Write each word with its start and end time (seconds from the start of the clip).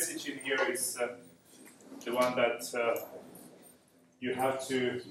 message 0.00 0.28
in 0.30 0.38
here 0.38 0.58
is 0.72 0.96
uh, 0.98 1.08
the 2.06 2.12
one 2.14 2.34
that 2.34 2.62
uh, 2.74 2.98
you 4.18 4.32
have 4.32 4.66
to 4.66 5.02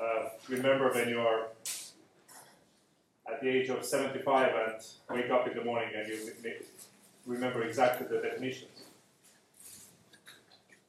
uh, 0.00 0.30
remember 0.48 0.90
when 0.94 1.10
you 1.10 1.20
are 1.20 1.48
at 3.30 3.42
the 3.42 3.48
age 3.48 3.68
of 3.68 3.84
75 3.84 4.50
and 4.62 4.82
wake 5.10 5.30
up 5.30 5.46
in 5.46 5.54
the 5.54 5.62
morning 5.62 5.90
and 5.94 6.08
you 6.08 6.18
remember 7.26 7.62
exactly 7.64 8.06
the 8.06 8.18
definitions. 8.26 8.78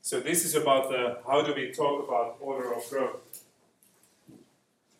So 0.02 0.22
this 0.22 0.46
is 0.46 0.56
about 0.56 0.90
the, 0.90 1.18
how 1.28 1.42
do 1.42 1.54
we 1.54 1.74
talk 1.74 2.08
about 2.08 2.38
order 2.40 2.74
of 2.74 2.90
growth. 2.90 3.20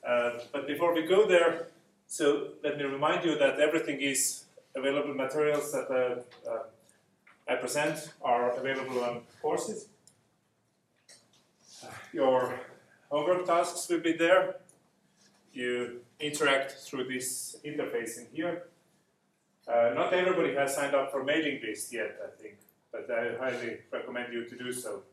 Uh, 0.06 0.32
but 0.52 0.68
before 0.68 0.94
we 0.94 1.04
go 1.04 1.26
there, 1.26 1.68
so 2.06 2.50
let 2.66 2.78
me 2.78 2.84
remind 2.84 3.24
you 3.24 3.38
that 3.38 3.62
everything 3.62 4.02
is 4.02 4.44
available 4.76 5.14
materials 5.14 5.72
that 5.72 5.90
uh, 5.90 6.52
uh, 6.52 6.64
I 7.48 7.56
present 7.56 8.12
are 8.22 8.52
available 8.52 9.04
on 9.04 9.22
courses. 9.42 9.88
Your 12.12 12.60
homework 13.10 13.46
tasks 13.46 13.88
will 13.90 14.00
be 14.00 14.14
there. 14.14 14.56
You 15.54 16.02
interact 16.20 16.72
through 16.72 17.06
this 17.06 17.58
interface 17.64 18.18
in 18.18 18.28
here. 18.34 18.64
Uh, 19.68 19.92
not 19.96 20.14
everybody 20.14 20.54
has 20.56 20.76
signed 20.76 20.96
up 20.96 21.12
for 21.12 21.24
mailing 21.24 21.60
list 21.62 21.94
yet, 21.94 22.18
I 22.24 22.42
think 22.42 22.58
but 22.96 23.12
I 23.12 23.36
highly 23.38 23.78
recommend 23.92 24.34
you 24.34 24.46
to 24.46 24.58
do 24.58 24.72
so. 24.72 25.04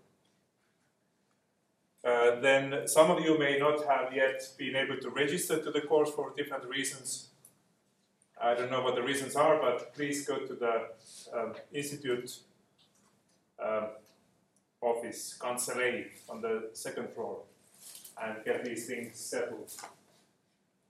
Uh, 2.05 2.41
then 2.41 2.86
some 2.86 3.11
of 3.11 3.20
you 3.24 3.39
may 3.39 3.58
not 3.58 3.86
have 3.86 4.12
yet 4.12 4.42
been 4.58 4.77
able 4.77 4.96
to 4.98 5.11
register 5.11 5.62
to 5.62 5.70
the 5.70 5.80
course 5.83 6.11
for 6.11 6.33
different 6.36 6.64
reasons. 6.64 7.28
I 8.44 8.54
don't 8.54 8.72
know 8.72 8.82
what 8.82 8.96
the 8.96 9.02
reasons 9.02 9.36
are, 9.36 9.60
but 9.60 9.94
please 9.94 10.26
go 10.26 10.38
to 10.38 10.54
the 10.54 10.88
um, 11.32 11.54
Institute 11.72 12.38
um, 13.64 13.86
office, 14.80 15.38
Kanselei, 15.40 16.06
on 16.28 16.40
the 16.40 16.70
second 16.72 17.10
floor, 17.10 17.42
and 18.20 18.44
get 18.44 18.64
these 18.64 18.86
things 18.88 19.16
settled. 19.16 19.70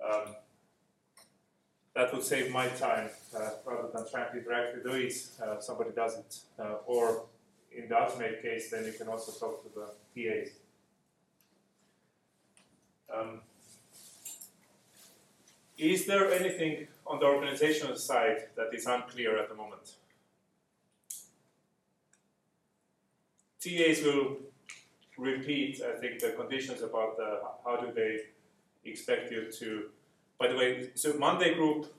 Um, 0.03 0.35
that 1.95 2.11
would 2.15 2.23
save 2.23 2.51
my 2.51 2.69
time 2.69 3.11
uh, 3.37 3.51
rather 3.67 3.89
than 3.95 4.11
trying 4.11 4.33
to 4.33 4.39
interact 4.39 4.77
with 4.77 4.85
those. 4.85 5.39
Uh, 5.39 5.61
somebody 5.61 5.91
does 5.95 6.17
it. 6.17 6.39
Uh, 6.59 6.77
or 6.87 7.27
in 7.71 7.87
the 7.87 8.03
ultimate 8.03 8.41
case, 8.41 8.71
then 8.71 8.87
you 8.87 8.93
can 8.93 9.09
also 9.09 9.31
talk 9.33 9.63
to 9.63 9.69
the 9.75 9.89
TAs. 10.15 10.53
Um, 13.15 13.41
is 15.77 16.07
there 16.07 16.33
anything 16.33 16.87
on 17.07 17.19
the 17.19 17.27
organizational 17.27 17.97
side 17.97 18.49
that 18.57 18.75
is 18.75 18.87
unclear 18.87 19.39
at 19.39 19.49
the 19.49 19.55
moment? 19.55 19.97
TAs 23.61 24.03
will 24.03 24.39
repeat, 25.19 25.81
I 25.83 25.99
think, 25.99 26.21
the 26.21 26.31
conditions 26.31 26.83
about 26.83 27.17
the, 27.17 27.41
how 27.65 27.77
do 27.77 27.93
they 27.93 28.21
expect 28.85 29.31
you 29.31 29.51
to 29.53 29.91
by 30.43 30.49
the 30.49 30.57
way, 30.57 30.91
so 30.95 31.15
Monday 31.19 31.55
group, 31.55 31.95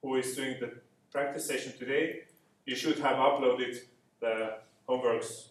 who 0.00 0.14
is 0.14 0.36
doing 0.36 0.54
the 0.60 0.70
practice 1.10 1.46
session 1.46 1.72
today, 1.76 2.20
you 2.64 2.76
should 2.76 2.98
have 3.00 3.16
uploaded 3.16 3.76
the 4.20 4.58
homeworks 4.88 5.48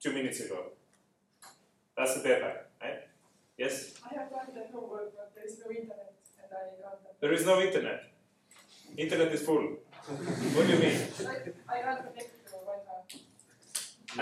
two 0.00 0.12
minutes 0.14 0.40
ago. 0.40 0.58
That's 1.94 2.14
the 2.16 2.22
deadline, 2.26 2.60
right? 2.80 3.00
Yes? 3.58 3.92
I 4.02 4.14
have 4.18 4.30
done 4.30 4.54
the 4.54 4.64
homework, 4.72 5.14
but 5.16 5.32
there 5.34 5.44
is 5.44 5.58
no 5.62 5.70
internet, 5.70 6.14
and 6.42 6.50
I 6.50 6.82
got 6.82 7.02
them. 7.02 7.12
There 7.20 7.32
is 7.34 7.44
no 7.44 7.60
internet. 7.60 8.04
Internet 8.96 9.32
is 9.32 9.42
full. 9.42 9.76
what 10.54 10.66
do 10.66 10.72
you 10.72 10.78
mean? 10.78 10.98
I, 11.68 11.74
I 11.74 11.82
got 11.82 11.98
connected 11.98 12.46
to 12.46 12.52
Wi-Fi. 12.64 13.18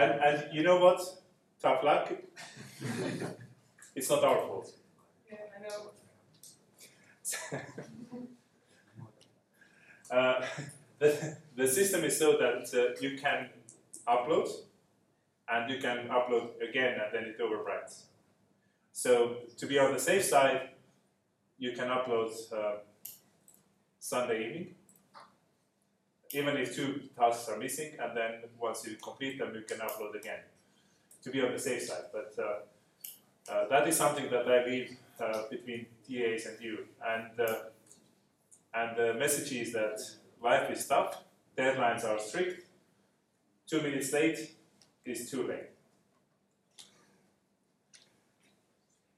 And, 0.00 0.20
and 0.20 0.54
you 0.54 0.62
know 0.64 0.78
what? 0.78 1.00
Tough 1.62 1.84
luck. 1.84 2.12
it's 3.94 4.10
not 4.10 4.24
our 4.24 4.38
fault. 4.38 4.72
Yeah, 5.30 5.38
I 5.56 5.68
know. 5.68 5.90
uh, 10.10 10.46
the, 10.98 11.36
the 11.56 11.68
system 11.68 12.04
is 12.04 12.18
so 12.18 12.32
that 12.32 12.68
uh, 12.74 12.98
you 13.00 13.16
can 13.16 13.50
upload 14.08 14.48
and 15.48 15.70
you 15.70 15.78
can 15.78 16.08
upload 16.08 16.50
again 16.68 16.98
and 17.00 17.12
then 17.12 17.24
it 17.24 17.38
overwrites. 17.38 18.02
So 18.92 19.36
to 19.56 19.66
be 19.66 19.78
on 19.78 19.92
the 19.92 20.00
safe 20.00 20.24
side, 20.24 20.70
you 21.58 21.72
can 21.72 21.88
upload 21.88 22.30
uh, 22.52 22.76
Sunday 24.04 24.46
evening, 24.46 24.74
even 26.32 26.58
if 26.58 26.76
two 26.76 27.00
tasks 27.18 27.48
are 27.48 27.56
missing, 27.56 27.92
and 27.98 28.14
then 28.14 28.32
once 28.60 28.86
you 28.86 28.96
complete 29.02 29.38
them, 29.38 29.54
you 29.54 29.62
can 29.62 29.78
upload 29.78 30.14
again 30.14 30.40
to 31.22 31.30
be 31.30 31.40
on 31.40 31.52
the 31.52 31.58
safe 31.58 31.84
side. 31.84 32.04
But 32.12 32.34
uh, 32.38 33.50
uh, 33.50 33.68
that 33.70 33.88
is 33.88 33.96
something 33.96 34.30
that 34.30 34.46
I 34.46 34.66
leave 34.66 34.98
uh, 35.18 35.44
between 35.50 35.86
TAs 36.06 36.44
and 36.44 36.60
you. 36.60 36.80
And, 37.02 37.40
uh, 37.40 37.54
and 38.74 38.94
the 38.94 39.14
message 39.14 39.52
is 39.52 39.72
that 39.72 39.98
life 40.42 40.70
is 40.70 40.86
tough, 40.86 41.22
deadlines 41.56 42.04
are 42.04 42.18
strict, 42.18 42.68
two 43.66 43.80
minutes 43.80 44.12
late 44.12 44.54
is 45.06 45.30
too 45.30 45.48
late. 45.48 45.70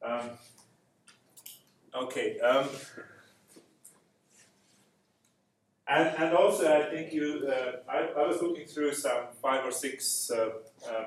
Um, 0.00 0.30
okay. 1.92 2.38
Um, 2.38 2.68
and, 5.88 6.14
and 6.18 6.34
also, 6.34 6.66
I 6.66 6.90
think 6.90 7.12
you, 7.12 7.48
uh, 7.48 7.90
I, 7.90 8.20
I 8.20 8.26
was 8.26 8.42
looking 8.42 8.66
through 8.66 8.94
some 8.94 9.28
five 9.40 9.64
or 9.64 9.70
six 9.70 10.30
uh, 10.30 10.50
uh, 10.88 11.04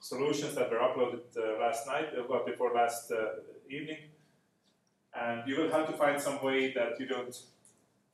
solutions 0.00 0.54
that 0.54 0.70
were 0.70 0.78
uploaded 0.78 1.22
uh, 1.36 1.60
last 1.60 1.86
night, 1.86 2.08
well, 2.28 2.44
before 2.46 2.72
last 2.72 3.12
evening. 3.68 3.98
And 5.14 5.42
you 5.48 5.56
will 5.60 5.70
have 5.70 5.86
to 5.88 5.92
find 5.92 6.20
some 6.20 6.42
way 6.42 6.72
that 6.74 7.00
you 7.00 7.06
don't 7.06 7.36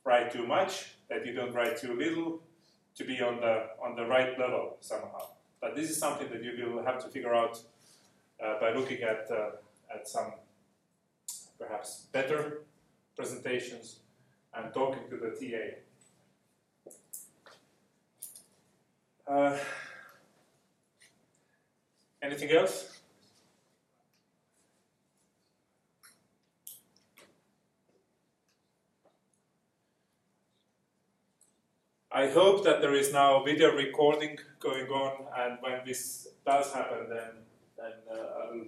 write 0.04 0.32
too 0.32 0.47
much, 0.47 0.94
that 1.10 1.27
you 1.27 1.34
don't 1.34 1.53
write 1.53 1.77
too 1.77 1.94
little, 1.94 2.41
to 2.97 3.04
be 3.04 3.21
on 3.21 3.41
the 3.41 3.66
on 3.83 3.94
the 3.94 4.06
right 4.06 4.38
level 4.38 4.78
somehow. 4.81 5.27
But 5.60 5.77
this 5.77 5.91
is 5.91 5.98
something 5.98 6.28
that 6.31 6.43
you 6.43 6.71
will 6.71 6.84
have 6.84 7.03
to 7.04 7.09
figure 7.09 7.34
out 7.34 7.60
uh, 8.43 8.59
by 8.60 8.72
looking 8.72 9.03
at 9.03 9.28
uh, 9.31 9.50
at 9.94 10.09
some 10.09 10.33
perhaps 11.59 12.06
better 12.12 12.62
presentations 13.15 14.00
and 14.54 14.72
talking 14.72 15.09
to 15.10 15.16
the 15.16 15.31
TA. 15.31 15.86
Uh, 19.27 19.59
anything 22.23 22.51
else? 22.51 22.93
I 32.13 32.28
hope 32.28 32.65
that 32.65 32.81
there 32.81 32.95
is 32.95 33.13
now 33.13 33.43
video 33.43 33.75
recording 33.75 34.39
going 34.61 34.87
on, 34.87 35.27
and 35.37 35.59
when 35.61 35.81
this 35.84 36.29
does 36.47 36.72
happen, 36.72 37.09
then 37.11 37.45
then 37.77 37.93
uh, 38.11 38.63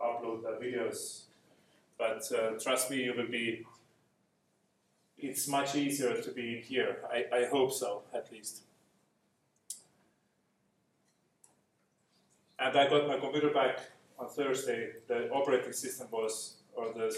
I'll 0.00 0.14
upload 0.14 0.42
the 0.42 0.64
videos. 0.64 1.24
But 1.98 2.22
uh, 2.32 2.58
trust 2.58 2.90
me, 2.90 3.04
it 3.08 3.16
will 3.16 3.28
be. 3.28 3.66
It's 5.18 5.48
much 5.48 5.74
easier 5.74 6.22
to 6.22 6.30
be 6.30 6.60
here. 6.60 6.98
I, 7.10 7.24
I 7.34 7.44
hope 7.46 7.72
so, 7.72 8.02
at 8.14 8.30
least. 8.30 8.65
And 12.58 12.76
I 12.76 12.88
got 12.88 13.06
my 13.06 13.18
computer 13.18 13.50
back 13.50 13.80
on 14.18 14.28
Thursday. 14.28 14.92
The 15.08 15.30
operating 15.30 15.72
system 15.72 16.08
was, 16.10 16.56
or 16.74 16.92
the 16.92 17.14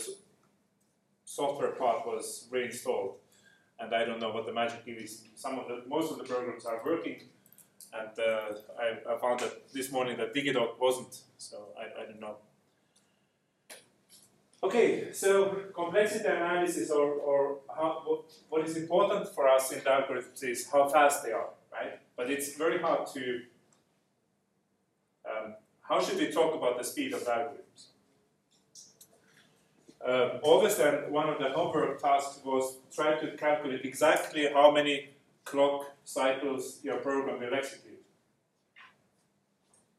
software 1.24 1.72
part 1.72 2.06
was 2.06 2.48
reinstalled 2.50 3.16
and 3.80 3.94
I 3.94 4.04
don't 4.04 4.20
know 4.20 4.30
what 4.30 4.46
the 4.46 4.52
magic 4.52 4.82
is. 4.86 5.24
Some 5.34 5.58
of 5.58 5.68
the 5.68 5.82
most 5.86 6.10
of 6.10 6.18
the 6.18 6.24
programs 6.24 6.66
are 6.66 6.80
working, 6.84 7.22
and 7.92 8.18
uh, 8.18 8.54
I, 8.78 9.14
I, 9.14 9.18
found 9.18 9.40
that 9.40 9.72
this 9.72 9.92
morning 9.92 10.16
that 10.18 10.34
Digidoc 10.34 10.78
wasn't, 10.80 11.20
so 11.36 11.68
I, 11.78 12.02
I 12.02 12.06
don't 12.06 12.20
know. 12.20 12.36
Okay, 14.62 15.12
so 15.12 15.56
complexity 15.72 16.26
analysis, 16.26 16.90
or, 16.90 17.12
or 17.12 17.58
how, 17.74 18.02
what, 18.04 18.24
what 18.48 18.68
is 18.68 18.76
important 18.76 19.28
for 19.28 19.48
us 19.48 19.70
in 19.70 19.78
the 19.78 19.90
algorithms 19.90 20.42
is 20.42 20.68
how 20.70 20.88
fast 20.88 21.24
they 21.24 21.30
are, 21.30 21.50
right? 21.72 22.00
But 22.16 22.30
it's 22.30 22.56
very 22.56 22.80
hard 22.80 23.06
to 23.14 23.42
how 25.88 26.00
should 26.00 26.18
we 26.18 26.30
talk 26.30 26.54
about 26.54 26.76
the 26.76 26.84
speed 26.84 27.14
of 27.14 27.22
algorithms? 27.24 27.86
Um, 30.06 30.40
August 30.42 30.78
and 30.78 31.10
one 31.10 31.28
of 31.28 31.38
the 31.38 31.48
homework 31.48 32.00
tasks 32.00 32.40
was 32.44 32.78
try 32.94 33.14
to 33.18 33.36
calculate 33.36 33.84
exactly 33.84 34.48
how 34.52 34.70
many 34.70 35.10
clock 35.44 35.86
cycles 36.04 36.80
your 36.82 36.98
program 36.98 37.40
will 37.40 37.54
execute. 37.54 38.02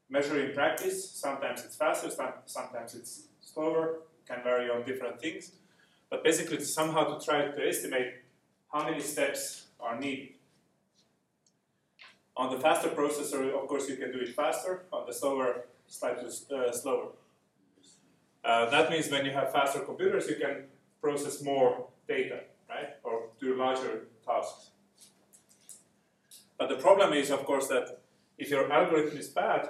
Measure 0.09 0.39
in 0.45 0.53
practice, 0.53 1.09
sometimes 1.11 1.63
it's 1.65 1.75
faster, 1.75 2.09
sometimes 2.45 2.95
it's 2.95 3.23
slower, 3.41 3.99
can 4.27 4.41
vary 4.43 4.69
on 4.69 4.83
different 4.83 5.19
things. 5.19 5.51
But 6.09 6.23
basically, 6.23 6.59
somehow 6.63 7.17
to 7.17 7.23
try 7.23 7.45
to 7.45 7.67
estimate 7.67 8.13
how 8.71 8.85
many 8.85 8.99
steps 9.01 9.65
are 9.79 9.99
needed. 9.99 10.29
On 12.37 12.49
the 12.49 12.59
faster 12.59 12.89
processor, 12.89 13.53
of 13.53 13.67
course, 13.67 13.89
you 13.89 13.97
can 13.97 14.11
do 14.11 14.19
it 14.19 14.33
faster. 14.33 14.85
On 14.93 15.05
the 15.05 15.13
slower, 15.13 15.65
slightly 15.89 16.29
uh, 16.29 16.71
slower. 16.71 17.09
Uh, 18.43 18.69
that 18.69 18.89
means 18.89 19.09
when 19.09 19.25
you 19.25 19.31
have 19.31 19.51
faster 19.51 19.79
computers, 19.79 20.27
you 20.29 20.35
can 20.35 20.63
process 21.01 21.41
more 21.41 21.87
data, 22.07 22.41
right? 22.69 22.91
Or 23.03 23.29
do 23.39 23.55
larger 23.55 24.07
tasks. 24.25 24.71
But 26.57 26.69
the 26.69 26.75
problem 26.75 27.13
is, 27.13 27.31
of 27.31 27.45
course, 27.45 27.67
that 27.67 27.99
if 28.37 28.49
your 28.49 28.71
algorithm 28.71 29.17
is 29.17 29.27
bad, 29.29 29.69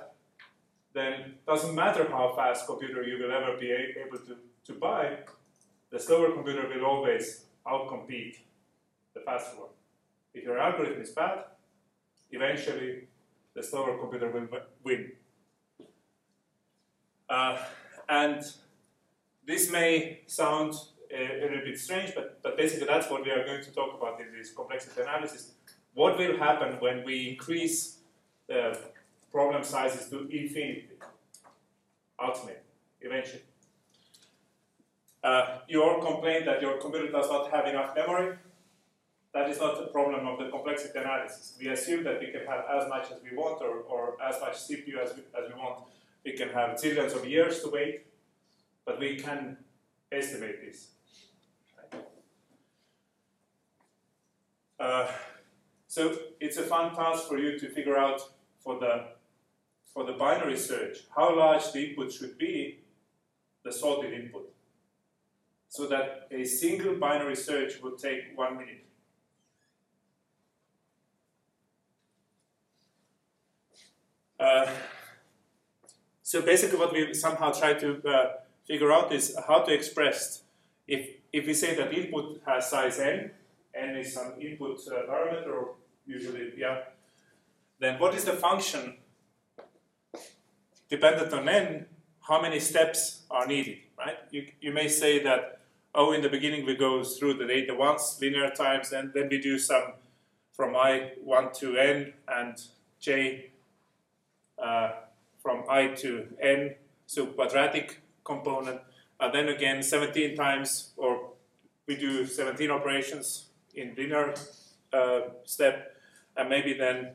then 0.94 1.13
it 1.13 1.45
doesn't 1.45 1.75
matter 1.75 2.07
how 2.10 2.33
fast 2.36 2.65
computer 2.65 3.04
you 3.04 3.24
will 3.24 3.31
ever 3.31 3.57
be 3.57 3.72
able 3.72 4.18
to, 4.18 4.38
to 4.65 4.74
buy, 4.74 5.18
the 5.92 6.00
slower 6.00 6.31
computer 6.31 6.68
will 6.68 6.86
always 6.86 7.45
outcompete 7.65 8.38
the 9.13 9.22
faster 9.22 9.60
one. 9.60 9.69
If 10.33 10.44
your 10.44 10.60
algorithm 10.60 11.01
is 11.01 11.12
bad, 11.12 11.45
eventually 12.31 13.07
the 13.56 13.63
slower 13.63 13.98
computer 13.98 14.30
will 14.30 14.48
win. 14.83 15.12
Uh, 17.29 17.57
and 18.07 18.43
this 19.45 19.71
may 19.71 20.21
sound 20.25 20.73
a, 21.11 21.41
a, 21.41 21.41
little 21.43 21.63
bit 21.65 21.79
strange, 21.79 22.13
but, 22.15 22.41
but 22.41 22.57
basically 22.57 22.87
that's 22.87 23.09
what 23.09 23.23
we 23.23 23.31
are 23.31 23.45
going 23.45 23.63
to 23.63 23.71
talk 23.71 23.95
about 23.97 24.19
in 24.19 24.27
this 24.35 24.51
complexity 24.51 25.01
analysis. 25.01 25.51
What 25.93 26.17
will 26.17 26.37
happen 26.37 26.79
when 26.79 27.03
we 27.03 27.29
increase 27.29 27.99
the 28.47 28.77
problem 29.31 29.63
sizes 29.63 30.09
to 30.09 30.27
infinity, 30.29 30.89
ultimately, 32.19 32.61
eventually? 33.01 33.43
Uh, 35.23 35.59
all 35.81 36.01
complain 36.01 36.45
that 36.45 36.61
your 36.61 36.77
computer 36.77 37.11
does 37.11 37.29
not 37.29 37.51
have 37.51 37.67
enough 37.67 37.95
memory, 37.95 38.37
that 39.33 39.49
is 39.49 39.59
not 39.59 39.77
the 39.77 39.87
problem 39.87 40.27
of 40.27 40.39
the 40.39 40.49
complexity 40.49 40.97
analysis. 40.97 41.55
We 41.59 41.67
assume 41.67 42.03
that 42.05 42.19
we 42.19 42.27
can 42.31 42.45
have 42.47 42.65
as 42.75 42.89
much 42.89 43.11
as 43.11 43.17
we 43.21 43.37
want 43.37 43.61
or, 43.61 43.81
or 43.81 44.17
as 44.21 44.39
much 44.41 44.53
CPU 44.53 44.97
as 44.97 45.15
we, 45.15 45.21
as 45.37 45.53
we 45.53 45.59
want. 45.59 45.83
We 46.25 46.33
can 46.33 46.50
have 46.50 46.77
zillions 46.77 47.16
of 47.16 47.25
years 47.25 47.62
to 47.62 47.69
wait, 47.69 48.06
but 48.86 49.00
we 49.00 49.18
can 49.18 49.57
estimate 50.12 50.62
this. 50.62 50.88
Uh, 54.80 55.07
so 55.88 56.16
it's 56.39 56.57
a 56.57 56.63
fun 56.63 56.95
task 56.95 57.27
for 57.27 57.38
you 57.38 57.60
to 57.60 57.69
figure 57.69 57.98
out 57.98 58.21
for 58.60 58.80
the 58.80 59.07
for 59.94 60.06
the 60.06 60.13
binary 60.13 60.57
search 60.57 61.00
how 61.16 61.36
large 61.36 61.71
the 61.71 61.89
input 61.89 62.13
should 62.13 62.38
be, 62.38 62.80
the 63.63 63.72
sorted 63.72 64.13
input, 64.13 64.54
so 65.68 65.88
that 65.88 66.27
a 66.31 66.45
single 66.45 66.95
binary 66.95 67.36
search 67.36 67.81
would 67.81 67.98
take 67.98 68.38
one 68.38 68.57
minute. 68.57 68.86
Uh, 74.39 74.68
so 76.29 76.43
basically 76.43 76.77
what 76.77 76.93
we 76.93 77.11
somehow 77.11 77.51
try 77.51 77.73
to 77.73 78.07
uh, 78.07 78.33
figure 78.67 78.91
out 78.91 79.11
is 79.11 79.35
how 79.47 79.63
to 79.63 79.73
express, 79.73 80.43
if, 80.87 81.09
if 81.33 81.47
we 81.47 81.55
say 81.55 81.73
that 81.75 81.91
input 81.91 82.39
has 82.45 82.69
size 82.69 82.99
n, 82.99 83.31
n 83.73 83.95
is 83.95 84.13
some 84.13 84.33
input 84.39 84.79
uh, 84.91 85.09
parameter, 85.09 85.69
usually, 86.05 86.53
yeah, 86.55 86.81
then 87.79 87.99
what 87.99 88.13
is 88.13 88.25
the 88.25 88.33
function 88.33 88.97
dependent 90.87 91.33
on 91.33 91.49
n, 91.49 91.87
how 92.21 92.39
many 92.39 92.59
steps 92.59 93.23
are 93.31 93.47
needed, 93.47 93.79
right? 93.97 94.17
You, 94.29 94.45
you 94.61 94.71
may 94.71 94.87
say 94.87 95.23
that, 95.23 95.61
oh, 95.95 96.11
in 96.11 96.21
the 96.21 96.29
beginning 96.29 96.63
we 96.63 96.75
go 96.75 97.03
through 97.03 97.39
the 97.39 97.47
data 97.47 97.73
once, 97.73 98.19
linear 98.21 98.51
times, 98.51 98.91
and 98.91 99.11
then 99.15 99.29
we 99.31 99.39
do 99.39 99.57
some 99.57 99.93
from 100.53 100.75
i1 100.75 101.53
to 101.53 101.75
n 101.75 102.13
and 102.27 102.61
j 102.99 103.49
uh, 104.63 104.91
from 105.41 105.63
i 105.69 105.88
to 105.88 106.27
n, 106.41 106.75
so 107.06 107.25
quadratic 107.27 108.01
component. 108.24 108.81
And 109.19 109.33
then 109.33 109.50
again, 109.50 109.83
17 109.83 110.36
times, 110.36 110.91
or 110.97 111.31
we 111.88 111.95
do 111.95 112.25
17 112.25 112.71
operations 112.71 113.50
in 113.74 113.94
linear 113.97 114.33
uh, 114.94 115.21
step, 115.45 115.95
and 116.38 116.50
maybe 116.50 116.74
then 116.74 117.12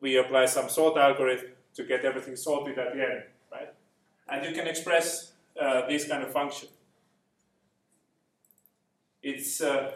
we 0.00 0.18
apply 0.18 0.46
some 0.46 0.68
sort 0.68 0.98
algorithm 0.98 1.50
to 1.74 1.84
get 1.84 2.04
everything 2.04 2.36
sorted 2.36 2.78
at 2.78 2.94
the 2.94 3.02
end, 3.02 3.22
right? 3.52 3.72
And 4.28 4.44
you 4.44 4.52
can 4.52 4.66
express 4.66 5.32
uh, 5.60 5.86
this 5.86 6.06
kind 6.08 6.22
of 6.22 6.32
function. 6.32 6.68
It's 9.22 9.60
uh, 9.60 9.92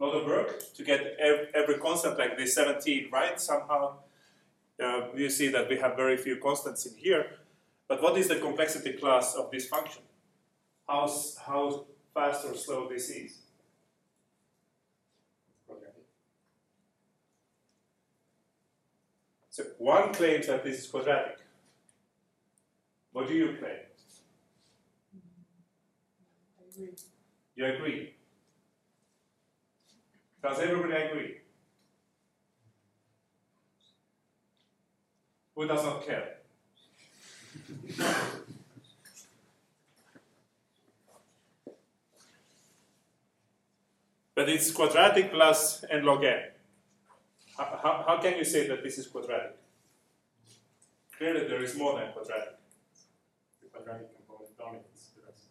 a 0.00 0.04
lot 0.04 0.14
of 0.14 0.26
work 0.26 0.62
to 0.74 0.84
get 0.84 1.16
every, 1.20 1.78
constant 1.78 2.18
like 2.18 2.36
this 2.36 2.54
17, 2.54 3.08
right? 3.12 3.40
Somehow 3.40 3.94
uh, 4.82 5.08
you 5.14 5.28
see 5.30 5.48
that 5.48 5.68
we 5.68 5.78
have 5.78 5.96
very 5.96 6.16
few 6.16 6.36
constants 6.36 6.86
in 6.86 6.96
here. 6.96 7.26
But 7.88 8.02
what 8.02 8.16
is 8.18 8.28
the 8.28 8.36
complexity 8.36 8.92
class 8.92 9.34
of 9.34 9.50
this 9.50 9.66
function? 9.66 10.02
How, 10.86 11.10
how 11.46 11.86
fast 12.14 12.44
or 12.44 12.54
slow 12.54 12.88
this 12.88 13.10
is? 13.10 13.38
So 19.58 19.64
one 19.78 20.14
claims 20.14 20.46
that 20.46 20.62
this 20.62 20.78
is 20.78 20.86
quadratic. 20.86 21.38
What 23.10 23.26
do 23.26 23.34
you 23.34 23.56
claim? 23.58 23.72
I 26.56 26.68
agree. 26.70 26.94
You 27.56 27.66
agree? 27.66 28.14
Does 30.40 30.60
everybody 30.60 31.02
agree? 31.02 31.38
Who 35.58 35.66
does 35.66 35.82
not 35.82 36.06
care? 36.06 36.36
but 44.36 44.48
it's 44.48 44.70
quadratic 44.70 45.32
plus 45.32 45.84
n 45.90 46.04
log 46.04 46.22
n. 46.22 46.42
How, 47.56 47.80
how, 47.82 48.04
how, 48.06 48.22
can 48.22 48.38
you 48.38 48.44
say 48.44 48.68
that 48.68 48.84
this 48.84 48.98
is 48.98 49.08
quadratic? 49.08 49.56
Clearly 51.16 51.48
there 51.48 51.64
is 51.64 51.76
more 51.76 51.98
than 51.98 52.12
quadratic. 52.12 52.54
The 53.60 53.68
quadratic 53.72 54.14
component 54.14 54.56
dominates 54.56 55.08
the 55.16 55.22
rest. 55.26 55.46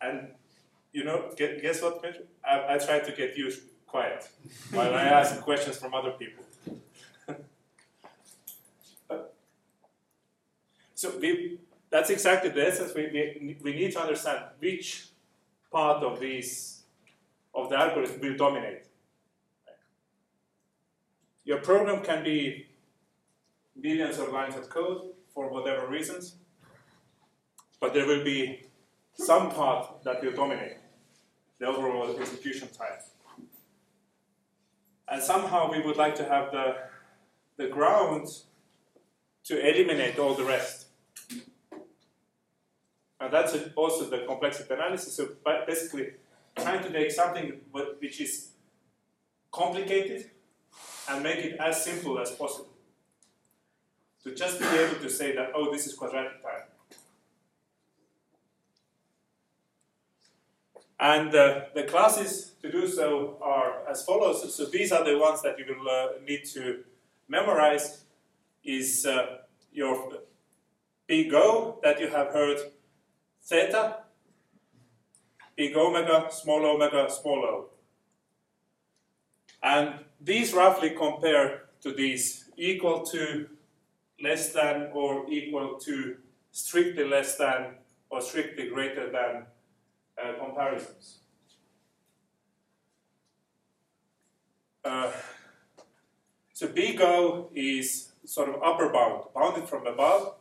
And 0.00 0.32
you 0.92 1.04
know, 1.04 1.30
guess 1.36 1.80
what, 1.80 2.04
I, 2.44 2.74
I 2.74 2.78
try 2.78 2.98
to 2.98 3.12
get 3.12 3.36
you 3.36 3.52
quiet 3.86 4.28
while 4.72 4.92
I 4.92 5.04
ask 5.04 5.40
questions 5.42 5.78
from 5.78 5.94
other 5.94 6.10
people. 6.10 6.42
So 11.02 11.10
we, 11.18 11.58
that's 11.90 12.10
exactly 12.10 12.50
the 12.50 12.64
essence. 12.64 12.94
We, 12.94 13.08
we, 13.12 13.56
we 13.60 13.72
need 13.74 13.90
to 13.90 14.00
understand 14.00 14.38
which 14.60 15.08
part 15.72 16.04
of 16.04 16.20
these 16.20 16.84
of 17.52 17.70
the 17.70 17.76
algorithm 17.76 18.20
will 18.20 18.36
dominate. 18.36 18.84
Your 21.44 21.58
program 21.58 22.04
can 22.04 22.22
be 22.22 22.68
millions 23.74 24.20
of 24.20 24.28
lines 24.28 24.54
of 24.54 24.70
code 24.70 25.10
for 25.34 25.50
whatever 25.50 25.88
reasons, 25.88 26.36
but 27.80 27.92
there 27.92 28.06
will 28.06 28.22
be 28.22 28.62
some 29.14 29.50
part 29.50 30.04
that 30.04 30.22
will 30.22 30.30
dominate 30.30 30.76
the 31.58 31.66
overall 31.66 32.16
execution 32.16 32.68
time. 32.68 33.00
And 35.08 35.20
somehow 35.20 35.68
we 35.68 35.80
would 35.80 35.96
like 35.96 36.14
to 36.14 36.24
have 36.24 36.52
the, 36.52 36.76
the 37.56 37.66
grounds 37.66 38.44
to 39.46 39.58
eliminate 39.58 40.20
all 40.20 40.34
the 40.34 40.44
rest. 40.44 40.81
And 43.22 43.32
that's 43.32 43.56
also 43.76 44.10
the 44.10 44.24
complexity 44.26 44.74
analysis. 44.74 45.14
So 45.14 45.28
basically, 45.64 46.08
trying 46.56 46.82
to 46.82 46.92
take 46.92 47.12
something 47.12 47.60
which 48.00 48.20
is 48.20 48.50
complicated 49.52 50.28
and 51.08 51.22
make 51.22 51.38
it 51.38 51.56
as 51.60 51.84
simple 51.84 52.18
as 52.18 52.32
possible. 52.32 52.70
To 54.24 54.34
just 54.34 54.58
be 54.58 54.66
able 54.66 54.96
to 54.96 55.08
say 55.08 55.36
that, 55.36 55.52
oh, 55.54 55.70
this 55.70 55.86
is 55.86 55.94
quadratic 55.94 56.42
time. 56.42 56.62
And 60.98 61.34
uh, 61.34 61.60
the 61.74 61.84
classes 61.84 62.52
to 62.62 62.72
do 62.72 62.88
so 62.88 63.38
are 63.40 63.88
as 63.88 64.04
follows. 64.04 64.54
So 64.54 64.66
these 64.66 64.90
are 64.90 65.04
the 65.04 65.16
ones 65.16 65.42
that 65.42 65.58
you 65.60 65.64
will 65.68 65.88
uh, 65.88 66.08
need 66.26 66.44
to 66.54 66.84
memorize. 67.28 68.02
is 68.64 69.06
uh, 69.06 69.38
your 69.72 70.12
big 71.06 71.32
O 71.34 71.78
that 71.82 72.00
you 72.00 72.08
have 72.08 72.28
heard, 72.28 72.58
theta, 73.42 73.96
big 75.56 75.76
omega, 75.76 76.28
small 76.30 76.64
omega, 76.64 77.10
small 77.10 77.44
o. 77.44 77.66
And 79.62 79.94
these 80.20 80.52
roughly 80.52 80.90
compare 80.90 81.64
to 81.82 81.92
these 81.92 82.50
equal 82.56 83.02
to, 83.06 83.48
less 84.20 84.52
than, 84.52 84.90
or 84.92 85.28
equal 85.30 85.78
to, 85.80 86.16
strictly 86.50 87.04
less 87.04 87.36
than, 87.36 87.74
or 88.10 88.20
strictly 88.20 88.68
greater 88.68 89.10
than 89.10 89.46
uh, 90.22 90.38
comparisons. 90.38 91.18
Uh, 94.84 95.10
so 96.52 96.66
big 96.68 97.00
O 97.00 97.50
is 97.54 98.12
sort 98.24 98.48
of 98.48 98.62
upper 98.62 98.92
bound, 98.92 99.24
bounded 99.34 99.68
from 99.68 99.86
above. 99.86 100.34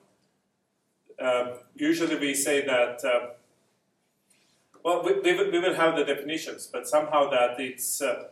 Uh, 1.22 1.58
usually 1.76 2.16
we 2.18 2.34
say 2.34 2.66
that, 2.66 3.04
uh, 3.06 3.28
well, 4.84 5.04
we, 5.04 5.20
we, 5.20 5.34
will- 5.34 5.52
we 5.52 5.60
will 5.60 5.76
have 5.76 5.96
the 5.96 6.04
definitions, 6.04 6.68
but 6.72 6.88
somehow 6.88 7.30
that 7.30 7.60
it's 7.60 8.02
uh, 8.02 8.24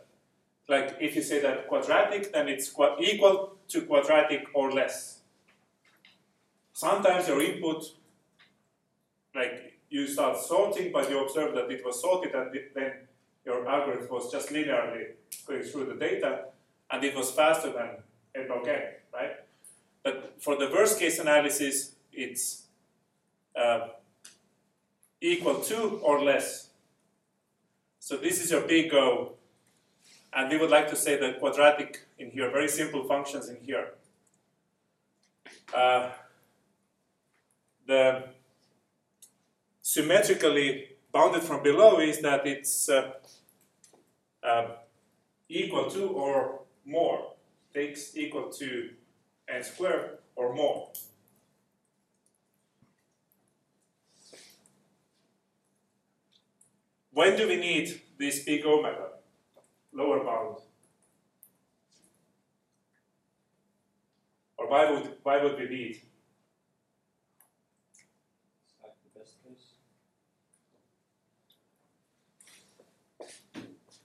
like 0.68 0.96
if 1.00 1.14
you 1.16 1.22
say 1.22 1.40
that 1.40 1.68
quadratic, 1.68 2.32
then 2.32 2.48
it's 2.48 2.68
qua- 2.70 2.96
equal 3.00 3.56
to 3.68 3.82
quadratic 3.82 4.46
or 4.54 4.72
less. 4.72 5.20
Sometimes 6.72 7.28
your 7.28 7.40
input, 7.42 7.84
like 9.34 9.74
you 9.90 10.06
start 10.06 10.36
sorting, 10.38 10.92
but 10.92 11.10
you 11.10 11.22
observe 11.24 11.54
that 11.54 11.70
it 11.70 11.84
was 11.84 12.00
sorted, 12.00 12.34
and 12.34 12.54
it- 12.54 12.74
then 12.74 12.92
your 13.44 13.68
algorithm 13.68 14.08
was 14.10 14.30
just 14.30 14.50
linearly 14.50 15.12
going 15.46 15.62
through 15.62 15.86
the 15.86 15.94
data, 15.94 16.46
and 16.90 17.04
it 17.04 17.14
was 17.16 17.30
faster 17.30 17.72
than 17.72 17.90
n 18.34 18.48
log 18.48 18.66
n, 18.68 18.82
right? 19.12 19.36
But 20.02 20.34
for 20.40 20.56
the 20.56 20.68
worst 20.70 20.98
case 20.98 21.18
analysis, 21.18 21.94
it's 22.12 22.59
uh, 23.56 23.88
equal 25.20 25.60
to 25.60 26.00
or 26.02 26.22
less. 26.22 26.70
So 27.98 28.16
this 28.16 28.42
is 28.42 28.50
your 28.50 28.62
big 28.62 28.92
O, 28.94 29.34
and 30.32 30.50
we 30.50 30.56
would 30.56 30.70
like 30.70 30.88
to 30.90 30.96
say 30.96 31.16
the 31.16 31.34
quadratic 31.38 32.06
in 32.18 32.30
here, 32.30 32.50
very 32.50 32.68
simple 32.68 33.04
functions 33.04 33.48
in 33.48 33.56
here. 33.56 33.90
Uh, 35.74 36.10
the 37.86 38.24
symmetrically 39.82 40.88
bounded 41.12 41.42
from 41.42 41.62
below 41.62 41.98
is 42.00 42.20
that 42.20 42.46
it's 42.46 42.88
uh, 42.88 43.12
uh, 44.42 44.68
equal 45.48 45.90
to 45.90 46.08
or 46.08 46.60
more, 46.84 47.34
takes 47.74 48.16
equal 48.16 48.48
to 48.50 48.90
n 49.48 49.62
squared 49.62 50.18
or 50.36 50.54
more. 50.54 50.90
When 57.12 57.36
do 57.36 57.48
we 57.48 57.56
need 57.56 58.00
this 58.18 58.44
big 58.44 58.64
omega, 58.64 59.08
lower 59.92 60.24
bound? 60.24 60.56
Or 64.56 64.68
why 64.68 64.90
would, 64.90 65.16
why 65.22 65.42
would 65.42 65.58
we 65.58 65.68
need? 65.68 66.02
Like 68.82 68.94
the 69.02 69.18
best 69.18 69.42
case. 69.42 69.74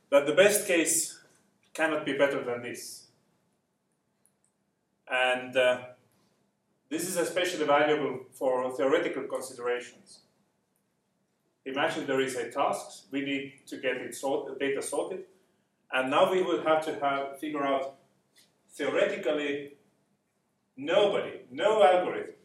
that 0.10 0.26
the 0.26 0.34
best 0.34 0.66
case 0.66 1.20
cannot 1.74 2.06
be 2.06 2.18
better 2.18 2.44
than 2.44 2.64
this. 2.64 3.08
And 5.12 5.56
uh, 5.56 5.80
this 6.90 7.08
is 7.08 7.18
especially 7.18 7.66
valuable 7.66 8.22
for 8.34 8.72
theoretical 8.76 9.24
considerations. 9.24 10.25
Imagine 11.65 12.05
there 12.05 12.22
is 12.22 12.36
a 12.36 12.51
task, 12.51 13.05
we 13.12 13.22
need 13.22 13.53
to 13.65 13.77
get 13.77 13.98
it 13.98 14.13
sort, 14.13 14.60
data 14.60 14.81
sorted, 14.81 15.24
and 15.91 16.12
now 16.12 16.31
we 16.31 16.43
would 16.43 16.63
have 16.65 16.86
to 16.86 16.93
have, 17.00 17.39
figure 17.39 17.65
out 17.65 17.95
theoretically 18.72 19.74
nobody, 20.77 21.41
no 21.51 21.84
algorithm 21.84 22.36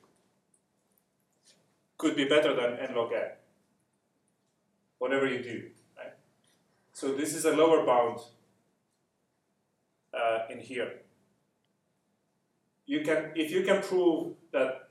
could 1.98 2.16
be 2.16 2.24
better 2.24 2.54
than 2.54 2.78
n 2.78 2.94
log 2.94 3.12
n, 3.12 3.30
whatever 4.98 5.26
you 5.26 5.42
do. 5.42 5.68
Right? 5.98 6.14
So 6.94 7.12
this 7.12 7.34
is 7.34 7.44
a 7.44 7.52
lower 7.52 7.84
bound 7.84 8.20
uh, 10.14 10.38
in 10.48 10.60
here. 10.60 10.92
You 12.86 13.02
can, 13.02 13.32
if 13.34 13.50
you 13.50 13.62
can 13.62 13.82
prove 13.82 14.34
that 14.52 14.88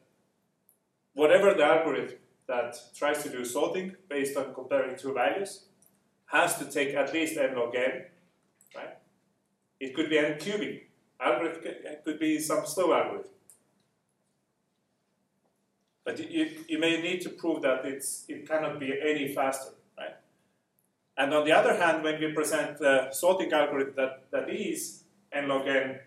whatever 1.13 1.55
the 1.55 1.65
algorithm 1.65 2.19
that 2.50 2.75
tries 2.96 3.24
to 3.24 3.29
do 3.29 3.46
sorting 3.46 3.96
based 4.10 4.36
on 4.36 4.53
comparing 4.53 4.98
two 4.98 5.13
values 5.13 5.65
has 6.25 6.58
to 6.60 6.65
take 6.65 6.94
at 6.96 7.13
least 7.13 7.38
n 7.38 7.56
log 7.56 7.75
n, 7.75 8.06
right? 8.75 8.98
It 9.79 9.96
could 9.96 10.10
be 10.10 10.18
n 10.20 10.38
cubic. 10.39 10.89
Algorithm 11.20 11.62
it 11.65 12.01
could 12.03 12.20
be 12.20 12.39
some 12.39 12.65
slow 12.65 12.94
algorithm. 12.94 13.32
But 16.03 16.20
you- 16.20 16.29
you, 16.38 16.65
you 16.68 16.79
may 16.79 17.01
need 17.01 17.22
to 17.22 17.29
prove 17.29 17.62
that 17.62 17.86
it's, 17.86 18.25
it 18.27 18.48
cannot 18.48 18.79
be 18.79 18.94
any 19.01 19.34
faster, 19.34 19.74
right? 19.98 20.15
And 21.18 21.34
on 21.34 21.46
the 21.46 21.51
other 21.51 21.75
hand, 21.75 22.03
when 22.03 22.20
we 22.20 22.32
present 22.34 22.79
the 22.79 23.12
sorting 23.12 23.51
algorithm 23.53 23.94
that, 23.96 24.32
that 24.32 24.50
is 24.50 25.03
n 25.32 25.48
log 25.48 25.68
n, 25.68 26.00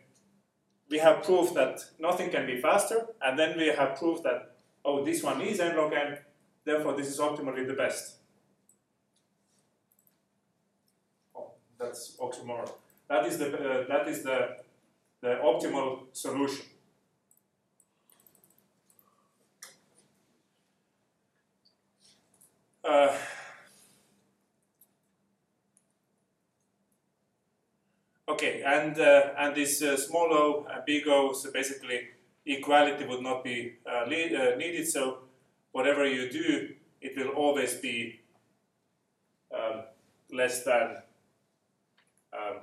we 0.89 0.99
have 0.99 1.23
proof 1.23 1.55
that 1.55 1.81
nothing 1.99 2.31
can 2.31 2.47
be 2.47 2.61
faster, 2.61 3.07
and 3.23 3.39
then 3.39 3.57
we 3.57 3.69
have 3.69 3.97
proof 3.97 4.23
that, 4.23 4.57
oh, 4.85 5.05
this 5.05 5.23
one 5.23 5.41
is 5.41 5.61
n 5.61 5.77
log 5.77 5.93
n, 5.93 6.19
therefore 6.65 6.97
this 6.97 7.09
is 7.09 7.19
optimally 7.19 7.67
the 7.67 7.75
best. 7.75 8.17
Oh, 11.35 11.53
that's 11.79 12.17
oxymoron. 12.21 12.71
That 13.09 13.27
is 13.27 13.39
the, 13.39 13.47
uh, 13.47 13.87
that 13.89 14.09
is 14.09 14.23
the, 14.23 14.57
the 15.21 15.39
optimal 15.43 16.07
solution. 16.13 16.67
Uh, 22.85 23.17
Okay, 28.33 28.63
and 28.65 28.99
uh, 28.99 29.35
and 29.37 29.55
this 29.55 29.83
uh, 29.83 29.97
small 29.97 30.33
o 30.33 30.67
and 30.73 30.85
big 30.87 31.07
O, 31.07 31.33
so 31.33 31.51
basically 31.53 32.09
equality 32.47 33.05
would 33.05 33.21
not 33.21 33.45
be 33.45 33.75
uh, 33.87 34.05
uh, 34.05 34.07
needed. 34.07 34.89
So 34.89 35.19
whatever 35.73 36.07
you 36.07 36.31
do, 36.31 36.75
it 37.01 37.17
will 37.17 37.35
always 37.35 37.75
be 37.75 38.21
um, 39.53 39.83
less 40.31 40.63
than 40.65 40.97
um, 42.33 42.61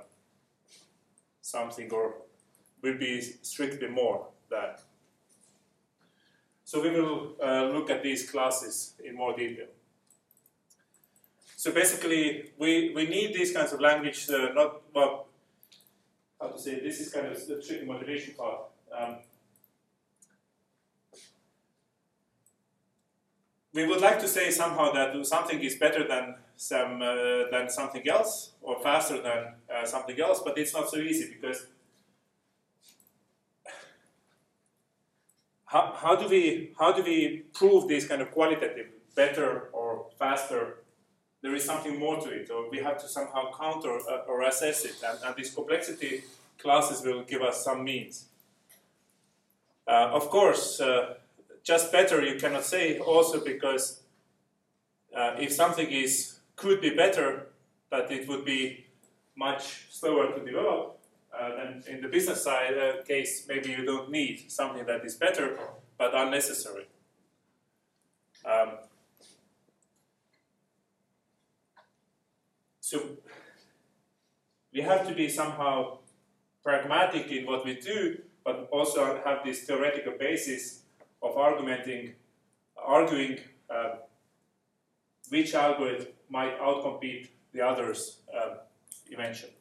something, 1.42 1.90
or 1.92 2.14
will 2.82 2.98
be 2.98 3.20
strictly 3.42 3.88
more 3.88 4.28
than. 4.50 4.70
So 6.64 6.80
we 6.80 6.90
will 6.90 7.34
uh, 7.42 7.64
look 7.64 7.90
at 7.90 8.02
these 8.02 8.30
classes 8.30 8.94
in 9.04 9.16
more 9.16 9.36
detail. 9.36 9.66
So 11.56 11.72
basically, 11.72 12.52
we, 12.58 12.92
we 12.94 13.06
need 13.06 13.34
these 13.34 13.52
kinds 13.52 13.72
of 13.72 13.80
language, 13.80 14.30
uh, 14.30 14.52
not 14.54 14.80
well, 14.94 15.26
how 16.40 16.48
to 16.48 16.58
say 16.58 16.80
this 16.80 17.00
is 17.00 17.12
kind 17.12 17.26
of 17.26 17.46
the 17.46 17.60
tricky 17.60 17.84
motivation 17.84 18.34
part. 18.34 18.60
Um, 18.96 19.16
we 23.72 23.86
would 23.86 24.00
like 24.00 24.18
to 24.20 24.28
say 24.28 24.50
somehow 24.50 24.92
that 24.92 25.26
something 25.26 25.60
is 25.60 25.76
better 25.76 26.06
than 26.06 26.34
some 26.56 27.00
uh, 27.02 27.50
than 27.50 27.68
something 27.68 28.06
else 28.08 28.52
or 28.60 28.80
faster 28.80 29.22
than 29.22 29.54
uh, 29.72 29.86
something 29.86 30.18
else, 30.20 30.40
but 30.44 30.58
it's 30.58 30.74
not 30.74 30.90
so 30.90 30.98
easy 30.98 31.32
because 31.32 31.66
how, 35.66 35.94
how 35.96 36.16
do 36.16 36.28
we 36.28 36.72
how 36.78 36.92
do 36.92 37.02
we 37.02 37.44
prove 37.52 37.88
this 37.88 38.06
kind 38.06 38.20
of 38.20 38.30
qualitative 38.32 38.88
better 39.14 39.68
or 39.72 40.06
faster 40.18 40.80
there 41.42 41.54
is 41.54 41.64
something 41.64 41.98
more 41.98 42.20
to 42.20 42.28
it, 42.28 42.50
or 42.50 42.68
we 42.70 42.78
have 42.78 42.98
to 42.98 43.08
somehow 43.08 43.50
counter 43.56 43.98
uh, 44.10 44.28
or 44.28 44.42
assess 44.42 44.84
it, 44.84 44.96
and, 45.06 45.18
and 45.24 45.34
these 45.36 45.54
complexity 45.54 46.22
classes 46.58 47.02
will 47.04 47.22
give 47.22 47.40
us 47.40 47.64
some 47.64 47.82
means. 47.82 48.26
Uh, 49.88 50.10
of 50.12 50.28
course, 50.28 50.80
uh, 50.80 51.14
just 51.62 51.92
better 51.92 52.22
you 52.22 52.38
cannot 52.38 52.64
say, 52.64 52.98
also 52.98 53.44
because 53.44 54.02
uh, 55.16 55.34
if 55.38 55.52
something 55.52 55.90
is 55.90 56.40
could 56.56 56.80
be 56.80 56.90
better, 56.90 57.46
but 57.90 58.10
it 58.10 58.28
would 58.28 58.44
be 58.44 58.86
much 59.36 59.86
slower 59.90 60.32
to 60.32 60.44
develop, 60.44 60.98
uh, 61.38 61.48
then 61.56 61.82
in 61.88 62.02
the 62.02 62.08
business 62.08 62.44
side 62.44 62.76
uh, 62.76 63.02
case, 63.04 63.46
maybe 63.48 63.70
you 63.70 63.84
don't 63.84 64.10
need 64.10 64.50
something 64.50 64.84
that 64.86 65.04
is 65.04 65.14
better 65.14 65.58
but 65.98 66.14
unnecessary. 66.14 66.86
Um, 68.44 68.78
So 72.90 72.98
we 74.72 74.80
have 74.80 75.06
to 75.06 75.14
be 75.14 75.28
somehow 75.28 75.98
pragmatic 76.64 77.30
in 77.30 77.46
what 77.46 77.64
we 77.64 77.74
do, 77.76 78.18
but 78.44 78.68
but 78.68 78.68
also 78.72 79.22
have 79.24 79.44
this 79.44 79.62
theoretical 79.62 80.14
basis 80.18 80.79
of 81.22 81.36
arguing 81.36 83.38
uh, 83.68 83.96
which 85.28 85.54
algorithm 85.54 86.08
might 86.28 86.58
outcompete 86.58 87.28
the 87.52 87.60
others 87.60 88.20
uh, 88.34 88.54
eventually. 89.10 89.52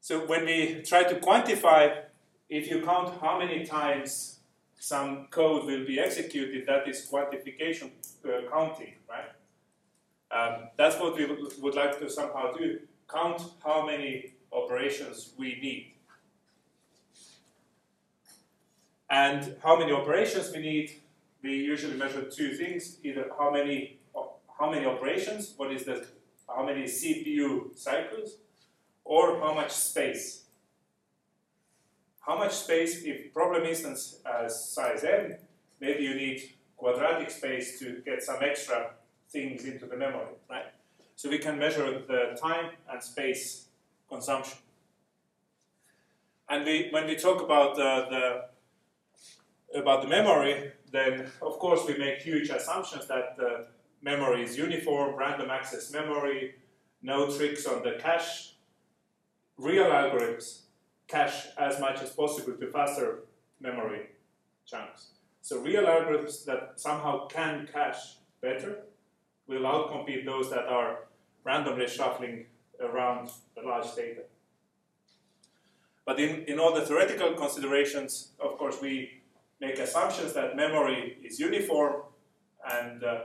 So 0.00 0.26
when 0.26 0.44
we 0.44 0.82
try 0.82 1.04
to 1.04 1.14
quantify, 1.14 2.02
if 2.48 2.70
you 2.70 2.82
count 2.82 3.18
how 3.20 3.38
many 3.38 3.64
times 3.64 4.40
some 4.78 5.28
code 5.30 5.64
will 5.64 5.86
be 5.86 5.98
executed, 5.98 6.66
that 6.66 6.86
is 6.86 7.08
quantification 7.10 7.90
uh, 8.24 8.50
counting, 8.52 8.94
right? 9.08 9.30
Um, 10.30 10.68
that's 10.76 11.00
what 11.00 11.16
we 11.16 11.24
would 11.24 11.74
like 11.74 11.98
to 12.00 12.10
somehow 12.10 12.52
do. 12.52 12.80
Count 13.08 13.40
how 13.64 13.86
many 13.86 14.34
operations 14.52 15.32
we 15.38 15.58
need. 15.62 15.93
And 19.14 19.54
how 19.62 19.78
many 19.78 19.92
operations 19.92 20.50
we 20.52 20.60
need, 20.60 20.90
we 21.40 21.54
usually 21.54 21.96
measure 21.96 22.22
two 22.22 22.54
things, 22.54 22.98
either 23.04 23.30
how 23.38 23.48
many 23.52 23.98
how 24.58 24.70
many 24.70 24.86
operations, 24.86 25.54
what 25.56 25.70
is 25.72 25.84
the 25.84 26.04
how 26.48 26.64
many 26.66 26.84
CPU 26.84 27.76
cycles, 27.76 28.38
or 29.04 29.38
how 29.38 29.54
much 29.54 29.70
space. 29.70 30.26
How 32.26 32.36
much 32.38 32.54
space, 32.54 33.04
if 33.04 33.32
problem 33.32 33.62
instance 33.64 34.16
has 34.24 34.50
size 34.74 35.04
n, 35.04 35.38
maybe 35.80 36.02
you 36.02 36.14
need 36.14 36.38
quadratic 36.76 37.30
space 37.30 37.78
to 37.78 38.02
get 38.04 38.20
some 38.22 38.38
extra 38.40 38.78
things 39.30 39.64
into 39.64 39.86
the 39.86 39.96
memory, 39.96 40.34
right? 40.50 40.68
So 41.14 41.30
we 41.30 41.38
can 41.38 41.56
measure 41.58 42.02
the 42.12 42.36
time 42.40 42.70
and 42.90 43.00
space 43.02 43.66
consumption. 44.08 44.58
And 46.48 46.64
we, 46.64 46.88
when 46.90 47.06
we 47.06 47.16
talk 47.16 47.42
about 47.42 47.72
uh, 47.72 48.08
the, 48.10 48.10
the, 48.10 48.53
about 49.74 50.02
the 50.02 50.08
memory, 50.08 50.72
then 50.90 51.26
of 51.42 51.58
course 51.58 51.82
we 51.86 51.98
make 51.98 52.18
huge 52.18 52.48
assumptions 52.50 53.06
that 53.08 53.36
the 53.36 53.66
memory 54.02 54.42
is 54.42 54.56
uniform, 54.56 55.16
random 55.16 55.50
access 55.50 55.90
memory, 55.92 56.54
no 57.02 57.30
tricks 57.30 57.66
on 57.66 57.82
the 57.82 57.92
cache. 57.98 58.54
Real 59.58 59.86
algorithms 59.86 60.62
cache 61.08 61.48
as 61.58 61.80
much 61.80 62.00
as 62.02 62.10
possible 62.10 62.52
to 62.52 62.66
faster 62.70 63.20
memory 63.60 64.06
chunks. 64.66 65.08
So 65.42 65.60
real 65.60 65.84
algorithms 65.84 66.44
that 66.46 66.72
somehow 66.76 67.26
can 67.26 67.68
cache 67.70 68.16
better 68.40 68.84
will 69.46 69.62
outcompete 69.62 70.24
those 70.24 70.50
that 70.50 70.66
are 70.66 71.00
randomly 71.44 71.86
shuffling 71.86 72.46
around 72.80 73.30
large 73.62 73.94
data. 73.94 74.22
But 76.06 76.20
in, 76.20 76.44
in 76.44 76.58
all 76.58 76.74
the 76.74 76.82
theoretical 76.82 77.32
considerations, 77.34 78.32
of 78.38 78.58
course, 78.58 78.80
we 78.80 79.22
make 79.60 79.78
assumptions 79.78 80.32
that 80.32 80.56
memory 80.56 81.18
is 81.22 81.38
uniform 81.38 82.02
and 82.72 83.02
uh, 83.04 83.20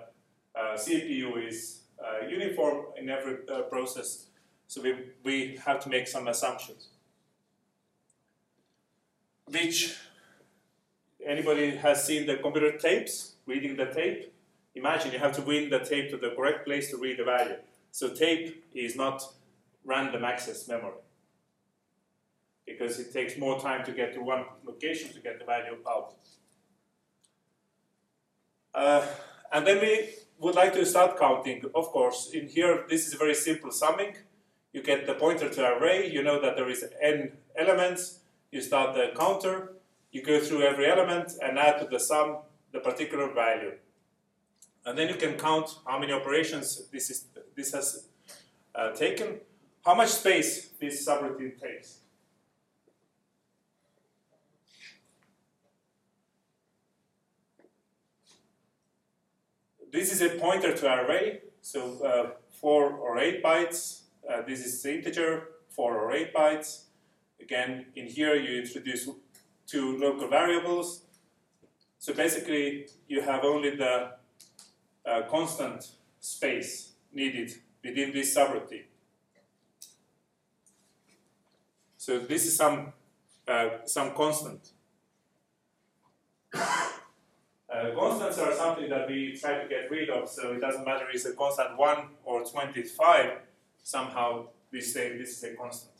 uh, 0.56 0.76
CPU 0.76 1.48
is 1.48 1.82
uh, 2.04 2.26
uniform 2.28 2.86
in 2.98 3.10
every 3.10 3.38
uh, 3.52 3.64
process. 3.64 4.28
So 4.68 4.82
we, 4.82 4.96
we 5.24 5.60
have 5.66 5.80
to 5.82 5.90
make 5.90 6.08
some 6.08 6.28
assumptions. 6.28 6.88
Which 9.46 9.96
anybody 11.26 11.72
has 11.72 12.06
seen 12.06 12.28
the 12.28 12.38
computer 12.38 12.78
tapes, 12.78 13.34
reading 13.46 13.76
the 13.76 13.86
tape? 13.86 14.34
Imagine 14.76 15.12
you 15.12 15.20
have 15.20 15.34
to 15.34 15.42
win 15.42 15.70
the 15.70 15.80
tape 15.80 16.12
to 16.12 16.18
the 16.18 16.30
correct 16.36 16.66
place 16.66 16.92
to 16.92 16.98
read 16.98 17.18
the 17.18 17.24
value. 17.24 17.56
So 17.92 18.14
tape 18.14 18.64
is 18.74 18.96
not 18.96 19.24
random 19.84 20.24
access 20.24 20.68
memory 20.68 21.00
because 22.70 23.00
it 23.00 23.12
takes 23.12 23.38
more 23.38 23.60
time 23.60 23.84
to 23.86 23.92
get 23.92 24.14
to 24.14 24.22
one 24.22 24.46
location 24.64 25.12
to 25.14 25.20
get 25.20 25.40
the 25.40 25.46
value 25.46 25.78
out. 25.88 26.14
Uh, 28.74 29.06
and 29.52 29.66
then 29.66 29.82
we 29.82 30.10
would 30.38 30.56
like 30.56 30.74
to 30.74 30.86
start 30.86 31.20
counting. 31.20 31.64
Of 31.76 31.88
course, 31.88 32.30
in 32.34 32.48
here, 32.48 32.86
this 32.90 33.08
is 33.08 33.14
a 33.16 33.18
very 33.18 33.36
simple 33.36 33.72
summing. 33.72 34.16
You 34.72 34.84
get 34.84 35.08
the 35.08 35.16
pointer 35.16 35.50
to 35.50 35.62
array, 35.74 36.10
you 36.10 36.22
know 36.24 36.40
that 36.42 36.56
there 36.56 36.70
is 36.70 36.86
n 37.02 37.32
elements, 37.58 38.20
you 38.52 38.62
start 38.62 38.96
the 38.96 39.08
counter, 39.18 39.74
you 40.12 40.22
go 40.24 40.40
through 40.40 40.62
every 40.62 40.88
element 40.88 41.34
and 41.42 41.58
add 41.58 41.80
to 41.80 41.88
the 41.88 42.00
sum 42.00 42.38
the 42.72 42.80
particular 42.80 43.34
value. 43.34 43.74
And 44.86 44.98
then 44.98 45.10
you 45.10 45.16
can 45.16 45.34
count 45.34 45.80
how 45.86 46.00
many 46.00 46.14
operations 46.14 46.88
this, 46.92 47.10
is, 47.10 47.26
this 47.56 47.74
has 47.74 48.08
uh, 48.76 48.92
taken, 48.92 49.40
how 49.86 49.96
much 49.96 50.10
space 50.10 50.70
this 50.80 51.08
subroutine 51.08 51.60
takes. 51.60 52.00
This 59.92 60.12
is 60.12 60.22
a 60.22 60.30
pointer 60.38 60.76
to 60.76 60.94
array, 60.94 61.42
so 61.62 62.04
uh, 62.04 62.32
4 62.60 62.94
or 62.94 63.20
8 63.20 63.44
bytes. 63.44 64.02
Uh, 64.30 64.42
this 64.48 64.66
is 64.66 64.82
the 64.84 64.96
integer, 64.96 65.48
4 65.70 65.98
or 65.98 66.12
8 66.12 66.34
bytes. 66.34 66.84
Again, 67.42 67.86
in 67.96 68.08
here 68.08 68.36
you 68.36 68.62
introduce 68.62 69.10
two 69.66 69.98
local 69.98 70.28
variables. 70.28 71.04
So 72.00 72.14
basically, 72.14 72.88
you 73.08 73.22
have 73.22 73.44
only 73.44 73.76
the 73.76 74.12
uh, 75.06 75.22
constant 75.30 75.92
space 76.20 76.94
needed 77.14 77.52
within 77.84 78.14
this 78.14 78.36
subroutine. 78.36 78.86
So 81.98 82.20
this 82.20 82.46
is 82.46 82.56
some, 82.56 82.94
uh, 83.48 83.70
some 83.86 84.14
constant. 84.14 84.72
Uh, 87.72 87.92
constants 87.96 88.38
are 88.40 88.54
something 88.54 88.90
that 88.90 89.08
we 89.08 89.38
try 89.40 89.62
to 89.62 89.68
get 89.70 89.92
rid 89.92 90.10
of, 90.10 90.28
so 90.28 90.54
it 90.54 90.60
doesn't 90.60 90.86
matter 90.86 91.08
if 91.10 91.16
it's 91.16 91.26
a 91.26 91.34
constant 91.34 91.78
1 91.78 91.98
or 92.24 92.44
25, 92.44 93.32
somehow 93.84 94.48
we 94.72 94.82
say 94.82 95.18
this 95.18 95.38
is 95.38 95.44
a 95.44 95.56
constant. 95.56 95.94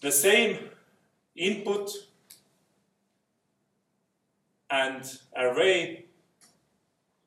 The 0.00 0.10
same 0.10 0.58
input 1.36 1.90
and 4.70 5.18
array, 5.36 6.06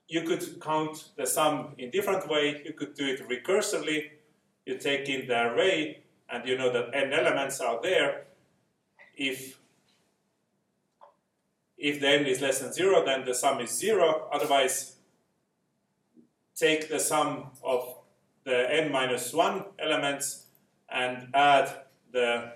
you 0.10 0.22
could 0.22 0.62
count 0.62 1.10
the 1.16 1.26
sum 1.26 1.76
in 1.78 1.90
different 1.92 2.28
way. 2.30 2.62
You 2.66 2.74
could 2.74 2.94
do 2.94 3.06
it 3.08 3.28
recursively. 3.28 4.12
You 4.66 4.78
take 4.78 5.08
in 5.10 5.28
the 5.28 5.48
array, 5.48 6.04
and 6.30 6.48
you 6.48 6.58
know 6.58 6.72
that 6.72 6.94
n 6.94 7.14
elements 7.14 7.60
are 7.60 7.82
there. 7.82 8.26
If 9.16 9.60
if 11.78 12.00
the 12.00 12.08
n 12.08 12.26
is 12.26 12.42
less 12.42 12.60
than 12.60 12.74
0, 12.74 13.06
then 13.06 13.26
the 13.26 13.34
sum 13.34 13.60
is 13.60 13.72
0. 13.78 14.30
Otherwise, 14.32 14.96
take 16.56 16.90
the 16.90 17.00
sum 17.00 17.52
of 17.64 17.98
the 18.44 18.74
n 18.74 18.92
minus 18.92 19.34
1 19.34 19.64
elements 19.80 20.46
and 20.90 21.28
add 21.34 21.70
the 22.12 22.54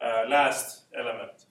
uh, 0.00 0.24
last 0.28 0.84
element. 0.96 1.46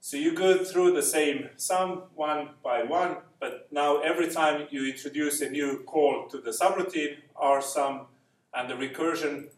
So 0.00 0.16
you 0.16 0.34
go 0.34 0.64
through 0.64 0.92
the 0.92 1.02
same 1.02 1.50
sum 1.56 2.02
one 2.14 2.50
by 2.64 2.82
one, 2.82 3.18
but 3.38 3.68
now 3.70 4.00
every 4.00 4.28
time 4.28 4.66
you 4.70 4.90
introduce 4.90 5.40
a 5.40 5.48
new 5.48 5.84
call 5.86 6.26
to 6.30 6.38
the 6.38 6.50
subroutine, 6.50 7.18
R 7.36 7.62
sum, 7.62 8.06
and 8.52 8.68
the 8.68 8.74
recursion 8.74 9.50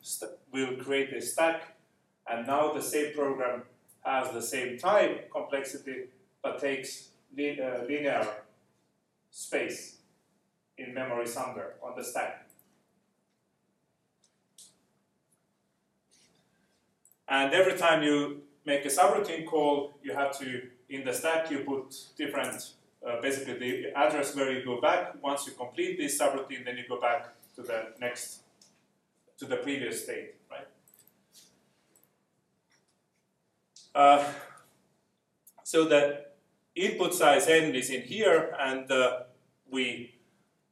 will 0.53 0.77
create 0.77 1.13
a 1.15 1.23
stack, 1.23 1.77
and 2.31 2.47
now 2.47 2.73
the 2.73 2.83
same 2.83 3.15
program 3.15 3.63
has 4.03 4.33
the 4.33 4.43
same 4.43 4.79
time 4.79 5.19
complexity 5.33 6.05
but 6.43 6.61
takes 6.61 7.09
uh, 7.39 7.85
linear 7.89 8.27
space 9.31 9.97
in 10.77 10.93
memory 10.93 11.27
somewhere 11.27 11.75
on 11.83 11.95
the 11.97 12.05
stack. 12.05 12.49
And 17.29 17.55
every 17.55 17.79
time 17.79 18.03
you 18.03 18.43
make 18.67 18.85
a 18.85 18.89
subroutine 18.89 19.47
call, 19.47 19.95
you 20.03 20.13
have 20.15 20.39
to, 20.39 20.63
in 20.91 21.05
the 21.05 21.15
stack, 21.15 21.51
you 21.51 21.61
put 21.61 21.95
different, 22.17 22.73
uh, 23.07 23.21
basically 23.23 23.59
the 23.59 23.97
address 23.97 24.37
where 24.37 24.53
you 24.53 24.65
go 24.65 24.81
back. 24.81 25.15
Once 25.23 25.47
you 25.47 25.55
complete 25.55 25.97
this 25.97 26.21
subroutine, 26.21 26.65
then 26.65 26.77
you 26.77 26.85
go 26.89 27.01
back 27.01 27.29
to 27.57 27.63
the 27.63 27.93
next, 28.01 28.41
to 29.39 29.47
the 29.47 29.57
previous 29.57 30.05
state, 30.05 30.35
right? 30.51 30.67
Uh, 33.95 34.25
so 35.63 35.85
the 35.85 36.25
input 36.75 37.15
size 37.15 37.47
n 37.49 37.75
is 37.75 37.91
in 37.91 38.03
here, 38.03 38.55
and 38.59 38.91
uh, 38.91 39.21
we 39.71 40.15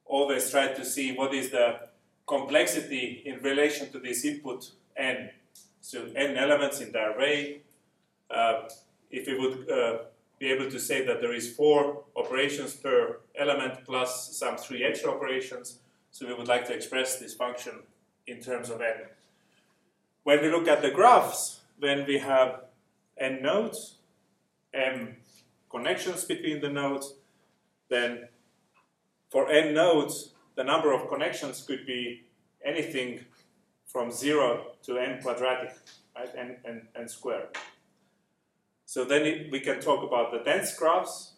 always 0.04 0.50
try 0.50 0.68
to 0.68 0.84
see 0.84 1.12
what 1.12 1.34
is 1.34 1.50
the 1.50 1.80
complexity 2.26 3.22
in 3.24 3.40
relation 3.42 3.90
to 3.92 3.98
this 3.98 4.24
input 4.24 4.70
n. 4.96 5.30
So 5.80 6.06
n 6.14 6.36
elements 6.36 6.80
in 6.80 6.92
the 6.92 7.02
array. 7.10 7.62
Uh, 8.30 8.68
if 9.10 9.26
we 9.26 9.38
would 9.38 9.70
uh, 9.70 9.98
be 10.38 10.46
able 10.46 10.70
to 10.70 10.78
say 10.78 11.04
that 11.04 11.20
there 11.20 11.34
is 11.34 11.54
four 11.54 12.04
operations 12.16 12.74
per 12.74 13.18
element 13.36 13.84
plus 13.84 14.36
some 14.36 14.56
three 14.56 14.84
extra 14.84 15.10
operations, 15.10 15.80
so 16.10 16.26
we 16.26 16.34
would 16.34 16.48
like 16.48 16.66
to 16.66 16.72
express 16.72 17.18
this 17.18 17.34
function 17.34 17.74
in 18.26 18.40
terms 18.40 18.70
of 18.70 18.80
n. 18.80 19.06
when 20.22 20.40
we 20.42 20.50
look 20.50 20.68
at 20.68 20.82
the 20.82 20.90
graphs, 20.90 21.60
when 21.78 22.06
we 22.06 22.18
have 22.18 22.62
n 23.20 23.42
nodes, 23.42 23.98
m 24.74 25.16
connections 25.70 26.24
between 26.24 26.60
the 26.60 26.68
nodes, 26.68 27.14
then 27.88 28.28
for 29.30 29.50
n 29.50 29.74
nodes, 29.74 30.34
the 30.56 30.64
number 30.64 30.92
of 30.92 31.08
connections 31.08 31.62
could 31.62 31.86
be 31.86 32.24
anything 32.64 33.20
from 33.86 34.10
0 34.10 34.66
to 34.82 34.98
n 34.98 35.20
quadratic, 35.22 35.74
right, 36.16 36.30
n, 36.36 36.56
n, 36.64 36.88
n 36.96 37.08
squared. 37.08 37.56
So 38.86 39.04
then 39.04 39.22
it, 39.22 39.52
we 39.52 39.60
can 39.60 39.80
talk 39.80 40.02
about 40.02 40.32
the 40.32 40.38
dense 40.38 40.76
graphs. 40.76 41.34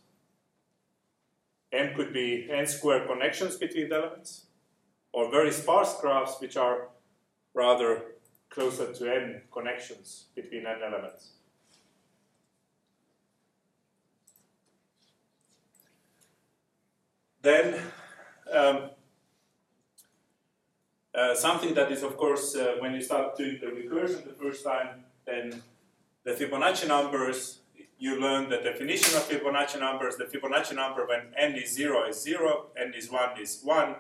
n 1.72 1.94
could 1.94 2.12
be 2.12 2.48
n 2.50 2.66
squared 2.66 3.06
connections 3.08 3.56
between 3.56 3.88
the 3.88 3.96
elements, 3.96 4.46
or 5.12 5.30
very 5.30 5.52
sparse 5.52 6.00
graphs 6.00 6.40
which 6.40 6.56
are 6.56 6.88
rather 7.54 8.02
closer 8.50 8.92
to 8.92 9.14
n 9.14 9.42
connections 9.52 10.26
between 10.34 10.66
n 10.66 10.80
elements. 10.82 11.32
Then 17.42 17.74
um, 18.52 18.90
uh, 21.14 21.34
something 21.34 21.74
that 21.74 21.90
is, 21.90 22.02
of 22.02 22.16
course, 22.16 22.56
uh, 22.56 22.76
when 22.78 22.94
you 22.94 23.02
start 23.02 23.36
doing 23.36 23.58
the 23.60 23.66
recursion 23.66 24.24
the 24.24 24.34
first 24.40 24.64
time, 24.64 25.04
then 25.26 25.62
the 26.24 26.32
Fibonacci 26.32 26.86
numbers, 26.86 27.58
you 27.98 28.20
learn 28.20 28.48
the 28.48 28.58
definition 28.58 29.16
of 29.16 29.28
Fibonacci 29.28 29.78
numbers. 29.78 30.16
The 30.16 30.24
Fibonacci 30.24 30.74
number 30.74 31.06
when 31.06 31.34
n 31.36 31.56
is 31.56 31.74
0 31.74 32.08
is 32.08 32.22
0, 32.22 32.66
n 32.76 32.94
is 32.96 33.10
1 33.10 33.40
is 33.40 33.60
1, 33.62 33.94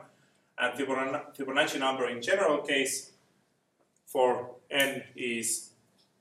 and 0.58 0.78
Fibonacci 0.78 1.78
number 1.80 2.08
in 2.08 2.22
general 2.22 2.58
case 2.58 3.12
for 4.06 4.56
n 4.70 5.02
is 5.16 5.70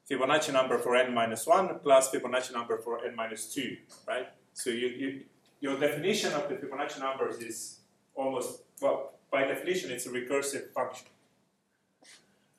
Fibonacci 0.10 0.52
number 0.52 0.80
for 0.80 0.96
n 0.96 1.14
minus 1.14 1.46
1 1.46 1.80
plus 1.80 2.10
Fibonacci 2.10 2.52
number 2.52 2.80
for 2.80 3.06
n 3.06 3.16
minus 3.16 3.54
2, 3.54 3.78
right? 4.08 4.28
So 4.54 4.70
you, 4.70 4.88
you, 4.88 5.22
your 5.62 5.80
definition 5.80 6.34
of 6.34 6.50
the 6.50 6.56
Fibonacci 6.56 7.00
numbers 7.00 7.38
is 7.38 7.78
almost, 8.16 8.64
well, 8.82 9.14
by 9.32 9.46
definition, 9.46 9.92
it's 9.92 10.08
a 10.08 10.10
recursive 10.10 10.72
function. 10.72 11.08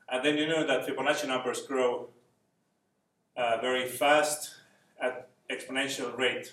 And 0.08 0.24
then 0.24 0.38
you 0.38 0.46
know 0.46 0.66
that 0.66 0.86
Fibonacci 0.86 1.26
numbers 1.26 1.62
grow 1.66 2.08
uh, 3.36 3.58
very 3.60 3.86
fast 3.86 4.54
at 5.00 5.28
exponential 5.50 6.16
rate. 6.16 6.52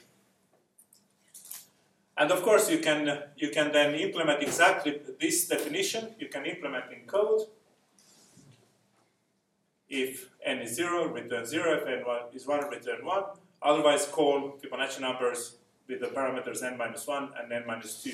And 2.18 2.32
of 2.32 2.42
course, 2.42 2.70
you 2.70 2.80
can, 2.80 3.24
you 3.38 3.50
can 3.50 3.72
then 3.72 3.94
implement 3.96 4.42
exactly 4.42 5.00
this 5.22 5.48
definition, 5.48 6.16
you 6.20 6.28
can 6.28 6.46
implement 6.46 6.86
in 6.92 7.06
code. 7.06 7.44
If 9.88 10.30
n 10.44 10.60
is 10.60 10.76
0, 10.76 11.08
return 11.14 11.46
0, 11.46 11.82
if 11.82 11.88
n 11.88 12.06
one 12.06 12.22
is 12.34 12.46
1, 12.46 12.70
return 12.70 13.06
1. 13.06 13.24
Otherwise, 13.62 14.06
call 14.08 14.58
Fibonacci 14.62 15.00
numbers 15.00 15.59
with 15.90 16.00
the 16.00 16.08
parameters 16.08 16.64
n 16.64 16.78
minus 16.78 17.06
1 17.06 17.32
and 17.42 17.52
n 17.52 17.64
minus 17.68 18.04
2 18.04 18.12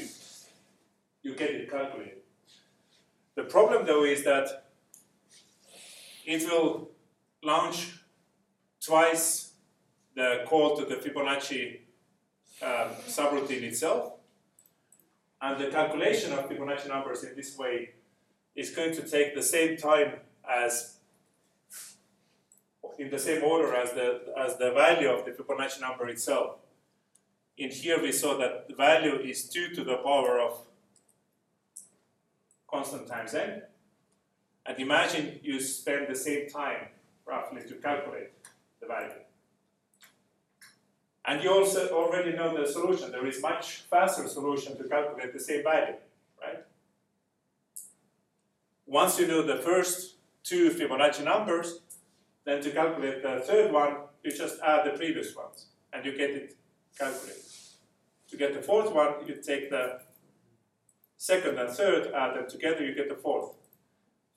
you 1.25 1.35
get 1.35 1.49
it 1.49 1.69
calculated. 1.69 2.19
The 3.35 3.43
problem 3.43 3.85
though 3.85 4.05
is 4.05 4.23
that 4.23 4.47
it 6.25 6.43
will 6.49 6.91
launch 7.43 7.99
twice 8.79 9.53
the 10.15 10.43
call 10.45 10.77
to 10.77 10.85
the 10.85 10.95
Fibonacci 10.95 11.79
um, 12.61 12.89
subroutine 13.07 13.63
itself, 13.63 14.13
and 15.41 15.59
the 15.59 15.69
calculation 15.69 16.31
of 16.31 16.47
Fibonacci 16.47 16.87
numbers 16.87 17.23
in 17.23 17.35
this 17.35 17.57
way 17.57 17.95
is 18.55 18.69
going 18.69 18.93
to 18.95 19.01
take 19.01 19.35
the 19.35 19.43
same 19.43 19.75
time 19.75 20.13
as 20.49 20.97
in 22.97 23.09
the 23.09 23.19
same 23.19 23.43
order 23.43 23.75
as 23.75 23.91
the 23.93 24.21
as 24.37 24.57
the 24.57 24.71
value 24.71 25.09
of 25.09 25.25
the 25.25 25.31
Fibonacci 25.31 25.81
number 25.81 26.07
itself. 26.07 26.57
In 27.57 27.69
here 27.69 28.01
we 28.01 28.11
saw 28.11 28.37
that 28.37 28.67
the 28.67 28.75
value 28.75 29.15
is 29.15 29.47
2 29.49 29.69
to 29.75 29.83
the 29.83 29.97
power 29.97 30.39
of 30.39 30.59
constant 32.69 33.07
times 33.07 33.33
n. 33.33 33.61
And 34.65 34.79
imagine 34.79 35.39
you 35.41 35.59
spend 35.61 36.07
the 36.09 36.15
same 36.15 36.49
time, 36.49 36.87
roughly, 37.25 37.61
to 37.69 37.75
calculate 37.75 38.31
the 38.81 38.87
value. 38.87 39.21
And 41.23 41.43
you 41.43 41.51
also 41.51 41.87
already 41.89 42.33
know 42.33 42.55
the 42.59 42.67
solution. 42.67 43.11
There 43.11 43.25
is 43.25 43.41
much 43.41 43.83
faster 43.89 44.27
solution 44.27 44.77
to 44.77 44.83
calculate 44.83 45.33
the 45.33 45.39
same 45.39 45.63
value, 45.63 45.95
right? 46.41 46.65
Once 48.85 49.17
you 49.19 49.27
know 49.27 49.41
the 49.41 49.57
first 49.57 50.15
two 50.43 50.71
Fibonacci 50.71 51.23
numbers, 51.23 51.79
then 52.43 52.61
to 52.61 52.69
calculate 52.71 53.23
the 53.23 53.39
third 53.39 53.71
one, 53.71 53.97
you 54.23 54.31
just 54.31 54.59
add 54.61 54.85
the 54.85 54.97
previous 54.97 55.35
ones, 55.35 55.67
and 55.93 56.05
you 56.05 56.15
get 56.15 56.31
it 56.31 56.55
calculated. 56.97 57.43
To 58.29 58.37
get 58.37 58.53
the 58.53 58.61
fourth 58.61 58.91
one, 58.93 59.27
you 59.27 59.35
take 59.35 59.69
the 59.69 59.99
second 61.17 61.57
and 61.57 61.69
third, 61.69 62.11
add 62.13 62.35
them 62.35 62.49
together, 62.49 62.85
you 62.85 62.95
get 62.95 63.09
the 63.09 63.15
fourth. 63.15 63.53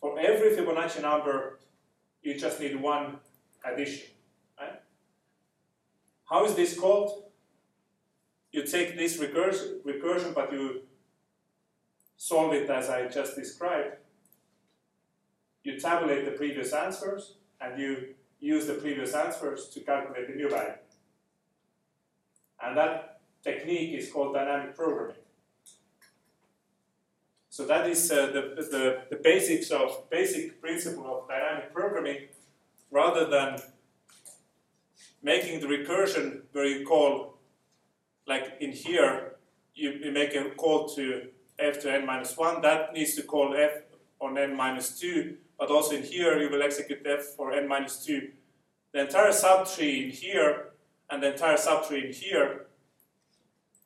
For 0.01 0.19
every 0.19 0.51
Fibonacci 0.51 1.03
number, 1.03 1.59
you 2.23 2.39
just 2.39 2.61
need 2.61 2.81
one 2.81 3.19
addition. 3.65 4.09
Right? 4.59 4.81
How 6.29 6.45
is 6.45 6.55
this 6.55 6.79
called? 6.79 7.25
You 8.53 8.65
take 8.65 8.97
this 8.97 9.19
recursion, 9.19 10.35
but 10.35 10.53
you 10.53 10.83
solve 12.17 12.53
it 12.55 12.69
as 12.71 12.89
I 12.89 13.09
just 13.09 13.37
described. 13.37 13.97
You 15.63 15.79
tabulate 15.79 16.25
the 16.25 16.33
previous 16.33 16.73
answers, 16.73 17.35
and 17.61 17.79
you 17.81 18.15
use 18.41 18.67
the 18.67 18.75
previous 18.75 19.15
answers 19.15 19.69
to 19.71 19.81
calculate 19.81 20.29
the 20.29 20.35
new 20.35 20.49
value. 20.49 20.75
And 22.63 22.77
that 22.77 23.21
technique 23.43 23.99
is 23.99 24.11
called 24.11 24.35
dynamic 24.35 24.77
programming. 24.77 25.17
So 27.51 27.67
that 27.67 27.89
is 27.89 28.11
uh, 28.13 28.27
the, 28.27 28.63
the, 28.71 29.03
the 29.11 29.17
basics 29.17 29.71
of 29.71 30.09
basic 30.11 30.61
principle 30.61 31.23
of 31.23 31.29
dynamic 31.29 31.75
programming 31.75 32.29
rather 32.91 33.29
than 33.29 33.59
making 35.23 35.61
the 35.61 35.67
recursion 35.67 36.43
where 36.53 36.67
you 36.67 36.87
call 36.87 37.39
like 38.27 38.59
in 38.61 38.73
here 38.73 39.37
you, 39.75 39.91
you 39.91 40.13
make 40.13 40.35
a 40.35 40.51
call 40.51 40.89
to 40.91 41.29
f 41.59 41.81
to 41.81 41.93
n 41.93 42.07
minus 42.07 42.37
1 42.37 42.63
that 42.63 42.95
needs 42.95 43.15
to 43.17 43.23
call 43.23 43.55
f 43.57 43.83
on 44.21 44.39
n 44.39 44.57
minus 44.57 44.99
2 45.01 45.37
but 45.59 45.71
also 45.71 45.97
in 45.97 46.03
here 46.03 46.39
you 46.41 46.49
will 46.51 46.63
execute 46.63 47.05
f 47.05 47.25
for 47.37 47.53
n 47.53 47.67
minus 47.67 48.05
2 48.05 48.31
the 48.93 49.01
entire 49.01 49.31
subtree 49.31 50.05
in 50.05 50.11
here 50.11 50.68
and 51.11 51.23
the 51.23 51.33
entire 51.33 51.57
subtree 51.57 52.15
here 52.15 52.67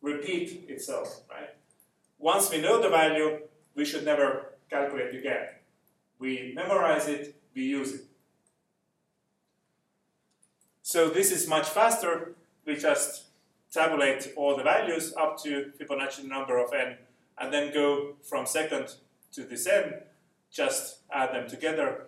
repeat 0.00 0.64
itself 0.68 1.22
right 1.30 1.50
once 2.22 2.50
we 2.50 2.60
know 2.60 2.80
the 2.80 2.88
value 2.88 3.40
we 3.74 3.84
should 3.84 4.04
never 4.04 4.52
calculate 4.70 5.14
again. 5.14 5.48
We 6.18 6.52
memorize 6.54 7.08
it, 7.08 7.34
we 7.54 7.62
use 7.62 7.94
it. 7.94 8.04
So 10.82 11.08
this 11.08 11.32
is 11.32 11.48
much 11.48 11.68
faster. 11.68 12.34
We 12.64 12.76
just 12.76 13.24
tabulate 13.72 14.32
all 14.36 14.56
the 14.56 14.62
values 14.62 15.14
up 15.20 15.42
to 15.42 15.72
Fibonacci 15.78 16.24
number 16.24 16.58
of 16.58 16.72
n, 16.72 16.96
and 17.38 17.52
then 17.52 17.72
go 17.72 18.14
from 18.22 18.46
second 18.46 18.94
to 19.32 19.42
this 19.42 19.66
n, 19.66 19.94
just 20.50 20.98
add 21.10 21.34
them 21.34 21.48
together. 21.48 22.06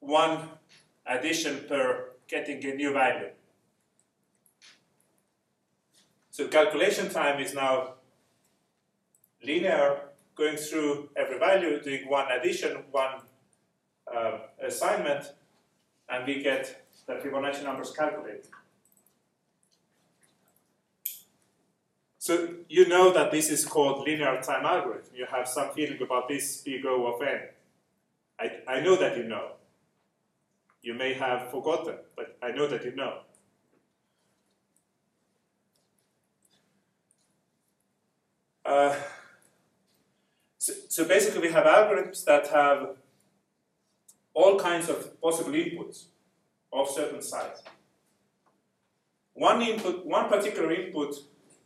One 0.00 0.48
addition 1.06 1.64
per 1.68 2.12
getting 2.28 2.64
a 2.64 2.74
new 2.74 2.92
value. 2.92 3.30
So 6.32 6.48
calculation 6.48 7.10
time 7.10 7.42
is 7.42 7.52
now 7.52 7.96
linear 9.44 10.00
going 10.34 10.56
through 10.56 11.10
every 11.14 11.38
value, 11.38 11.78
doing 11.82 12.08
one 12.08 12.32
addition, 12.32 12.84
one 12.90 13.20
uh, 14.10 14.38
assignment, 14.66 15.30
and 16.08 16.26
we 16.26 16.42
get 16.42 16.86
the 17.06 17.16
Fibonacci 17.16 17.62
numbers 17.62 17.90
calculated. 17.90 18.46
So 22.18 22.48
you 22.66 22.88
know 22.88 23.12
that 23.12 23.30
this 23.30 23.50
is 23.50 23.66
called 23.66 24.06
linear 24.06 24.40
time 24.40 24.64
algorithm. 24.64 25.12
You 25.14 25.26
have 25.30 25.46
some 25.46 25.68
feeling 25.74 26.00
about 26.00 26.28
this 26.28 26.62
big 26.62 26.86
O 26.86 27.12
of 27.12 27.20
n. 27.20 27.40
I, 28.40 28.76
I 28.76 28.80
know 28.80 28.96
that 28.96 29.18
you 29.18 29.24
know. 29.24 29.56
You 30.80 30.94
may 30.94 31.12
have 31.12 31.50
forgotten, 31.50 31.96
but 32.16 32.38
I 32.42 32.52
know 32.52 32.66
that 32.68 32.86
you 32.86 32.96
know. 32.96 33.18
Uh, 38.72 38.96
so, 40.56 40.72
so 40.88 41.04
basically, 41.04 41.42
we 41.42 41.52
have 41.52 41.66
algorithms 41.66 42.24
that 42.24 42.46
have 42.48 42.96
all 44.32 44.58
kinds 44.58 44.88
of 44.88 45.20
possible 45.20 45.52
inputs 45.52 46.04
of 46.72 46.88
certain 46.88 47.20
size. 47.20 47.62
One 49.34 49.60
input, 49.60 50.06
one 50.06 50.28
particular 50.30 50.72
input, 50.72 51.16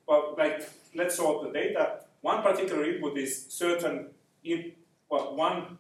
well, 0.09 0.35
like 0.37 0.69
let's 0.97 1.15
sort 1.15 1.45
the 1.45 1.53
data. 1.53 2.01
One 2.23 2.43
particular 2.43 2.85
input 2.85 3.17
is 3.17 3.47
certain, 3.51 4.09
in, 4.43 4.73
well, 5.09 5.37
one 5.37 5.79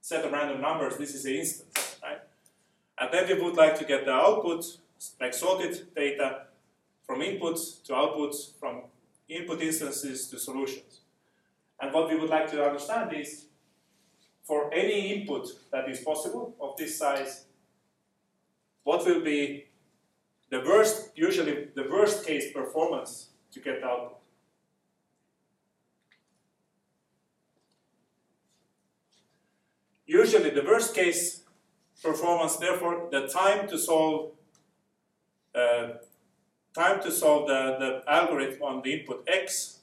set 0.00 0.24
of 0.24 0.32
random 0.32 0.60
numbers, 0.60 0.96
this 0.96 1.14
is 1.14 1.22
the 1.22 1.38
instance, 1.38 1.96
right? 2.02 2.22
And 2.98 3.12
then 3.12 3.28
we 3.28 3.40
would 3.40 3.56
like 3.56 3.78
to 3.78 3.84
get 3.84 4.04
the 4.04 4.12
output, 4.12 4.64
like 5.20 5.32
sorted 5.32 5.94
data, 5.94 6.46
from 7.06 7.20
inputs 7.20 7.84
to 7.84 7.92
outputs, 7.92 8.58
from 8.58 8.82
input 9.28 9.60
instances 9.60 10.28
to 10.28 10.38
solutions. 10.38 11.00
And 11.80 11.92
what 11.92 12.08
we 12.08 12.16
would 12.16 12.30
like 12.30 12.50
to 12.52 12.64
understand 12.64 13.12
is, 13.12 13.46
for 14.44 14.72
any 14.72 15.12
input 15.12 15.48
that 15.72 15.88
is 15.88 16.00
possible 16.00 16.54
of 16.60 16.76
this 16.76 16.98
size, 16.98 17.46
what 18.84 19.04
will 19.04 19.20
be 19.20 19.66
the 20.50 20.60
worst, 20.60 21.10
usually 21.16 21.68
the 21.74 21.88
worst 21.90 22.24
case 22.24 22.52
performance 22.52 23.30
to 23.52 23.60
get 23.60 23.82
output. 23.82 24.18
Usually 30.06 30.50
the 30.50 30.62
worst 30.62 30.94
case 30.94 31.42
performance, 32.00 32.56
therefore, 32.56 33.08
the 33.10 33.26
time 33.26 33.66
to 33.68 33.76
solve 33.76 34.30
uh, 35.52 35.88
time 36.76 37.00
to 37.00 37.10
solve 37.10 37.48
the, 37.48 37.76
the 37.78 38.12
algorithm 38.12 38.62
on 38.62 38.82
the 38.82 38.92
input 38.92 39.26
x, 39.26 39.78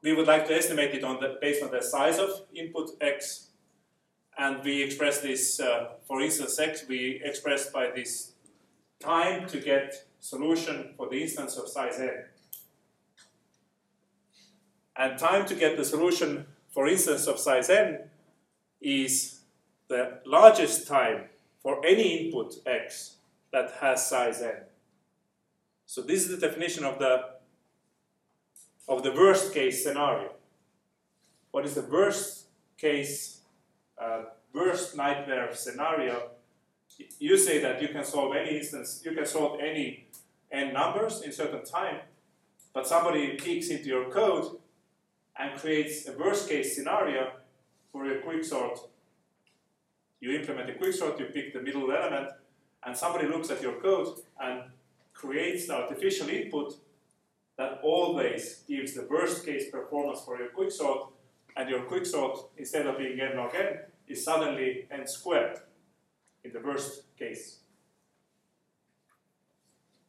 we 0.00 0.14
would 0.14 0.28
like 0.28 0.46
to 0.46 0.54
estimate 0.54 0.94
it 0.94 1.02
on 1.02 1.20
the, 1.20 1.36
based 1.40 1.62
on 1.62 1.72
the 1.72 1.82
size 1.82 2.18
of 2.18 2.30
input 2.54 2.90
x, 3.00 3.48
and 4.38 4.62
we 4.64 4.80
express 4.80 5.20
this, 5.20 5.58
uh, 5.58 5.88
for 6.06 6.20
instance 6.20 6.58
x, 6.58 6.84
we 6.88 7.20
express 7.24 7.68
by 7.70 7.90
this 7.94 8.32
time 9.00 9.48
to 9.48 9.58
get 9.58 10.06
solution 10.20 10.94
for 10.96 11.08
the 11.08 11.20
instance 11.20 11.56
of 11.56 11.68
size 11.68 11.98
n. 11.98 12.24
And 14.96 15.18
time 15.18 15.46
to 15.46 15.54
get 15.54 15.76
the 15.76 15.84
solution 15.84 16.46
for 16.70 16.86
instance 16.86 17.26
of 17.26 17.38
size 17.38 17.68
n 17.68 17.98
is 18.80 19.40
the 19.88 20.20
largest 20.24 20.86
time 20.86 21.24
for 21.62 21.84
any 21.84 22.26
input 22.26 22.54
x 22.64 23.16
that 23.52 23.72
has 23.80 24.08
size 24.08 24.40
n. 24.42 24.69
So 25.92 26.02
this 26.02 26.20
is 26.22 26.28
the 26.28 26.46
definition 26.46 26.84
of 26.84 27.00
the 27.00 27.14
of 28.86 29.02
the 29.02 29.10
worst 29.10 29.52
case 29.52 29.82
scenario. 29.82 30.30
What 31.50 31.64
is 31.64 31.74
the 31.74 31.82
worst 31.82 32.46
case, 32.78 33.40
uh, 33.98 34.22
worst 34.54 34.96
nightmare 34.96 35.52
scenario? 35.52 36.30
You 37.18 37.36
say 37.36 37.58
that 37.62 37.82
you 37.82 37.88
can 37.88 38.04
solve 38.04 38.36
any 38.36 38.58
instance, 38.58 39.02
you 39.04 39.16
can 39.16 39.26
solve 39.26 39.58
any 39.58 40.06
n 40.52 40.72
numbers 40.72 41.22
in 41.22 41.32
certain 41.32 41.64
time, 41.64 41.98
but 42.72 42.86
somebody 42.86 43.34
peeks 43.34 43.68
into 43.70 43.88
your 43.88 44.08
code 44.10 44.60
and 45.40 45.58
creates 45.58 46.06
a 46.06 46.12
worst 46.12 46.48
case 46.48 46.76
scenario 46.76 47.32
for 47.90 48.06
your 48.06 48.22
quicksort. 48.22 48.78
You 50.20 50.38
implement 50.38 50.70
a 50.70 50.74
quicksort, 50.74 51.18
you 51.18 51.26
pick 51.26 51.52
the 51.52 51.60
middle 51.60 51.90
element, 51.90 52.28
and 52.84 52.96
somebody 52.96 53.26
looks 53.26 53.50
at 53.50 53.60
your 53.60 53.80
code 53.80 54.20
and 54.38 54.70
creates 55.20 55.66
the 55.66 55.74
artificial 55.74 56.28
input 56.28 56.74
that 57.58 57.78
always 57.82 58.64
gives 58.66 58.94
the 58.94 59.06
worst 59.10 59.44
case 59.44 59.70
performance 59.70 60.20
for 60.24 60.38
your 60.38 60.48
quicksort, 60.48 61.08
and 61.56 61.68
your 61.68 61.80
quicksort, 61.80 62.44
instead 62.56 62.86
of 62.86 62.96
being 62.96 63.20
n 63.20 63.36
log 63.36 63.54
n, 63.54 63.80
is 64.08 64.24
suddenly 64.24 64.86
n 64.90 65.06
squared 65.06 65.58
in 66.42 66.52
the 66.52 66.60
worst 66.60 67.02
case. 67.18 67.58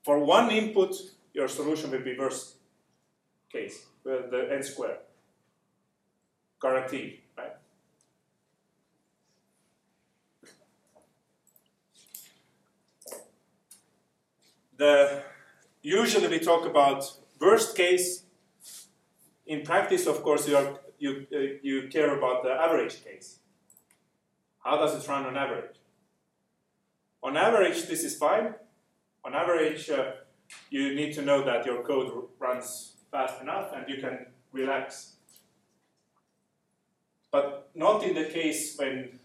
For 0.03 0.17
one 0.19 0.49
input, 0.49 0.95
your 1.33 1.49
solution 1.49 1.91
will 1.91 2.03
be 2.03 2.17
worst 2.17 2.55
case, 3.51 3.85
the 4.03 4.47
n 4.49 4.63
squared. 4.63 4.99
Guaranteed, 6.61 7.19
right? 7.37 7.55
The, 14.77 15.21
usually 15.81 16.27
we 16.27 16.39
talk 16.39 16.65
about 16.65 17.11
worst 17.39 17.75
case. 17.75 18.23
In 19.45 19.63
practice, 19.63 20.07
of 20.07 20.23
course, 20.23 20.47
you, 20.47 20.55
are, 20.55 20.79
you, 20.99 21.25
uh, 21.33 21.39
you 21.61 21.87
care 21.89 22.17
about 22.17 22.43
the 22.43 22.51
average 22.51 23.03
case. 23.03 23.39
How 24.63 24.77
does 24.77 25.03
it 25.03 25.09
run 25.09 25.25
on 25.25 25.35
average? 25.35 25.75
On 27.23 27.35
average, 27.35 27.87
this 27.87 28.03
is 28.03 28.17
fine. 28.17 28.53
On 29.25 29.33
average, 29.33 29.89
uh, 29.89 30.11
you 30.69 30.95
need 30.95 31.13
to 31.13 31.21
know 31.21 31.43
that 31.43 31.65
your 31.65 31.83
code 31.83 32.11
runs 32.39 32.93
fast 33.11 33.41
enough 33.41 33.71
and 33.75 33.87
you 33.89 34.01
can 34.01 34.27
relax. 34.51 35.13
But 37.31 37.69
not 37.75 38.03
in 38.03 38.15
the 38.15 38.25
case 38.25 38.75
when 38.77 39.19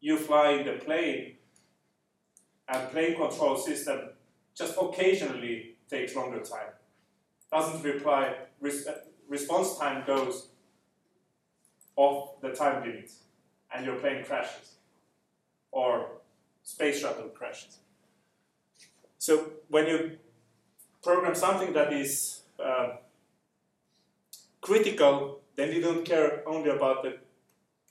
you 0.00 0.16
fly 0.16 0.50
in 0.50 0.66
the 0.66 0.84
plane 0.84 1.36
and 2.68 2.90
plane 2.90 3.16
control 3.16 3.56
system 3.56 4.10
just 4.58 4.76
occasionally 4.80 5.76
takes 5.88 6.16
longer 6.16 6.40
time. 6.40 6.72
Doesn't 7.50 7.82
reply, 7.82 8.34
res 8.60 8.86
response 9.28 9.78
time 9.78 10.04
goes 10.06 10.48
off 11.96 12.40
the 12.40 12.50
time 12.50 12.82
limit 12.82 13.10
and 13.74 13.84
your 13.86 13.96
plane 13.96 14.24
crashes 14.24 14.72
or 15.70 16.08
space 16.62 17.00
shuttle 17.00 17.28
crashes. 17.28 17.78
So 19.18 19.52
when 19.68 19.86
you 19.86 20.18
program 21.02 21.34
something 21.34 21.72
that 21.74 21.92
is 21.92 22.42
uh, 22.62 22.96
critical, 24.60 25.40
then 25.56 25.72
you 25.72 25.80
don't 25.80 26.04
care 26.04 26.42
only 26.46 26.70
about 26.70 27.02
the 27.02 27.18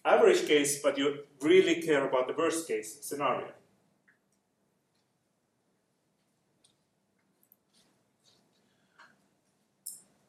average 0.05 0.47
case, 0.47 0.81
but 0.81 0.97
you 0.97 1.19
really 1.41 1.81
care 1.81 2.07
about 2.07 2.27
the 2.27 2.33
worst 2.33 2.67
case 2.67 2.97
scenario. 3.01 3.49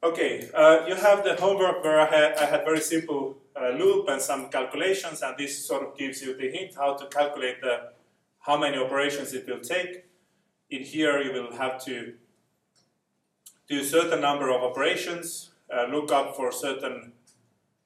Okay, 0.00 0.48
uh, 0.54 0.86
you 0.86 0.94
have 0.94 1.24
the 1.24 1.34
homework 1.34 1.82
where 1.82 2.00
I 2.00 2.06
had, 2.06 2.36
I 2.36 2.44
had 2.44 2.64
very 2.64 2.80
simple 2.80 3.36
uh, 3.60 3.70
loop 3.70 4.08
and 4.08 4.22
some 4.22 4.48
calculations, 4.48 5.22
and 5.22 5.36
this 5.36 5.66
sort 5.66 5.82
of 5.82 5.98
gives 5.98 6.22
you 6.22 6.36
the 6.36 6.48
hint 6.52 6.76
how 6.76 6.94
to 6.94 7.06
calculate 7.06 7.60
the 7.60 7.90
how 8.38 8.56
many 8.56 8.78
operations 8.78 9.34
it 9.34 9.48
will 9.48 9.58
take. 9.58 10.04
In 10.70 10.84
here, 10.84 11.20
you 11.20 11.32
will 11.32 11.52
have 11.56 11.84
to 11.86 12.14
do 13.68 13.80
a 13.80 13.84
certain 13.84 14.20
number 14.20 14.50
of 14.50 14.62
operations, 14.62 15.50
uh, 15.68 15.86
look 15.90 16.12
up 16.12 16.36
for 16.36 16.52
certain 16.52 17.12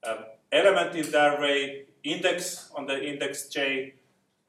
uh, 0.04 0.16
element 0.52 0.94
in 0.94 1.10
the 1.10 1.34
array, 1.34 1.86
index 2.04 2.70
on 2.76 2.84
the 2.86 3.02
index 3.02 3.48
j, 3.48 3.94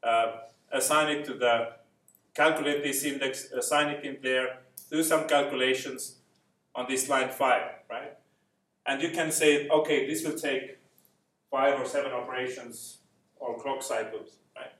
uh, 0.03 0.33
assign 0.73 1.15
it 1.15 1.23
to 1.25 1.33
the, 1.33 1.69
calculate 2.35 2.83
this 2.83 3.05
index, 3.05 3.53
assign 3.53 3.87
it 3.87 4.03
in 4.03 4.17
there, 4.21 4.59
do 4.91 5.01
some 5.01 5.29
calculations 5.29 6.17
on 6.75 6.85
this 6.89 7.09
line 7.09 7.29
5, 7.29 7.61
right? 7.89 8.17
And 8.85 9.01
you 9.01 9.11
can 9.11 9.31
say, 9.31 9.67
okay, 9.69 10.07
this 10.07 10.23
will 10.25 10.37
take 10.37 10.77
five 11.49 11.79
or 11.79 11.85
seven 11.85 12.11
operations 12.11 12.97
or 13.37 13.59
clock 13.59 13.83
cycles, 13.83 14.37
right? 14.55 14.71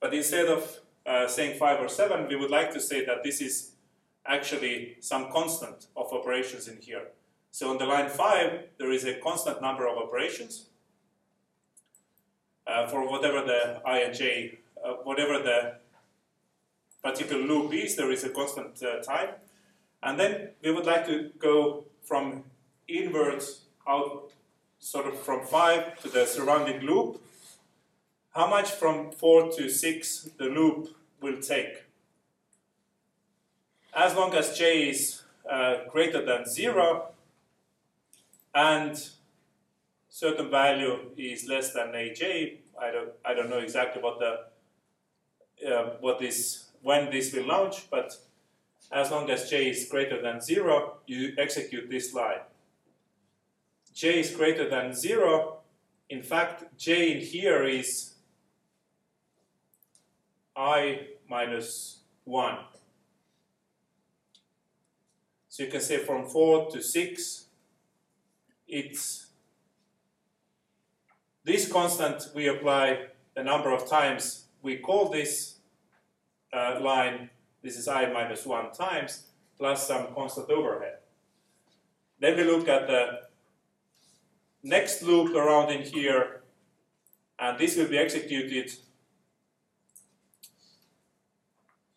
But 0.00 0.12
instead 0.12 0.46
of 0.46 0.80
uh, 1.06 1.28
saying 1.28 1.58
five 1.58 1.80
or 1.80 1.88
seven, 1.88 2.28
we 2.28 2.36
would 2.36 2.50
like 2.50 2.72
to 2.72 2.80
say 2.80 3.04
that 3.04 3.22
this 3.22 3.40
is 3.40 3.72
actually 4.26 4.96
some 5.00 5.30
constant 5.30 5.86
of 5.96 6.12
operations 6.12 6.68
in 6.68 6.78
here. 6.78 7.08
So 7.50 7.70
on 7.70 7.78
the 7.78 7.86
line 7.86 8.08
5, 8.08 8.62
there 8.78 8.90
is 8.90 9.04
a 9.04 9.14
constant 9.14 9.62
number 9.62 9.86
of 9.86 9.96
operations 9.96 10.66
uh, 12.66 12.86
for 12.86 13.08
whatever 13.08 13.44
the 13.44 13.80
i 13.86 13.98
and 13.98 14.14
j, 14.14 14.58
uh, 14.84 14.94
whatever 15.04 15.38
the 15.38 15.76
particular 17.02 17.42
loop 17.42 17.72
is, 17.74 17.96
there 17.96 18.10
is 18.10 18.24
a 18.24 18.30
constant 18.30 18.82
uh, 18.82 19.02
time. 19.02 19.28
And 20.04 20.20
then 20.20 20.50
we 20.62 20.70
would 20.70 20.84
like 20.84 21.06
to 21.06 21.30
go 21.38 21.84
from 22.02 22.44
inwards 22.86 23.62
out, 23.88 24.30
sort 24.78 25.06
of 25.06 25.18
from 25.18 25.46
5 25.46 26.02
to 26.02 26.08
the 26.10 26.26
surrounding 26.26 26.82
loop. 26.82 27.22
How 28.34 28.46
much 28.46 28.70
from 28.70 29.10
4 29.12 29.50
to 29.52 29.70
6 29.70 30.28
the 30.36 30.44
loop 30.44 30.94
will 31.22 31.40
take? 31.40 31.84
As 33.96 34.14
long 34.14 34.34
as 34.34 34.58
j 34.58 34.90
is 34.90 35.22
uh, 35.50 35.84
greater 35.90 36.24
than 36.24 36.44
0, 36.46 37.08
and 38.54 39.10
certain 40.08 40.50
value 40.50 41.10
is 41.16 41.48
less 41.48 41.72
than 41.72 41.88
aj. 41.92 42.58
I 42.80 42.90
don't, 42.90 43.10
I 43.24 43.34
don't 43.34 43.50
know 43.50 43.58
exactly 43.58 44.02
what 44.02 44.18
the 44.18 44.32
uh, 45.68 45.90
what 46.00 46.22
is 46.22 46.64
when 46.82 47.10
this 47.10 47.32
will 47.32 47.46
launch, 47.46 47.88
but 47.90 48.16
as 48.94 49.10
long 49.10 49.28
as 49.28 49.50
j 49.50 49.68
is 49.68 49.88
greater 49.90 50.22
than 50.22 50.40
zero, 50.40 50.98
you 51.06 51.34
execute 51.36 51.90
this 51.90 52.14
line. 52.14 52.42
j 53.92 54.20
is 54.20 54.30
greater 54.30 54.68
than 54.70 54.94
zero. 54.94 55.58
In 56.08 56.22
fact, 56.22 56.78
j 56.78 57.12
in 57.12 57.20
here 57.20 57.64
is 57.64 58.14
i 60.56 61.00
minus 61.28 62.00
one. 62.24 62.58
So 65.48 65.64
you 65.64 65.70
can 65.70 65.80
say 65.80 65.98
from 65.98 66.26
four 66.26 66.70
to 66.70 66.82
six 66.82 67.46
it's 68.68 69.26
this 71.44 71.70
constant 71.70 72.30
we 72.34 72.48
apply 72.48 73.08
the 73.34 73.42
number 73.42 73.72
of 73.72 73.88
times 73.88 74.46
we 74.62 74.78
call 74.78 75.10
this 75.10 75.56
uh, 76.52 76.78
line, 76.80 77.30
this 77.64 77.76
is 77.76 77.88
i 77.88 78.12
minus 78.12 78.46
1 78.46 78.72
times, 78.72 79.28
plus 79.58 79.88
some 79.88 80.14
constant 80.14 80.50
overhead. 80.50 80.98
Then 82.20 82.36
we 82.36 82.44
look 82.44 82.68
at 82.68 82.86
the 82.86 83.22
next 84.62 85.02
loop 85.02 85.34
around 85.34 85.72
in 85.72 85.82
here, 85.82 86.42
and 87.38 87.58
this 87.58 87.76
will 87.76 87.88
be 87.88 87.98
executed. 87.98 88.70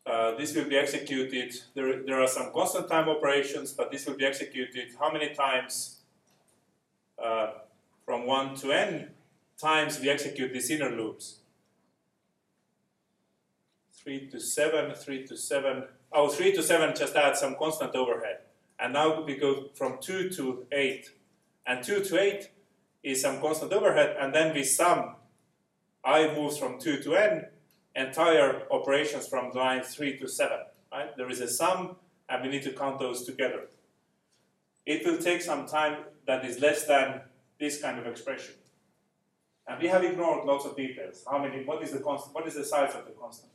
Uh, 0.06 0.36
this 0.36 0.56
will 0.56 0.70
be 0.70 0.78
executed. 0.78 1.54
There, 1.76 2.02
there 2.04 2.22
are 2.22 2.28
some 2.28 2.52
constant 2.54 2.88
time 2.90 3.10
operations, 3.10 3.74
but 3.74 3.92
this 3.92 4.08
will 4.08 4.16
be 4.16 4.26
executed 4.26 4.96
how 4.98 5.12
many 5.12 5.36
times? 5.36 5.98
Uh, 7.22 7.52
from 8.06 8.26
1 8.26 8.56
to 8.56 8.72
n 8.72 9.10
times 9.58 10.00
we 10.00 10.10
execute 10.10 10.54
these 10.54 10.70
inner 10.72 10.90
loops. 10.90 11.40
3 14.08 14.28
to 14.28 14.40
7, 14.40 14.96
3 14.96 15.28
to 15.28 15.36
7. 15.36 15.84
Oh, 16.14 16.30
3 16.30 16.54
to 16.54 16.64
7 16.64 16.96
just 16.96 17.14
adds 17.18 17.42
some 17.42 17.58
constant 17.58 17.94
overhead. 17.94 18.38
And 18.80 18.94
now 18.94 19.22
we 19.22 19.36
go 19.36 19.66
from 19.76 19.98
2 20.00 20.30
to 20.30 20.66
8. 20.72 21.10
And 21.66 21.84
2 21.84 22.06
to 22.06 22.22
8 22.22 22.50
is 23.04 23.22
some 23.22 23.42
constant 23.42 23.74
overhead, 23.74 24.16
and 24.18 24.34
then 24.34 24.54
we 24.54 24.64
sum 24.64 25.16
i 26.06 26.34
moves 26.34 26.58
from 26.58 26.80
2 26.80 27.04
to 27.04 27.16
n, 27.18 27.48
entire 27.96 28.62
operations 28.72 29.28
from 29.28 29.52
line 29.52 29.84
3 29.84 30.18
to 30.20 30.30
7. 30.30 30.58
Right? 30.90 31.18
There 31.18 31.30
is 31.30 31.42
a 31.42 31.50
sum, 31.50 31.98
and 32.30 32.44
we 32.44 32.48
need 32.48 32.64
to 32.64 32.72
count 32.72 33.00
those 33.00 33.26
together. 33.26 33.68
It 34.86 35.06
will 35.06 35.18
take 35.18 35.42
some 35.42 35.68
time 35.68 36.06
that 36.26 36.46
is 36.46 36.62
less 36.62 36.86
than 36.86 37.24
this 37.60 37.82
kind 37.82 38.00
of 38.00 38.08
expression. 38.08 38.56
And 39.68 39.82
we 39.82 39.90
have 39.90 40.02
ignored 40.02 40.46
lots 40.46 40.64
of 40.64 40.78
details. 40.78 41.26
How 41.30 41.40
many, 41.40 41.66
what 41.66 41.84
is 41.84 41.92
the 41.92 42.00
constant, 42.00 42.34
what 42.36 42.48
is 42.48 42.56
the 42.56 42.64
size 42.64 42.96
of 42.96 43.04
the 43.04 43.12
constant? 43.12 43.52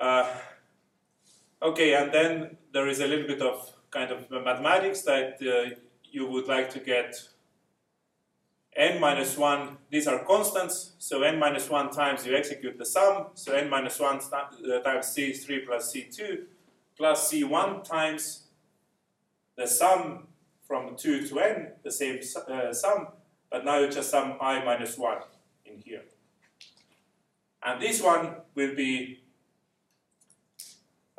Uh, 0.00 0.26
okay, 1.62 1.94
and 1.94 2.10
then 2.10 2.56
there 2.72 2.88
is 2.88 3.00
a 3.00 3.06
little 3.06 3.26
bit 3.26 3.42
of 3.42 3.70
kind 3.90 4.10
of 4.10 4.30
mathematics 4.30 5.02
that 5.02 5.34
uh, 5.42 5.74
you 6.10 6.26
would 6.26 6.46
like 6.48 6.70
to 6.70 6.80
get 6.80 7.14
n 8.74 9.00
minus 9.00 9.36
1, 9.36 9.76
these 9.90 10.06
are 10.06 10.24
constants, 10.24 10.92
so 10.98 11.22
n 11.22 11.38
minus 11.38 11.68
1 11.68 11.90
times 11.90 12.24
you 12.24 12.34
execute 12.34 12.78
the 12.78 12.84
sum, 12.84 13.26
so 13.34 13.52
n 13.52 13.68
minus 13.68 13.98
1 13.98 14.20
uh, 14.32 14.78
times 14.80 15.06
c3 15.06 15.66
plus 15.66 15.92
c2 15.92 16.44
plus 16.96 17.30
c1 17.30 17.84
times 17.84 18.44
the 19.56 19.66
sum 19.66 20.28
from 20.62 20.96
2 20.96 21.26
to 21.26 21.40
n, 21.40 21.72
the 21.82 21.90
same 21.90 22.20
uh, 22.48 22.72
sum, 22.72 23.08
but 23.50 23.64
now 23.64 23.78
you 23.78 23.88
just 23.90 24.10
sum 24.10 24.38
i 24.40 24.64
minus 24.64 24.96
1 24.96 25.18
in 25.66 25.82
here. 25.84 26.04
And 27.62 27.82
this 27.82 28.00
one 28.00 28.36
will 28.54 28.74
be 28.74 29.19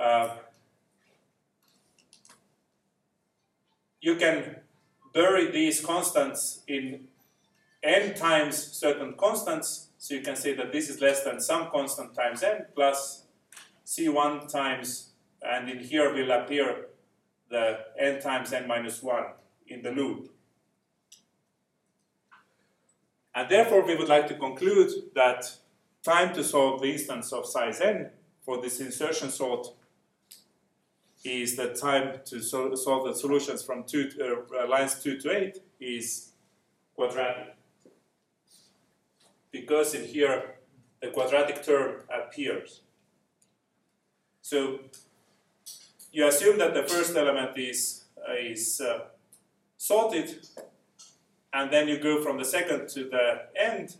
uh, 0.01 0.35
you 3.99 4.15
can 4.15 4.55
bury 5.13 5.51
these 5.51 5.85
constants 5.85 6.63
in 6.67 7.07
n 7.83 8.15
times 8.15 8.57
certain 8.57 9.13
constants, 9.13 9.89
so 9.97 10.15
you 10.15 10.21
can 10.21 10.35
say 10.35 10.53
that 10.55 10.71
this 10.71 10.89
is 10.89 11.01
less 11.01 11.23
than 11.23 11.39
some 11.39 11.69
constant 11.69 12.15
times 12.15 12.41
n 12.41 12.65
plus 12.73 13.25
c1 13.85 14.51
times, 14.51 15.11
and 15.41 15.69
in 15.69 15.79
here 15.79 16.13
will 16.13 16.31
appear 16.31 16.87
the 17.49 17.79
n 17.99 18.19
times 18.21 18.53
n 18.53 18.67
minus 18.67 19.03
1 19.03 19.23
in 19.67 19.83
the 19.83 19.91
loop. 19.91 20.31
And 23.35 23.49
therefore, 23.49 23.85
we 23.85 23.95
would 23.95 24.09
like 24.09 24.27
to 24.27 24.35
conclude 24.35 24.91
that 25.15 25.45
time 26.03 26.33
to 26.33 26.43
solve 26.43 26.81
the 26.81 26.91
instance 26.91 27.31
of 27.31 27.45
size 27.45 27.79
n 27.79 28.09
for 28.41 28.61
this 28.61 28.79
insertion 28.79 29.29
sort 29.29 29.67
is 31.23 31.55
the 31.55 31.73
time 31.73 32.19
to 32.25 32.41
sol 32.41 32.75
solve 32.75 33.05
the 33.05 33.13
solutions 33.13 33.61
from 33.61 33.83
two 33.83 34.09
to, 34.09 34.43
uh, 34.59 34.67
lines 34.67 35.01
2 35.03 35.19
to 35.19 35.31
8 35.31 35.57
is 35.79 36.31
quadratic. 36.95 37.55
Because 39.51 39.93
in 39.93 40.05
here, 40.05 40.55
the 41.01 41.09
quadratic 41.09 41.63
term 41.63 42.01
appears. 42.09 42.81
So 44.41 44.79
you 46.11 46.27
assume 46.27 46.57
that 46.57 46.73
the 46.73 46.83
first 46.83 47.15
element 47.15 47.57
is, 47.57 48.05
uh, 48.17 48.33
is 48.33 48.81
uh, 48.81 49.05
sorted, 49.77 50.47
and 51.53 51.71
then 51.71 51.87
you 51.87 51.99
go 51.99 52.23
from 52.23 52.37
the 52.37 52.45
second 52.45 52.87
to 52.89 53.03
the 53.05 53.47
end, 53.55 53.95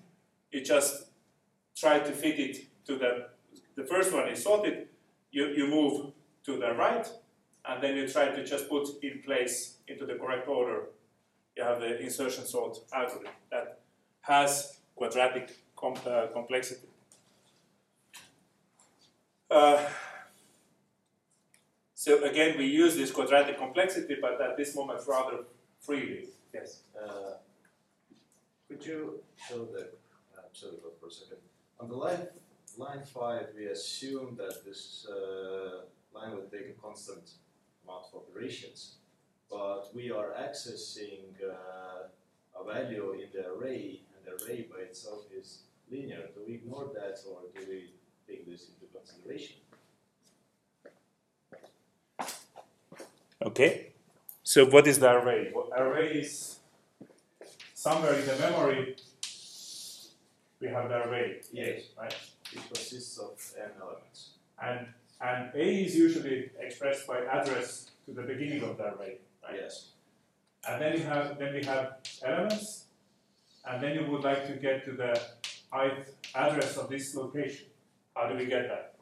you 0.51 0.61
just 0.61 1.05
try 1.75 1.99
to 1.99 2.11
fit 2.11 2.39
it 2.39 2.85
to 2.85 2.97
the, 2.97 3.27
the 3.75 3.83
first 3.83 4.11
one 4.13 4.27
is 4.29 4.43
sorted, 4.43 4.87
you, 5.31 5.47
you 5.47 5.67
move 5.67 6.11
to 6.45 6.57
the 6.57 6.73
right, 6.73 7.07
and 7.65 7.83
then 7.83 7.95
you 7.95 8.07
try 8.07 8.29
to 8.29 8.43
just 8.43 8.69
put 8.69 8.87
in 9.03 9.21
place 9.23 9.77
into 9.87 10.05
the 10.05 10.15
correct 10.15 10.47
order. 10.47 10.85
You 11.55 11.63
have 11.63 11.79
the 11.79 11.99
insertion 12.01 12.45
sort 12.45 12.77
algorithm 12.93 13.33
that 13.51 13.79
has 14.21 14.79
quadratic 14.95 15.51
com 15.75 15.93
uh, 16.05 16.27
complexity. 16.33 16.87
Uh, 19.49 19.83
so 21.93 22.23
again, 22.23 22.57
we 22.57 22.65
use 22.65 22.95
this 22.95 23.11
quadratic 23.11 23.57
complexity, 23.57 24.15
but 24.21 24.41
at 24.41 24.57
this 24.57 24.75
moment 24.75 25.01
rather 25.07 25.39
freely. 25.79 26.27
Yes. 26.53 26.83
Uh, 26.99 27.33
could 28.67 28.85
you 28.85 29.19
show 29.35 29.65
the 29.65 29.81
uh, 30.37 30.41
show 30.53 30.71
the 30.71 30.91
for 30.99 31.07
a 31.07 31.11
second? 31.11 31.37
On 31.79 31.89
the 31.89 31.95
line 31.95 32.27
line 32.77 33.03
five, 33.03 33.47
we 33.57 33.65
assume 33.65 34.37
that 34.37 34.63
this 34.65 35.05
uh, 35.07 35.81
line 36.13 36.31
will 36.31 36.49
take 36.51 36.69
a 36.69 36.81
constant 36.81 37.31
amount 37.83 38.05
of 38.13 38.21
operations, 38.21 38.95
but 39.49 39.93
we 39.93 40.11
are 40.11 40.33
accessing 40.39 41.33
uh, 41.43 42.59
a 42.59 42.63
value 42.63 43.13
in 43.13 43.29
the 43.33 43.49
array, 43.49 44.01
and 44.15 44.25
the 44.25 44.43
array 44.43 44.67
by 44.71 44.81
itself 44.81 45.21
is 45.35 45.63
linear. 45.89 46.29
Do 46.35 46.41
we 46.47 46.55
ignore 46.55 46.89
that, 46.93 47.19
or 47.29 47.41
do 47.55 47.65
we 47.69 47.91
take 48.27 48.45
this 48.49 48.69
into 48.69 48.85
consideration? 48.93 49.57
Okay. 53.43 53.87
So 54.43 54.65
what 54.65 54.85
is 54.87 54.99
the 54.99 55.11
array? 55.11 55.51
Well, 55.53 55.69
array 55.75 56.21
is 56.21 56.59
somewhere 57.73 58.13
in 58.13 58.25
the 58.25 58.35
memory. 58.35 58.95
We 60.59 60.67
have 60.67 60.89
the 60.89 61.07
array. 61.07 61.41
Yes. 61.51 61.83
Right. 61.97 62.15
It 62.53 62.61
consists 62.67 63.17
of 63.17 63.31
n 63.57 63.71
elements. 63.81 64.31
And 64.61 64.87
and 65.23 65.51
A 65.53 65.83
is 65.85 65.95
usually 65.95 66.49
expressed 66.59 67.07
by 67.07 67.19
address 67.25 67.91
to 68.05 68.13
the 68.13 68.23
beginning 68.23 68.63
of 68.63 68.77
the 68.77 68.85
array. 68.85 69.19
Right? 69.43 69.55
Yes. 69.61 69.91
And 70.67 70.81
then 70.81 70.97
you 70.97 71.03
have 71.03 71.37
then 71.37 71.53
we 71.53 71.63
have 71.65 71.97
elements, 72.23 72.85
and 73.65 73.81
then 73.81 73.95
you 73.95 74.05
would 74.11 74.23
like 74.23 74.47
to 74.47 74.53
get 74.53 74.85
to 74.85 74.93
the 74.93 75.11
ith 75.73 76.15
address 76.35 76.77
of 76.77 76.89
this 76.89 77.15
location. 77.15 77.67
How 78.15 78.27
do 78.27 78.35
we 78.35 78.45
get 78.45 78.67
that? 78.67 78.95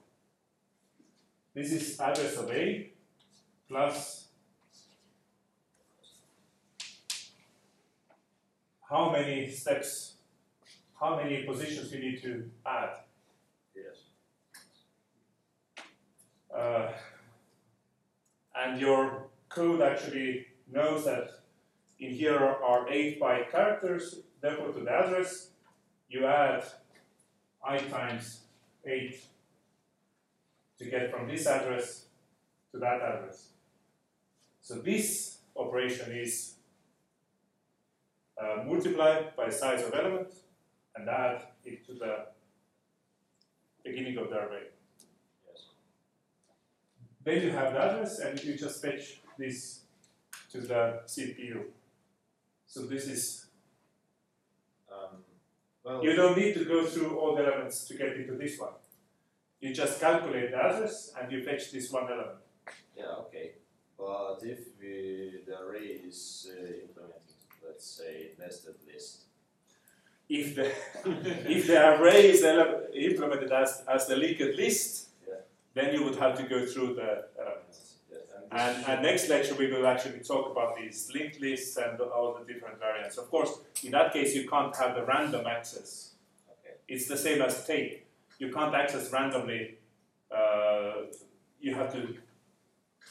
This 1.53 1.71
is 1.71 1.99
address 1.99 2.37
of 2.37 2.49
A 2.51 2.91
plus 3.67 4.29
how 8.89 9.11
many 9.11 9.49
steps, 9.51 10.15
how 10.99 11.15
many 11.15 11.43
positions 11.43 11.91
you 11.93 11.99
need 11.99 12.21
to 12.23 12.49
add. 12.65 12.89
Yes. 13.75 13.97
Uh, 16.59 16.91
and 18.55 18.81
your 18.81 19.27
code 19.47 19.81
actually 19.81 20.45
knows 20.69 21.05
that 21.05 21.29
in 21.99 22.11
here 22.13 22.37
are 22.37 22.89
8 22.89 23.21
byte 23.21 23.51
characters, 23.51 24.19
therefore 24.41 24.73
to 24.73 24.81
the 24.81 24.91
address, 24.91 25.51
you 26.09 26.25
add 26.25 26.63
i 27.63 27.77
times 27.77 28.41
8 28.85 29.21
to 30.79 30.85
get 30.85 31.11
from 31.11 31.27
this 31.27 31.45
address 31.45 32.05
to 32.71 32.79
that 32.79 33.01
address. 33.01 33.49
So 34.61 34.75
this 34.75 35.39
operation 35.55 36.11
is 36.11 36.55
uh, 38.41 38.63
multiply 38.65 39.23
by 39.35 39.49
size 39.49 39.83
of 39.85 39.93
element 39.93 40.33
and 40.95 41.07
add 41.09 41.41
it 41.63 41.85
to 41.87 41.93
the 41.93 42.25
beginning 43.83 44.17
of 44.17 44.29
the 44.29 44.37
array. 44.37 44.67
Then 47.29 47.43
you 47.43 47.51
have 47.51 47.73
the 47.73 47.79
address 47.79 48.19
and 48.19 48.43
you 48.43 48.57
just 48.57 48.81
fetch 48.81 49.19
this 49.37 49.81
to 50.51 50.61
the 50.61 51.01
CPU. 51.05 51.65
So 52.65 52.87
this 52.87 53.05
is, 53.07 53.45
Um, 54.91 55.23
well, 55.83 56.03
you 56.03 56.15
don't 56.15 56.35
need 56.35 56.55
to 56.55 56.65
go 56.65 56.85
through 56.85 57.19
all 57.19 57.35
the 57.35 57.45
elements 57.45 57.87
to 57.87 57.93
get 57.93 58.17
into 58.17 58.33
this 58.33 58.57
one. 58.59 58.73
You 59.59 59.75
just 59.75 59.99
calculate 59.99 60.49
the 60.49 60.57
address 60.57 61.13
and 61.21 61.31
you 61.31 61.43
fetch 61.43 61.71
this 61.71 61.91
one 61.91 62.07
element. 62.11 62.39
yeah, 62.97 63.23
okay. 63.23 63.51
But 63.95 64.39
if 64.43 64.61
we, 64.79 65.41
the 65.45 65.55
array 65.61 65.89
is 66.09 66.47
uh, 66.49 66.87
implementing, 66.87 67.41
let's 67.63 67.85
say, 67.85 68.31
nested 68.39 68.77
list. 68.91 69.25
If 70.27 70.55
the 70.55 70.67
if 71.55 71.67
the 71.67 71.79
array 71.93 72.31
is 72.31 72.41
implemented 73.11 73.51
as, 73.51 73.83
as 73.87 74.07
the 74.07 74.15
linked 74.15 74.57
list. 74.57 75.08
Then 75.73 75.93
you 75.93 76.03
would 76.03 76.15
have 76.15 76.37
to 76.37 76.43
go 76.43 76.65
through 76.65 76.95
the 76.95 77.25
elements. 77.39 77.95
Yes, 78.11 78.21
and 78.35 78.45
And, 78.51 78.85
and 78.87 79.03
next 79.03 79.29
lecture 79.29 79.55
we 79.55 79.71
will 79.71 79.85
actually 79.85 80.19
talk 80.19 80.51
about 80.51 80.77
these 80.77 81.11
linked 81.13 81.39
lists 81.39 81.77
and 81.77 81.99
all 81.99 82.37
the 82.37 82.51
different 82.51 82.79
variants. 82.79 83.17
Of 83.17 83.29
course, 83.29 83.59
in 83.83 83.91
that 83.91 84.13
case 84.13 84.35
you 84.35 84.49
can't 84.49 84.75
have 84.75 84.95
the 84.95 85.05
random 85.05 85.45
access. 85.45 86.13
Okay. 86.51 86.75
It's 86.87 87.07
the 87.07 87.17
same 87.17 87.41
as 87.41 87.65
tape. 87.65 88.05
You 88.39 88.51
can't 88.51 88.73
access 88.73 89.11
randomly. 89.11 89.77
Uh, 90.35 91.07
you 91.61 91.75
have 91.75 91.91
to 91.93 92.15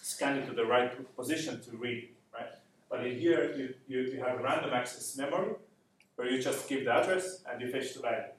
scan 0.02 0.38
it 0.38 0.46
to 0.46 0.54
the 0.54 0.64
right 0.64 0.92
position 1.16 1.61
to 1.61 1.76
read, 1.76 2.09
right? 2.34 2.52
But 2.90 3.06
in 3.06 3.18
here 3.18 3.54
you, 3.56 3.74
you, 3.86 4.00
you 4.12 4.24
have 4.24 4.40
random 4.40 4.72
access 4.72 5.16
memory 5.16 5.54
where 6.16 6.28
you 6.30 6.42
just 6.42 6.68
give 6.68 6.84
the 6.84 6.92
address 6.92 7.42
and 7.48 7.61
you 7.61 7.70
fetch 7.70 7.94
the 7.94 8.00
value. 8.00 8.32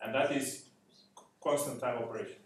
And 0.00 0.14
that 0.14 0.32
is 0.32 0.66
constant 1.42 1.80
time 1.80 1.98
operation. 1.98 2.36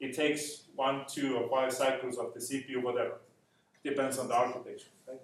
It 0.00 0.14
takes 0.14 0.62
one, 0.74 1.04
two, 1.06 1.36
or 1.36 1.48
five 1.48 1.72
cycles 1.72 2.16
of 2.16 2.32
the 2.32 2.40
CPU, 2.40 2.82
whatever. 2.82 3.18
Depends 3.84 4.18
on 4.18 4.28
the 4.28 4.34
architecture. 4.34 4.88
Right? 5.06 5.20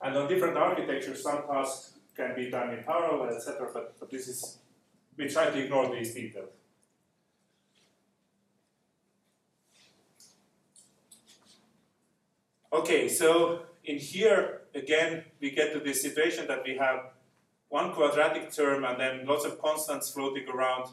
And 0.00 0.16
on 0.16 0.28
different 0.28 0.56
architectures, 0.56 1.22
some 1.22 1.42
tasks 1.46 1.98
can 2.16 2.34
be 2.34 2.50
done 2.50 2.70
in 2.70 2.84
parallel, 2.84 3.34
etc. 3.34 3.68
But, 3.72 3.98
but 3.98 4.10
this 4.10 4.28
is 4.28 4.58
we 5.16 5.28
try 5.28 5.50
to 5.50 5.58
ignore 5.58 5.94
these 5.94 6.14
details. 6.14 6.50
Okay, 12.72 13.08
so 13.08 13.62
in 13.84 13.98
here 13.98 14.62
again 14.74 15.24
we 15.40 15.50
get 15.50 15.72
to 15.74 15.80
this 15.80 16.00
situation 16.00 16.46
that 16.46 16.62
we 16.64 16.76
have 16.78 17.10
one 17.68 17.92
quadratic 17.92 18.50
term 18.50 18.84
and 18.84 18.98
then 18.98 19.26
lots 19.26 19.44
of 19.44 19.60
constants 19.60 20.10
floating 20.10 20.48
around, 20.48 20.86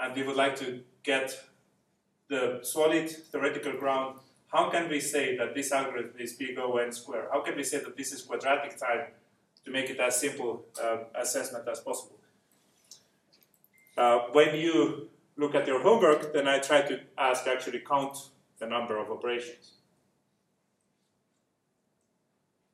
and 0.00 0.14
we 0.14 0.22
would 0.22 0.36
like 0.36 0.56
to 0.56 0.80
get 1.02 1.44
the 2.28 2.60
solid 2.62 3.10
theoretical 3.10 3.72
ground. 3.72 4.20
How 4.48 4.70
can 4.70 4.88
we 4.88 5.00
say 5.00 5.36
that 5.36 5.54
this 5.54 5.72
algorithm 5.72 6.18
is 6.18 6.32
big 6.34 6.58
O 6.58 6.76
n 6.76 6.92
square? 6.92 7.28
How 7.32 7.42
can 7.42 7.56
we 7.56 7.64
say 7.64 7.78
that 7.78 7.96
this 7.96 8.12
is 8.12 8.22
quadratic 8.22 8.78
time 8.78 9.08
to 9.64 9.70
make 9.70 9.90
it 9.90 9.98
as 9.98 10.20
simple 10.20 10.64
uh, 10.82 10.98
assessment 11.14 11.68
as 11.68 11.80
possible? 11.80 12.18
Uh, 13.96 14.20
when 14.32 14.54
you 14.54 15.08
look 15.36 15.54
at 15.54 15.66
your 15.66 15.82
homework, 15.82 16.32
then 16.32 16.46
I 16.46 16.58
try 16.58 16.82
to 16.82 17.00
ask 17.18 17.46
actually 17.46 17.80
count 17.80 18.16
the 18.58 18.66
number 18.66 18.96
of 18.96 19.10
operations. 19.10 19.72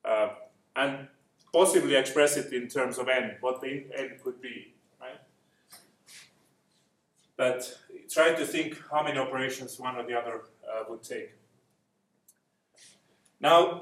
Uh, 0.04 0.28
and 0.76 1.08
possibly 1.52 1.94
express 1.94 2.36
it 2.36 2.52
in 2.52 2.68
terms 2.68 2.98
of 2.98 3.08
n, 3.08 3.36
what 3.40 3.60
the 3.60 3.86
n 3.96 4.18
could 4.22 4.40
be? 4.42 4.73
But 7.36 7.78
try 8.08 8.34
to 8.34 8.46
think 8.46 8.80
how 8.90 9.02
many 9.02 9.18
operations 9.18 9.78
one 9.78 9.96
or 9.96 10.06
the 10.06 10.14
other 10.14 10.42
uh, 10.68 10.84
would 10.88 11.02
take. 11.02 11.34
Now, 13.40 13.80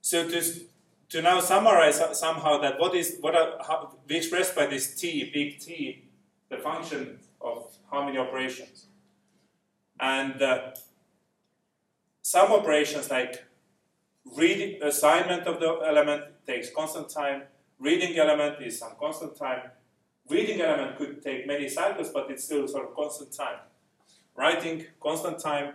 so 0.00 0.28
to, 0.28 0.42
to 1.10 1.22
now 1.22 1.40
summarize 1.40 2.02
somehow 2.18 2.58
that 2.58 2.78
what 2.80 2.94
is 2.94 3.16
what 3.20 3.34
are, 3.34 3.58
how, 3.66 3.94
we 4.08 4.16
expressed 4.16 4.54
by 4.56 4.66
this 4.66 4.94
t, 4.94 5.30
big 5.32 5.60
T, 5.60 6.04
the 6.50 6.58
function 6.58 7.20
of 7.40 7.70
how 7.90 8.04
many 8.04 8.18
operations. 8.18 8.86
And 10.00 10.42
uh, 10.42 10.72
some 12.22 12.52
operations 12.52 13.10
like 13.10 13.44
reading 14.36 14.82
assignment 14.82 15.46
of 15.46 15.60
the 15.60 15.68
element 15.86 16.24
takes 16.46 16.70
constant 16.70 17.08
time, 17.08 17.42
reading 17.78 18.16
element 18.18 18.62
is 18.62 18.78
some 18.78 18.92
constant 18.98 19.36
time, 19.36 19.70
reading 20.28 20.60
element 20.60 20.96
could 20.96 21.22
take 21.22 21.46
many 21.46 21.68
cycles, 21.68 22.10
but 22.10 22.30
it's 22.30 22.44
still 22.44 22.66
sort 22.68 22.88
of 22.88 22.94
constant 22.94 23.32
time. 23.32 23.58
Writing, 24.34 24.86
constant 25.00 25.38
time. 25.38 25.74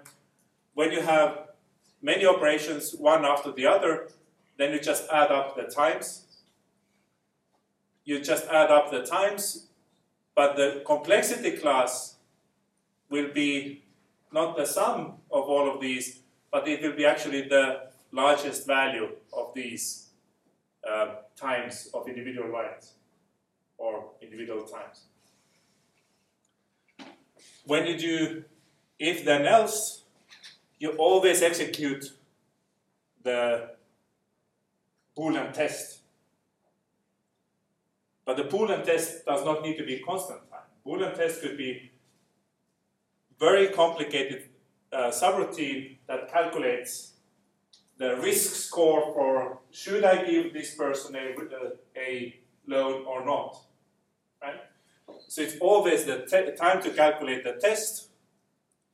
When 0.73 0.91
you 0.91 1.01
have 1.01 1.49
many 2.01 2.25
operations, 2.25 2.93
one 2.93 3.25
after 3.25 3.51
the 3.51 3.65
other, 3.65 4.09
then 4.57 4.73
you 4.73 4.79
just 4.79 5.07
add 5.11 5.31
up 5.31 5.55
the 5.55 5.63
times. 5.63 6.23
You 8.03 8.19
just 8.19 8.47
add 8.47 8.71
up 8.71 8.91
the 8.91 9.03
times, 9.03 9.67
but 10.35 10.55
the 10.55 10.81
complexity 10.85 11.51
class 11.51 12.15
will 13.09 13.31
be 13.33 13.83
not 14.31 14.57
the 14.57 14.65
sum 14.65 15.13
of 15.31 15.43
all 15.43 15.69
of 15.73 15.81
these, 15.81 16.19
but 16.51 16.67
it 16.67 16.81
will 16.81 16.95
be 16.95 17.05
actually 17.05 17.47
the 17.47 17.87
largest 18.11 18.65
value 18.65 19.09
of 19.33 19.53
these 19.53 20.07
uh, 20.89 21.15
times 21.35 21.89
of 21.93 22.07
individual 22.07 22.51
lines 22.51 22.96
or 23.77 24.11
individual 24.21 24.63
times. 24.63 25.03
When 27.65 27.85
you 27.85 27.97
do 27.97 28.43
if 28.99 29.25
then 29.25 29.45
else, 29.45 30.03
you 30.79 30.91
always 30.91 31.41
execute 31.41 32.11
the 33.23 33.71
Boolean 35.17 35.53
test. 35.53 35.99
But 38.25 38.37
the 38.37 38.43
Boolean 38.43 38.83
test 38.83 39.25
does 39.25 39.45
not 39.45 39.61
need 39.61 39.77
to 39.77 39.85
be 39.85 39.99
constant 39.99 40.49
time. 40.49 40.59
Boolean 40.85 41.15
test 41.15 41.41
could 41.41 41.57
be 41.57 41.91
very 43.39 43.67
complicated 43.69 44.49
uh, 44.91 45.11
subroutine 45.11 45.97
that 46.07 46.31
calculates 46.31 47.13
the 47.97 48.15
risk 48.17 48.55
score 48.55 49.13
for 49.13 49.59
should 49.71 50.03
I 50.03 50.23
give 50.25 50.53
this 50.53 50.75
person 50.75 51.15
a, 51.15 51.35
a 51.99 52.39
loan 52.67 53.05
or 53.05 53.25
not? 53.25 53.59
So 55.27 55.41
it's 55.41 55.57
always 55.59 56.05
the 56.05 56.19
time 56.57 56.81
to 56.81 56.89
calculate 56.91 57.43
the 57.43 57.53
test, 57.53 58.09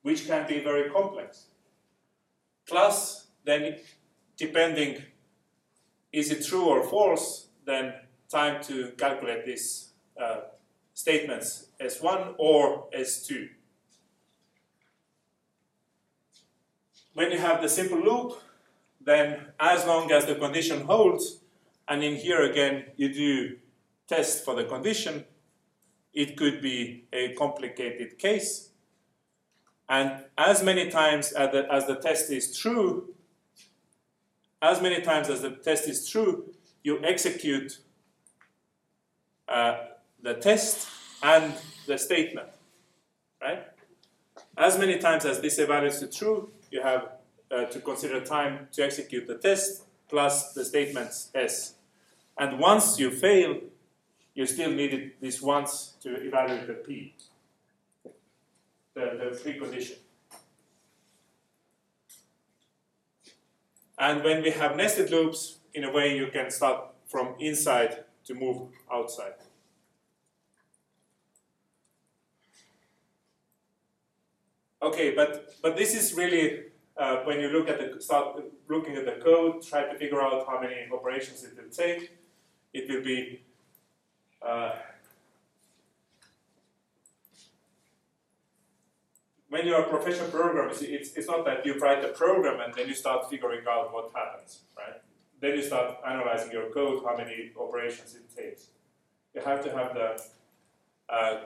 which 0.01 0.27
can 0.27 0.47
be 0.47 0.59
very 0.59 0.89
complex. 0.89 1.47
Plus, 2.67 3.27
then 3.43 3.77
depending 4.37 5.03
is 6.11 6.31
it 6.31 6.45
true 6.45 6.65
or 6.65 6.83
false, 6.83 7.47
then 7.65 7.93
time 8.29 8.63
to 8.63 8.91
calculate 8.97 9.45
these 9.45 9.89
uh, 10.19 10.41
statements 10.93 11.67
S1 11.81 12.35
or 12.37 12.89
S2. 12.91 13.49
When 17.13 17.31
you 17.31 17.37
have 17.37 17.61
the 17.61 17.69
simple 17.69 17.99
loop, 17.99 18.41
then 19.01 19.47
as 19.59 19.85
long 19.85 20.11
as 20.11 20.25
the 20.25 20.35
condition 20.35 20.81
holds, 20.81 21.39
and 21.87 22.03
in 22.03 22.15
here 22.15 22.43
again 22.43 22.85
you 22.95 23.13
do 23.13 23.57
test 24.07 24.45
for 24.45 24.55
the 24.55 24.63
condition, 24.63 25.25
it 26.13 26.37
could 26.37 26.61
be 26.61 27.05
a 27.11 27.33
complicated 27.33 28.17
case. 28.17 28.69
And 29.89 30.25
as 30.37 30.63
many 30.63 30.89
times 30.89 31.31
as 31.31 31.51
the, 31.51 31.71
as 31.71 31.87
the 31.87 31.95
test 31.95 32.31
is 32.31 32.57
true, 32.57 33.13
as 34.61 34.81
many 34.81 35.01
times 35.01 35.29
as 35.29 35.41
the 35.41 35.51
test 35.51 35.87
is 35.87 36.07
true, 36.07 36.53
you 36.83 37.03
execute 37.03 37.79
uh, 39.47 39.77
the 40.21 40.35
test 40.35 40.87
and 41.21 41.53
the 41.85 41.97
statement, 41.97 42.47
right? 43.41 43.67
As 44.57 44.77
many 44.77 44.99
times 44.99 45.25
as 45.25 45.41
this 45.41 45.59
evaluates 45.59 45.99
to 45.99 46.07
true, 46.07 46.51
you 46.71 46.81
have 46.81 47.09
uh, 47.51 47.65
to 47.65 47.79
consider 47.79 48.21
time 48.21 48.67
to 48.71 48.83
execute 48.83 49.27
the 49.27 49.35
test 49.35 49.83
plus 50.09 50.53
the 50.53 50.63
statements 50.63 51.29
S. 51.35 51.75
And 52.37 52.59
once 52.59 52.99
you 52.99 53.11
fail, 53.11 53.59
you 54.35 54.45
still 54.45 54.71
needed 54.71 55.11
this 55.21 55.41
once 55.41 55.93
to 56.01 56.15
evaluate 56.25 56.67
the 56.67 56.73
P, 56.73 57.13
the, 58.93 59.01
the 59.01 59.39
precondition. 59.43 59.97
And 63.97 64.23
when 64.23 64.41
we 64.41 64.51
have 64.51 64.75
nested 64.75 65.11
loops, 65.11 65.59
in 65.73 65.83
a 65.83 65.91
way 65.91 66.15
you 66.15 66.27
can 66.27 66.51
start 66.51 66.85
from 67.07 67.35
inside 67.39 68.03
to 68.25 68.33
move 68.33 68.67
outside. 68.91 69.33
Okay, 74.81 75.15
but, 75.15 75.55
but 75.61 75.77
this 75.77 75.95
is 75.95 76.13
really 76.15 76.65
uh, 76.97 77.17
when 77.23 77.39
you 77.39 77.47
look 77.47 77.69
at 77.69 77.79
the 77.79 78.01
start 78.01 78.43
looking 78.67 78.95
at 78.95 79.05
the 79.05 79.23
code, 79.23 79.61
try 79.63 79.83
to 79.83 79.97
figure 79.97 80.21
out 80.21 80.45
how 80.45 80.59
many 80.59 80.75
operations 80.93 81.43
it 81.43 81.55
will 81.55 81.69
take. 81.69 82.11
It 82.73 82.89
will 82.89 83.03
be 83.03 83.41
uh, 84.45 84.71
when 89.49 89.67
you 89.67 89.75
are 89.75 89.83
a 89.83 89.89
professional 89.89 90.29
programmer, 90.29 90.69
it's, 90.69 91.13
it's 91.13 91.27
not 91.27 91.45
that 91.45 91.65
you 91.65 91.77
write 91.79 92.03
a 92.03 92.09
program 92.09 92.59
and 92.59 92.73
then 92.73 92.87
you 92.87 92.95
start 92.95 93.29
figuring 93.29 93.61
out 93.69 93.93
what 93.93 94.11
happens, 94.13 94.61
right? 94.77 95.01
Then 95.39 95.55
you 95.57 95.63
start 95.63 95.97
analyzing 96.07 96.51
your 96.51 96.69
code, 96.71 97.03
how 97.05 97.15
many 97.15 97.51
operations 97.59 98.15
it 98.15 98.35
takes. 98.35 98.67
You 99.35 99.41
have 99.41 99.63
to 99.63 99.71
have 99.71 99.93
the 99.93 100.23
uh, 101.09 101.39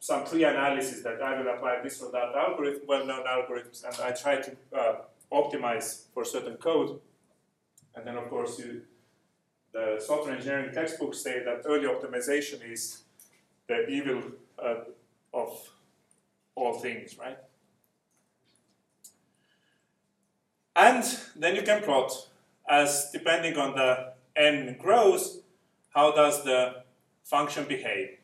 some 0.00 0.24
pre-analysis 0.24 1.02
that 1.02 1.20
I 1.20 1.38
will 1.38 1.52
apply 1.52 1.80
this 1.82 2.00
or 2.00 2.10
that 2.12 2.34
algorithm, 2.34 2.82
well-known 2.86 3.24
algorithms, 3.26 3.84
and 3.84 3.94
I 4.00 4.12
try 4.12 4.40
to 4.40 4.56
uh, 4.74 4.94
optimize 5.32 6.04
for 6.14 6.24
certain 6.24 6.56
code. 6.56 7.00
And 7.94 8.06
then, 8.06 8.16
of 8.16 8.30
course, 8.30 8.58
you, 8.58 8.82
the 9.78 10.00
software 10.00 10.34
engineering 10.34 10.74
textbooks 10.74 11.20
say 11.22 11.42
that 11.44 11.62
early 11.64 11.86
optimization 11.86 12.58
is 12.68 13.02
the 13.68 13.86
evil 13.86 14.22
uh, 14.62 14.80
of 15.32 15.50
all 16.54 16.78
things, 16.80 17.16
right? 17.18 17.38
And 20.74 21.04
then 21.36 21.54
you 21.54 21.62
can 21.62 21.82
plot 21.82 22.10
as 22.68 23.10
depending 23.12 23.56
on 23.56 23.74
the 23.76 24.12
n 24.36 24.76
grows, 24.78 25.40
how 25.94 26.12
does 26.12 26.44
the 26.44 26.82
function 27.24 27.64
behave. 27.68 28.18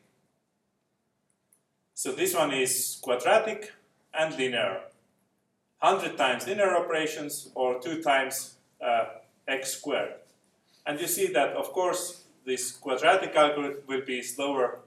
So 1.93 2.11
this 2.11 2.35
one 2.35 2.53
is 2.53 2.99
quadratic 3.01 3.71
and 4.13 4.37
linear. 4.37 4.81
100 5.79 6.17
times 6.17 6.47
linear 6.47 6.75
operations 6.75 7.49
or 7.55 7.79
2 7.79 8.01
times 8.01 8.55
uh, 8.81 9.05
x 9.47 9.77
squared. 9.77 10.24
And 10.85 10.99
you 10.99 11.07
see 11.07 11.27
that, 11.27 11.53
of 11.53 11.71
course, 11.71 12.23
this 12.45 12.71
quadratic 12.71 13.35
algorithm 13.35 13.81
will 13.87 14.05
be 14.05 14.21
slower 14.21 14.79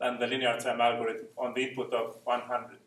than 0.00 0.18
the 0.18 0.26
linear 0.26 0.58
time 0.58 0.80
algorithm 0.80 1.26
on 1.36 1.54
the 1.54 1.62
input 1.68 1.92
of 1.92 2.16
100. 2.24 2.78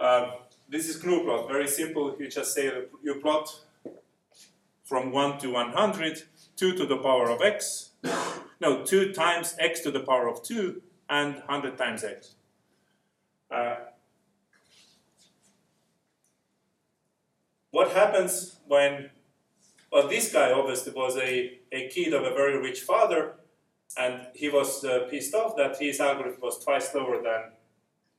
Uh, 0.00 0.30
this 0.68 0.88
is 0.88 1.02
GNU 1.02 1.24
plot, 1.24 1.48
very 1.48 1.68
simple. 1.68 2.16
You 2.18 2.28
just 2.28 2.54
say 2.54 2.70
you 3.02 3.14
plot 3.16 3.48
from 4.84 5.10
1 5.10 5.38
to 5.38 5.50
100, 5.50 6.22
2 6.56 6.76
to 6.76 6.86
the 6.86 6.96
power 6.96 7.30
of 7.30 7.42
x, 7.42 7.90
no, 8.60 8.84
2 8.84 9.12
times 9.12 9.56
x 9.58 9.80
to 9.80 9.90
the 9.90 10.00
power 10.00 10.28
of 10.28 10.42
2, 10.42 10.80
and 11.08 11.34
100 11.46 11.78
times 11.78 12.04
x. 12.04 12.34
Uh, 13.50 13.76
what 17.70 17.92
happens 17.92 18.58
when, 18.66 19.10
well, 19.90 20.08
this 20.08 20.32
guy 20.32 20.52
obviously 20.52 20.92
was 20.92 21.16
a, 21.16 21.58
a 21.72 21.88
kid 21.88 22.12
of 22.12 22.24
a 22.24 22.30
very 22.30 22.58
rich 22.58 22.80
father, 22.80 23.34
and 23.96 24.26
he 24.34 24.48
was 24.48 24.84
uh, 24.84 25.06
pissed 25.10 25.34
off 25.34 25.56
that 25.56 25.78
his 25.78 26.00
algorithm 26.00 26.40
was 26.40 26.62
twice 26.62 26.90
slower 26.90 27.22
than 27.22 27.52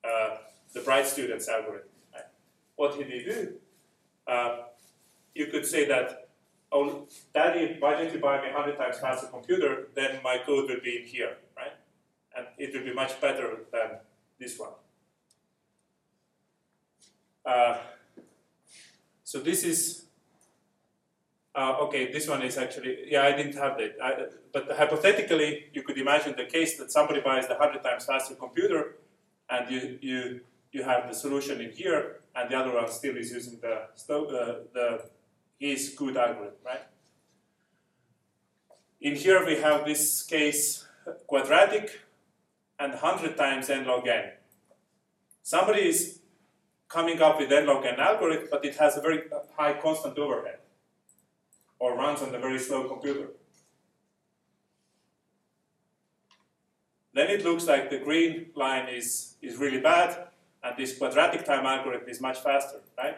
uh, 0.03 0.37
the 0.73 0.81
bright 0.81 1.05
student's 1.05 1.47
algorithm. 1.47 1.89
What 2.77 2.97
did 2.97 3.07
he 3.07 3.23
do? 3.23 3.55
Uh, 4.27 4.57
you 5.33 5.47
could 5.47 5.65
say 5.65 5.85
that, 5.87 6.29
oh, 6.71 7.07
daddy, 7.33 7.75
why 7.79 7.93
don't 7.95 8.13
you 8.13 8.19
buy 8.19 8.37
me 8.41 8.53
100 8.53 8.77
times 8.77 8.99
faster 8.99 9.27
computer, 9.27 9.87
then 9.95 10.19
my 10.23 10.37
code 10.45 10.69
will 10.69 10.79
be 10.83 10.97
in 10.97 11.05
here, 11.05 11.37
right? 11.55 11.73
And 12.35 12.45
it 12.57 12.73
will 12.73 12.83
be 12.83 12.93
much 12.93 13.19
better 13.19 13.61
than 13.71 13.97
this 14.39 14.59
one. 14.59 14.73
Uh, 17.45 17.77
so 19.23 19.39
this 19.39 19.63
is, 19.63 20.06
uh, 21.57 21.75
okay, 21.81 22.11
this 22.11 22.27
one 22.27 22.43
is 22.43 22.55
actually, 22.55 22.95
yeah, 23.09 23.23
I 23.23 23.31
didn't 23.31 23.55
have 23.55 23.77
that. 23.79 23.95
I, 24.01 24.25
but 24.53 24.71
hypothetically, 24.77 25.65
you 25.73 25.81
could 25.81 25.97
imagine 25.97 26.35
the 26.37 26.45
case 26.45 26.77
that 26.77 26.91
somebody 26.91 27.19
buys 27.19 27.47
the 27.47 27.55
100 27.55 27.81
times 27.81 28.05
faster 28.05 28.35
computer 28.35 28.97
and 29.49 29.71
you, 29.71 29.97
you, 30.01 30.41
you 30.71 30.83
have 30.83 31.07
the 31.07 31.15
solution 31.15 31.59
in 31.59 31.71
here 31.71 32.17
and 32.35 32.51
the 32.51 32.55
other 32.55 32.75
one 32.75 32.87
still 32.91 33.17
is 33.17 33.31
using 33.31 33.59
the, 33.59 33.73
uh, 33.73 34.59
the 34.73 35.01
his 35.59 35.95
good 35.97 36.15
algorithm, 36.15 36.53
right? 36.63 36.83
In 39.01 39.15
here 39.15 39.43
we 39.43 39.55
have 39.55 39.83
this 39.83 40.21
case 40.21 40.85
quadratic 41.25 42.01
and 42.77 42.93
100 42.93 43.35
times 43.35 43.71
n 43.71 43.87
log 43.87 44.07
n. 44.07 44.25
Somebody 45.41 45.87
is 45.87 46.19
coming 46.87 47.19
up 47.19 47.39
with 47.39 47.51
n 47.51 47.65
log 47.65 47.83
n 47.83 47.99
algorithm, 47.99 48.47
but 48.51 48.63
it 48.63 48.75
has 48.75 48.95
a 48.95 49.01
very 49.01 49.23
high 49.57 49.73
constant 49.81 50.19
overhead 50.19 50.59
or 51.79 51.95
runs 51.95 52.21
on 52.21 52.33
a 52.33 52.39
very 52.39 52.59
slow 52.59 52.87
computer. 52.87 53.27
Then 57.13 57.29
it 57.29 57.43
looks 57.43 57.65
like 57.65 57.89
the 57.89 57.97
green 57.97 58.47
line 58.55 58.89
is, 58.89 59.35
is 59.41 59.57
really 59.57 59.79
bad, 59.79 60.27
and 60.63 60.77
this 60.77 60.97
quadratic 60.97 61.45
time 61.45 61.65
algorithm 61.65 62.07
is 62.09 62.21
much 62.21 62.39
faster, 62.39 62.79
right? 62.97 63.17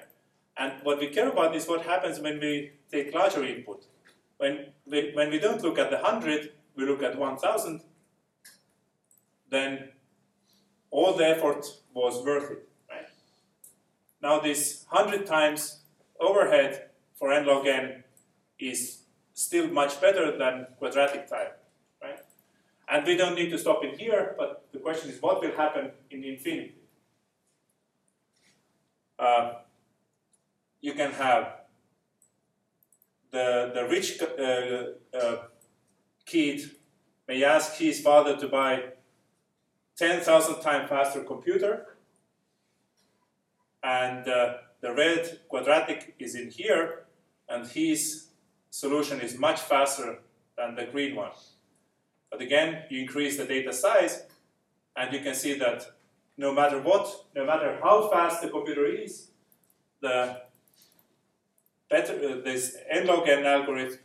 And 0.57 0.73
what 0.83 0.99
we 0.99 1.07
care 1.07 1.29
about 1.29 1.55
is 1.55 1.67
what 1.67 1.85
happens 1.85 2.19
when 2.19 2.39
we 2.39 2.71
take 2.91 3.13
larger 3.13 3.43
input. 3.43 3.85
When 4.37 4.67
we, 4.85 5.11
when 5.13 5.29
we 5.29 5.39
don't 5.39 5.61
look 5.61 5.77
at 5.77 5.89
the 5.89 5.97
100, 5.97 6.51
we 6.75 6.85
look 6.85 7.03
at 7.03 7.17
1000, 7.17 7.81
then 9.49 9.89
all 10.91 11.13
the 11.13 11.27
effort 11.27 11.65
was 11.93 12.23
worth 12.25 12.51
it, 12.51 12.69
right? 12.89 13.07
Now 14.21 14.39
this 14.39 14.85
100 14.89 15.25
times 15.25 15.81
overhead 16.19 16.89
for 17.15 17.31
n 17.31 17.45
log 17.45 17.67
n 17.67 18.03
is 18.59 18.99
still 19.33 19.67
much 19.69 20.01
better 20.01 20.37
than 20.37 20.67
quadratic 20.77 21.29
time, 21.29 21.51
right? 22.01 22.19
And 22.89 23.05
we 23.05 23.15
don't 23.15 23.35
need 23.35 23.49
to 23.51 23.57
stop 23.57 23.83
in 23.83 23.97
here, 23.97 24.35
but 24.37 24.65
the 24.73 24.79
question 24.79 25.09
is 25.09 25.21
what 25.21 25.41
will 25.41 25.55
happen 25.55 25.91
in 26.11 26.23
infinity? 26.23 26.75
Uh, 29.17 29.53
you 30.81 30.93
can 30.93 31.11
have 31.11 31.59
the, 33.31 33.71
the 33.73 33.87
rich 33.87 34.21
uh, 34.21 35.17
uh, 35.17 35.37
kid 36.25 36.61
may 37.27 37.43
ask 37.43 37.75
his 37.75 38.01
father 38.01 38.37
to 38.37 38.47
buy 38.47 38.83
10,000 39.97 40.61
times 40.61 40.89
faster 40.89 41.23
computer 41.23 41.97
and 43.83 44.27
uh, 44.27 44.53
the 44.81 44.93
red 44.93 45.39
quadratic 45.49 46.15
is 46.19 46.35
in 46.35 46.49
here 46.49 47.05
and 47.49 47.67
his 47.67 48.28
solution 48.69 49.21
is 49.21 49.37
much 49.37 49.59
faster 49.59 50.19
than 50.57 50.75
the 50.75 50.85
green 50.85 51.15
one. 51.15 51.31
But 52.31 52.41
again, 52.41 52.83
you 52.89 53.01
increase 53.01 53.37
the 53.37 53.45
data 53.45 53.73
size 53.73 54.23
and 54.95 55.13
you 55.13 55.21
can 55.21 55.33
see 55.33 55.57
that 55.59 55.85
no 56.37 56.53
matter 56.53 56.79
what, 56.81 57.25
no 57.35 57.45
matter 57.45 57.79
how 57.81 58.09
fast 58.09 58.41
the 58.41 58.49
computer 58.49 58.85
is, 58.85 59.29
the 60.01 60.41
better 61.89 62.13
uh, 62.13 62.41
this 62.43 62.77
n 62.89 63.07
log 63.07 63.27
n 63.27 63.45
algorithm 63.45 63.99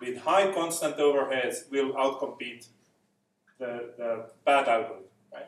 with 0.00 0.18
high 0.18 0.52
constant 0.52 0.96
overheads 0.96 1.70
will 1.70 1.92
outcompete 1.92 2.68
the, 3.58 3.92
the 3.96 4.26
bad 4.44 4.68
algorithm, 4.68 5.04
right? 5.32 5.46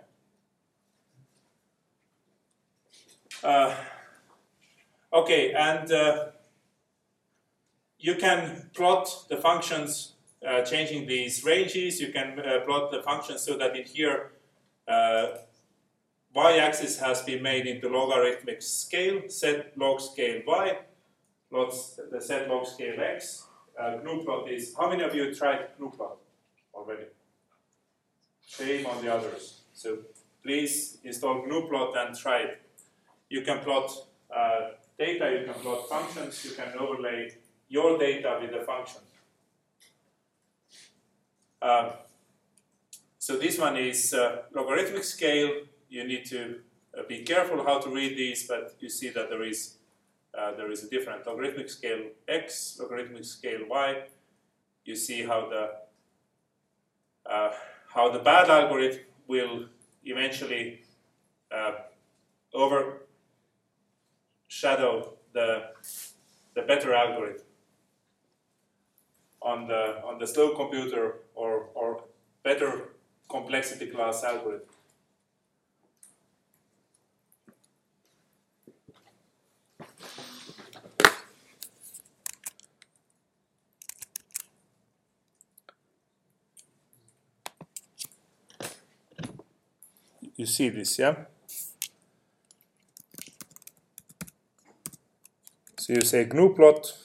Uh, 3.42 3.74
okay, 5.12 5.52
and 5.52 5.90
uh, 5.90 6.26
you 8.02 8.16
can 8.16 8.68
plot 8.74 9.08
the 9.30 9.36
functions 9.36 10.14
uh, 10.46 10.62
changing 10.62 11.06
these 11.06 11.44
ranges. 11.44 12.00
You 12.00 12.12
can 12.12 12.38
uh, 12.40 12.60
plot 12.66 12.90
the 12.90 13.00
functions 13.00 13.42
so 13.42 13.56
that 13.56 13.76
in 13.76 13.84
here 13.84 14.32
uh, 14.88 15.26
y-axis 16.34 16.98
has 16.98 17.22
been 17.22 17.42
made 17.42 17.66
into 17.66 17.88
logarithmic 17.88 18.60
scale, 18.60 19.22
set 19.28 19.78
log 19.78 20.00
scale 20.00 20.42
y, 20.46 20.78
plots 21.48 22.00
the 22.10 22.20
set 22.20 22.48
log 22.48 22.66
scale 22.66 23.00
x. 23.00 23.46
Uh, 23.80 23.98
GNU 24.02 24.24
plot 24.24 24.50
is, 24.50 24.74
how 24.76 24.90
many 24.90 25.04
of 25.04 25.14
you 25.14 25.32
tried 25.32 25.68
GNU 25.78 25.90
plot 25.90 26.16
already? 26.74 27.04
Shame 28.44 28.84
on 28.86 29.02
the 29.02 29.14
others. 29.14 29.60
So 29.74 29.98
please 30.42 30.98
install 31.04 31.46
GNU 31.46 31.68
plot 31.68 31.96
and 31.96 32.18
try 32.18 32.40
it. 32.40 32.62
You 33.30 33.42
can 33.42 33.60
plot 33.60 33.92
uh, 34.36 34.72
data, 34.98 35.38
you 35.38 35.46
can 35.46 35.54
plot 35.62 35.88
functions, 35.88 36.44
you 36.44 36.50
can 36.50 36.76
overlay 36.76 37.30
your 37.72 37.98
data 37.98 38.38
with 38.38 38.52
the 38.52 38.60
function. 38.60 39.00
Uh, 41.62 41.92
so 43.18 43.38
this 43.38 43.58
one 43.58 43.78
is 43.78 44.12
uh, 44.12 44.42
logarithmic 44.54 45.04
scale, 45.04 45.62
you 45.88 46.04
need 46.06 46.26
to 46.26 46.58
uh, 46.96 47.02
be 47.08 47.22
careful 47.22 47.64
how 47.64 47.78
to 47.78 47.88
read 47.88 48.18
these, 48.18 48.46
but 48.46 48.74
you 48.80 48.90
see 48.90 49.08
that 49.08 49.30
there 49.30 49.42
is 49.42 49.78
uh, 50.38 50.52
there 50.56 50.70
is 50.70 50.84
a 50.84 50.88
different 50.90 51.26
logarithmic 51.26 51.70
scale 51.70 52.04
x, 52.28 52.78
logarithmic 52.80 53.24
scale 53.24 53.60
y. 53.68 54.04
You 54.84 54.96
see 54.96 55.22
how 55.22 55.48
the 55.48 55.70
uh, 57.30 57.52
how 57.94 58.10
the 58.10 58.18
bad 58.18 58.50
algorithm 58.50 59.00
will 59.28 59.66
eventually 60.04 60.82
uh, 61.50 61.72
overshadow 62.52 62.98
the 65.32 65.70
the 66.54 66.62
better 66.62 66.92
algorithm 66.92 67.46
on 69.42 69.66
the 69.66 70.02
on 70.04 70.18
the 70.18 70.26
slow 70.26 70.54
computer 70.54 71.16
or 71.34 71.68
or 71.74 72.04
better 72.42 72.90
complexity 73.28 73.86
class 73.86 74.24
algorithm. 74.24 74.68
You 90.36 90.46
see 90.46 90.70
this, 90.70 90.98
yeah? 90.98 91.26
So 95.78 95.92
you 95.92 96.00
say 96.00 96.24
GNU 96.24 96.54
plot. 96.54 97.01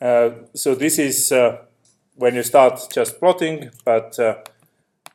So 0.00 0.74
this 0.74 0.98
is 0.98 1.32
uh, 1.32 1.58
when 2.14 2.34
you 2.34 2.42
start 2.42 2.80
just 2.92 3.18
plotting, 3.18 3.70
but 3.84 4.18
uh, 4.18 4.36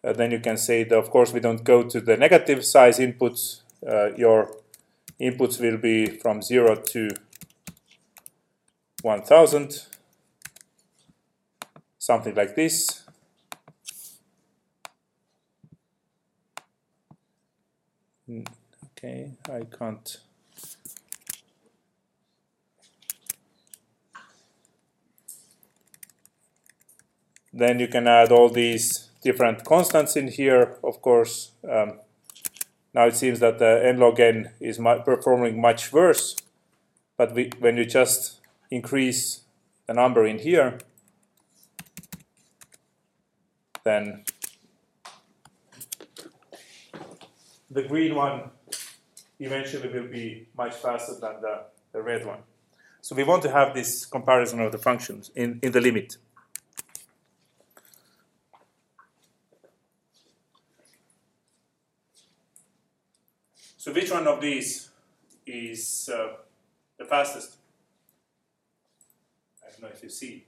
uh, 0.03 0.13
then 0.13 0.31
you 0.31 0.39
can 0.39 0.57
say 0.57 0.83
that 0.83 0.97
of 0.97 1.09
course 1.09 1.33
we 1.33 1.39
don't 1.39 1.63
go 1.63 1.83
to 1.83 2.01
the 2.01 2.17
negative 2.17 2.65
size 2.65 2.99
inputs. 2.99 3.61
Uh, 3.87 4.13
your 4.15 4.55
inputs 5.19 5.59
will 5.59 5.77
be 5.77 6.05
from 6.05 6.41
0 6.41 6.75
to 6.75 7.09
1000, 9.01 9.85
something 11.97 12.35
like 12.35 12.55
this. 12.55 13.03
Hmm, 18.27 18.43
okay, 18.85 19.31
I 19.49 19.61
can't. 19.77 20.17
Then 27.53 27.79
you 27.79 27.87
can 27.87 28.07
add 28.07 28.31
all 28.31 28.49
these 28.49 29.09
different 29.21 29.65
constants 29.65 30.15
in 30.15 30.29
here, 30.29 30.77
of 30.83 31.01
course. 31.01 31.51
Um, 31.69 31.99
now 32.93 33.07
it 33.07 33.15
seems 33.15 33.39
that 33.39 33.59
the 33.59 33.81
n 33.85 33.99
log 33.99 34.19
n 34.19 34.51
is 34.59 34.77
performing 35.05 35.59
much 35.59 35.93
worse, 35.93 36.35
but 37.17 37.33
we, 37.33 37.51
when 37.59 37.77
you 37.77 37.85
just 37.85 38.39
increase 38.69 39.41
the 39.87 39.93
number 39.93 40.25
in 40.25 40.39
here, 40.39 40.79
then 43.83 44.23
the 47.69 47.83
green 47.83 48.15
one 48.15 48.51
eventually 49.39 49.89
will 49.89 50.07
be 50.07 50.47
much 50.55 50.75
faster 50.75 51.13
than 51.19 51.41
the, 51.41 51.63
the 51.93 52.01
red 52.01 52.25
one. 52.25 52.39
So 53.01 53.15
we 53.15 53.23
want 53.23 53.41
to 53.43 53.51
have 53.51 53.73
this 53.73 54.05
comparison 54.05 54.59
of 54.59 54.71
the 54.71 54.77
functions 54.77 55.31
in, 55.35 55.59
in 55.63 55.71
the 55.71 55.81
limit. 55.81 56.17
So 63.81 63.91
which 63.91 64.11
one 64.11 64.27
of 64.27 64.39
these 64.39 64.91
is 65.43 66.07
uh, 66.13 66.33
the 66.99 67.05
fastest? 67.05 67.55
I 69.65 69.71
don't 69.71 69.81
know 69.81 69.87
if 69.87 70.03
you 70.03 70.09
see. 70.09 70.45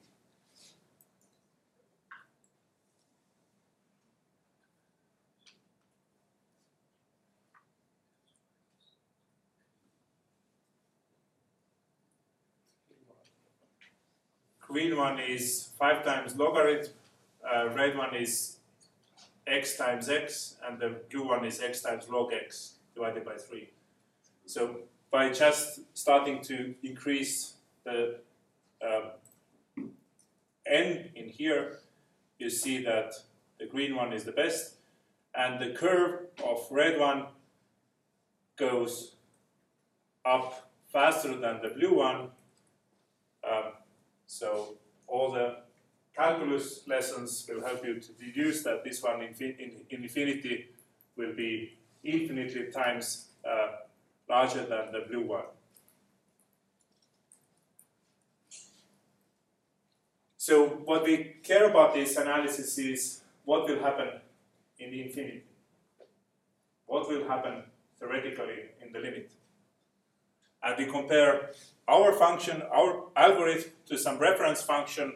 Green 14.59 14.95
one 14.95 15.19
is 15.19 15.69
5 15.79 16.05
times 16.05 16.35
logarithm, 16.35 16.93
uh, 17.43 17.69
red 17.69 17.97
one 17.97 18.15
is 18.15 18.57
x 19.47 19.75
times 19.75 20.07
x, 20.07 20.57
and 20.67 20.77
the 20.79 20.99
blue 21.09 21.29
one 21.29 21.43
is 21.45 21.59
x 21.63 21.81
times 21.81 22.07
log 22.07 22.31
x 22.31 22.75
divided 22.93 23.25
by 23.25 23.35
3. 23.35 23.69
So 24.45 24.79
by 25.11 25.31
just 25.31 25.81
starting 25.93 26.41
to 26.41 26.75
increase 26.83 27.53
the 27.85 28.19
um, 28.81 29.85
n 30.65 31.09
in 31.15 31.29
here, 31.29 31.79
you 32.39 32.49
see 32.49 32.83
that 32.83 33.13
the 33.59 33.65
green 33.65 33.95
one 33.95 34.13
is 34.13 34.23
the 34.23 34.31
best, 34.31 34.75
and 35.35 35.61
the 35.61 35.73
curve 35.77 36.27
of 36.43 36.67
red 36.71 36.99
one 36.99 37.27
goes 38.57 39.15
up 40.25 40.71
faster 40.91 41.35
than 41.35 41.61
the 41.61 41.69
blue 41.69 41.95
one. 41.95 42.29
Um, 43.49 43.73
so 44.25 44.75
all 45.07 45.31
the 45.31 45.57
calculus 46.15 46.87
lessons 46.87 47.45
will 47.49 47.65
help 47.65 47.85
you 47.85 47.99
to 47.99 48.11
deduce 48.13 48.63
that 48.63 48.83
this 48.83 49.01
one 49.01 49.21
in, 49.21 49.33
in, 49.39 49.71
in 49.89 50.03
infinity 50.03 50.67
will 51.17 51.33
be 51.35 51.77
infinitely 52.03 52.71
times 52.71 53.27
uh, 53.47 53.67
larger 54.29 54.65
than 54.65 54.91
the 54.91 55.05
blue 55.07 55.25
one. 55.25 55.45
So 60.37 60.67
what 60.67 61.03
we 61.03 61.37
care 61.41 61.69
about 61.69 61.93
this 61.93 62.17
analysis 62.17 62.77
is 62.77 63.21
what 63.45 63.67
will 63.67 63.79
happen 63.79 64.09
in 64.77 64.91
the 64.91 65.01
infinity. 65.03 65.43
What 66.85 67.07
will 67.07 67.25
happen 67.27 67.63
theoretically 67.97 68.65
in 68.85 68.91
the 68.91 68.99
limit. 68.99 69.31
And 70.61 70.75
we 70.77 70.91
compare 70.91 71.51
our 71.87 72.13
function, 72.13 72.61
our 72.63 73.05
algorithm, 73.15 73.71
to 73.87 73.97
some 73.97 74.17
reference 74.17 74.61
function 74.61 75.13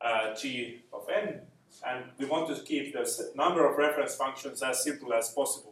uh, 0.00 0.34
g 0.34 0.82
of 0.92 1.06
n, 1.08 1.40
and 1.86 2.04
we 2.18 2.26
want 2.26 2.54
to 2.54 2.62
keep 2.62 2.92
the 2.92 3.32
number 3.34 3.70
of 3.70 3.76
reference 3.76 4.14
functions 4.14 4.62
as 4.62 4.82
simple 4.82 5.12
as 5.12 5.30
possible. 5.30 5.65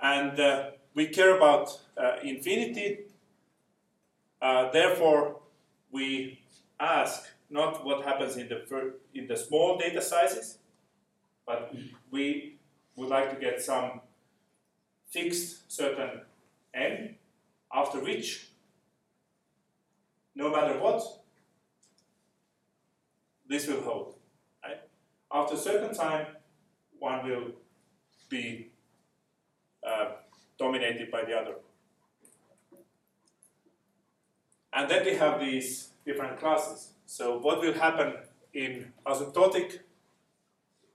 And 0.00 0.38
uh, 0.38 0.70
we 0.94 1.08
care 1.08 1.36
about 1.36 1.78
uh, 1.96 2.16
infinity. 2.22 3.00
Uh, 4.40 4.70
therefore, 4.70 5.40
we 5.90 6.40
ask 6.78 7.26
not 7.50 7.84
what 7.84 8.04
happens 8.04 8.36
in 8.36 8.48
the, 8.48 8.92
in 9.14 9.26
the 9.26 9.36
small 9.36 9.78
data 9.78 10.00
sizes, 10.02 10.58
but 11.46 11.74
we 12.10 12.56
would 12.94 13.08
like 13.08 13.30
to 13.34 13.40
get 13.40 13.60
some 13.62 14.00
fixed 15.08 15.70
certain 15.72 16.20
n, 16.74 17.14
after 17.72 18.00
which, 18.00 18.48
no 20.34 20.50
matter 20.50 20.78
what, 20.78 21.02
this 23.48 23.66
will 23.66 23.80
hold. 23.80 24.14
Right? 24.62 24.80
After 25.32 25.54
a 25.54 25.58
certain 25.58 25.94
time, 25.94 26.26
one 26.98 27.26
will 27.26 27.52
be 28.28 28.70
dominated 30.58 31.10
by 31.10 31.24
the 31.24 31.34
other. 31.34 31.54
And 34.72 34.90
then 34.90 35.04
we 35.04 35.14
have 35.14 35.40
these 35.40 35.90
different 36.04 36.38
classes. 36.38 36.92
So 37.06 37.38
what 37.38 37.60
will 37.60 37.72
happen 37.72 38.14
in 38.52 38.92
asymptotic, 39.06 39.78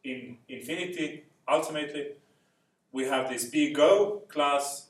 in 0.04 0.38
infinity, 0.48 1.24
ultimately, 1.48 2.14
we 2.91 3.06
have 3.06 3.30
this 3.30 3.46
big 3.46 3.80
O 3.80 4.22
class, 4.28 4.89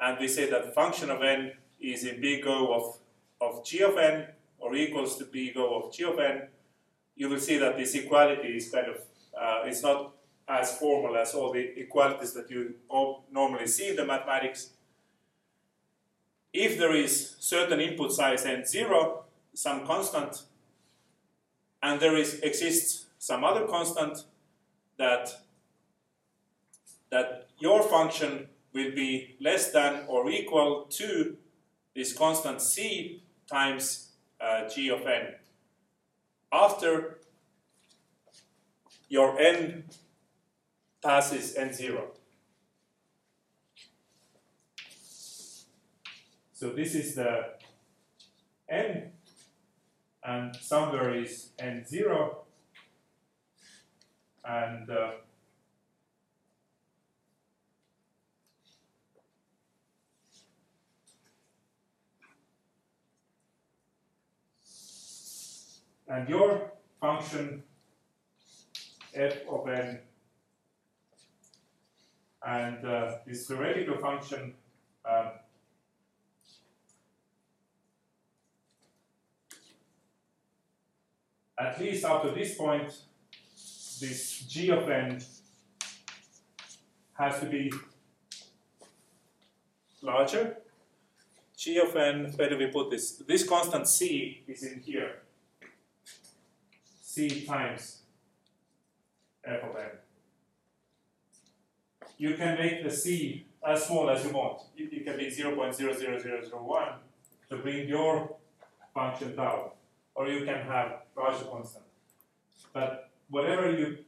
and 0.00 0.18
we 0.18 0.28
say 0.28 0.48
that 0.50 0.64
the 0.64 0.72
function 0.72 1.10
of 1.10 1.22
n 1.22 1.52
is 1.80 2.04
in 2.04 2.20
big 2.20 2.46
O 2.46 2.72
of, 2.72 2.98
of 3.40 3.64
g 3.64 3.82
of 3.82 3.98
n, 3.98 4.26
or 4.58 4.74
equals 4.74 5.16
to 5.18 5.24
big 5.24 5.56
O 5.56 5.82
of 5.82 5.92
g 5.92 6.04
of 6.04 6.18
n. 6.18 6.48
You 7.14 7.28
will 7.28 7.40
see 7.40 7.58
that 7.58 7.76
this 7.76 7.94
equality 7.94 8.56
is 8.56 8.70
kind 8.70 8.86
of, 8.86 8.96
uh, 9.38 9.62
it's 9.66 9.82
not 9.82 10.14
as 10.48 10.78
formal 10.78 11.16
as 11.16 11.34
all 11.34 11.52
the 11.52 11.78
equalities 11.78 12.32
that 12.32 12.50
you 12.50 12.74
normally 13.30 13.66
see 13.66 13.90
in 13.90 13.96
the 13.96 14.04
mathematics. 14.04 14.70
If 16.52 16.78
there 16.78 16.94
is 16.94 17.36
certain 17.38 17.80
input 17.80 18.12
size 18.12 18.44
n0, 18.44 19.18
some 19.52 19.86
constant, 19.86 20.42
and 21.82 22.00
there 22.00 22.16
is 22.16 22.40
exists 22.40 23.06
some 23.18 23.44
other 23.44 23.66
constant 23.66 24.24
that 24.96 25.28
that 27.10 27.46
your 27.58 27.82
function 27.82 28.48
will 28.72 28.92
be 28.94 29.36
less 29.40 29.70
than 29.72 30.04
or 30.08 30.30
equal 30.30 30.86
to 30.90 31.36
this 31.94 32.12
constant 32.12 32.60
c 32.60 33.22
times 33.50 34.12
uh, 34.40 34.68
g 34.68 34.88
of 34.88 35.06
n. 35.06 35.34
After 36.52 37.18
your 39.08 39.38
n 39.38 39.84
passes 41.02 41.54
n0. 41.56 42.02
So 46.52 46.70
this 46.70 46.94
is 46.94 47.14
the 47.14 47.54
n, 48.68 49.12
and 50.24 50.56
somewhere 50.56 51.14
is 51.14 51.50
n0, 51.58 52.34
and 54.44 54.90
uh, 54.90 55.10
and 66.08 66.28
your 66.28 66.72
function 67.00 67.62
f 69.14 69.36
of 69.48 69.68
n 69.68 70.00
and 72.46 72.84
uh, 72.84 73.16
this 73.26 73.46
theoretical 73.46 73.98
function 73.98 74.54
um, 75.04 75.30
at 81.58 81.80
least 81.80 82.04
up 82.04 82.22
to 82.22 82.30
this 82.30 82.54
point, 82.54 82.88
this 84.00 84.40
g 84.48 84.70
of 84.70 84.88
n 84.88 85.20
has 87.18 87.40
to 87.40 87.46
be 87.46 87.72
larger. 90.02 90.56
g 91.56 91.78
of 91.78 91.96
n, 91.96 92.32
where 92.36 92.48
do 92.48 92.56
we 92.56 92.68
put 92.68 92.90
this? 92.90 93.16
This 93.26 93.46
constant 93.48 93.88
c 93.88 94.44
is 94.46 94.62
in 94.62 94.80
here. 94.80 95.22
c 97.02 97.44
times 97.44 98.02
f 99.44 99.62
of 99.64 99.76
n. 99.76 100.07
You 102.18 102.34
can 102.34 102.58
make 102.58 102.82
the 102.82 102.90
c 102.90 103.46
as 103.66 103.86
small 103.86 104.10
as 104.10 104.24
you 104.24 104.32
want. 104.32 104.62
It, 104.76 104.92
it 104.92 105.04
can 105.04 105.16
be 105.16 105.30
0.00001 105.30 106.92
to 107.50 107.56
bring 107.56 107.88
your 107.88 108.36
function 108.92 109.36
down, 109.36 109.70
or 110.14 110.28
you 110.28 110.44
can 110.44 110.66
have 110.66 111.02
larger 111.16 111.44
constant. 111.44 111.84
But 112.72 113.10
whatever 113.30 113.70
you, 113.70 113.98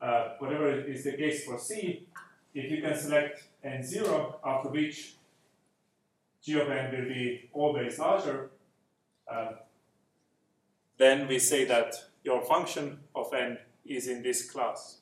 uh, 0.00 0.34
whatever 0.38 0.70
is 0.70 1.04
the 1.04 1.12
case 1.12 1.44
for 1.44 1.58
c, 1.58 2.06
if 2.54 2.70
you 2.70 2.82
can 2.82 2.96
select 2.96 3.44
n0 3.64 4.34
after 4.44 4.68
which 4.68 5.14
g 6.42 6.60
of 6.60 6.70
n 6.70 6.92
will 6.92 7.08
be 7.08 7.48
always 7.52 7.98
larger, 7.98 8.50
uh, 9.30 9.52
then 10.98 11.26
we 11.26 11.38
say 11.38 11.64
that 11.64 11.94
your 12.22 12.42
function 12.44 12.98
of 13.14 13.32
n 13.32 13.58
is 13.86 14.08
in 14.08 14.22
this 14.22 14.50
class. 14.50 14.98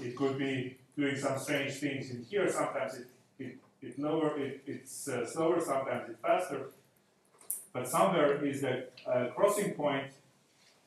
It 0.00 0.16
could 0.16 0.38
be 0.38 0.76
doing 0.96 1.16
some 1.16 1.38
strange 1.38 1.74
things 1.74 2.10
in 2.10 2.22
here. 2.22 2.50
Sometimes 2.50 2.94
it, 2.94 3.06
it, 3.38 3.58
it 3.80 3.98
lower, 3.98 4.38
it, 4.38 4.62
it's 4.66 5.08
uh, 5.08 5.26
slower, 5.26 5.60
sometimes 5.60 6.10
it's 6.10 6.20
faster. 6.20 6.70
But 7.72 7.88
somewhere 7.88 8.44
is 8.44 8.60
the 8.60 8.86
uh, 9.06 9.26
crossing 9.34 9.72
point 9.72 10.12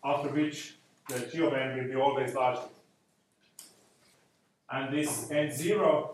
after 0.04 0.30
which 0.30 0.76
the 1.10 1.20
g 1.20 1.44
of 1.44 1.54
n 1.54 1.78
will 1.78 1.88
be 1.88 1.96
always 1.96 2.34
larger. 2.34 2.70
And 4.72 4.96
this 4.96 5.30
n0, 5.30 6.10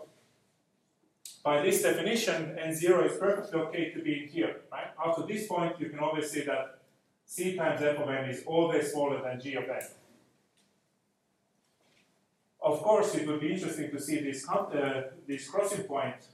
by 1.44 1.62
this 1.62 1.82
definition, 1.82 2.56
n0 2.58 3.10
is 3.10 3.16
perfectly 3.18 3.60
okay 3.60 3.90
to 3.90 4.02
be 4.02 4.22
in 4.22 4.28
here, 4.28 4.56
right? 4.70 4.88
After 5.04 5.26
this 5.26 5.46
point, 5.46 5.78
you 5.80 5.88
can 5.90 5.98
always 5.98 6.30
say 6.30 6.44
that 6.44 6.78
c 7.26 7.56
times 7.56 7.82
f 7.82 7.98
of 7.98 8.08
n 8.08 8.28
is 8.30 8.42
always 8.46 8.92
smaller 8.92 9.22
than 9.22 9.40
g 9.40 9.54
of 9.54 9.64
n. 9.64 9.82
Of 12.62 12.80
course, 12.80 13.14
it 13.16 13.26
would 13.26 13.40
be 13.40 13.52
interesting 13.52 13.90
to 13.90 14.00
see 14.00 14.20
this, 14.20 14.48
uh, 14.48 15.02
this 15.26 15.48
crossing 15.48 15.82
point, 15.84 16.26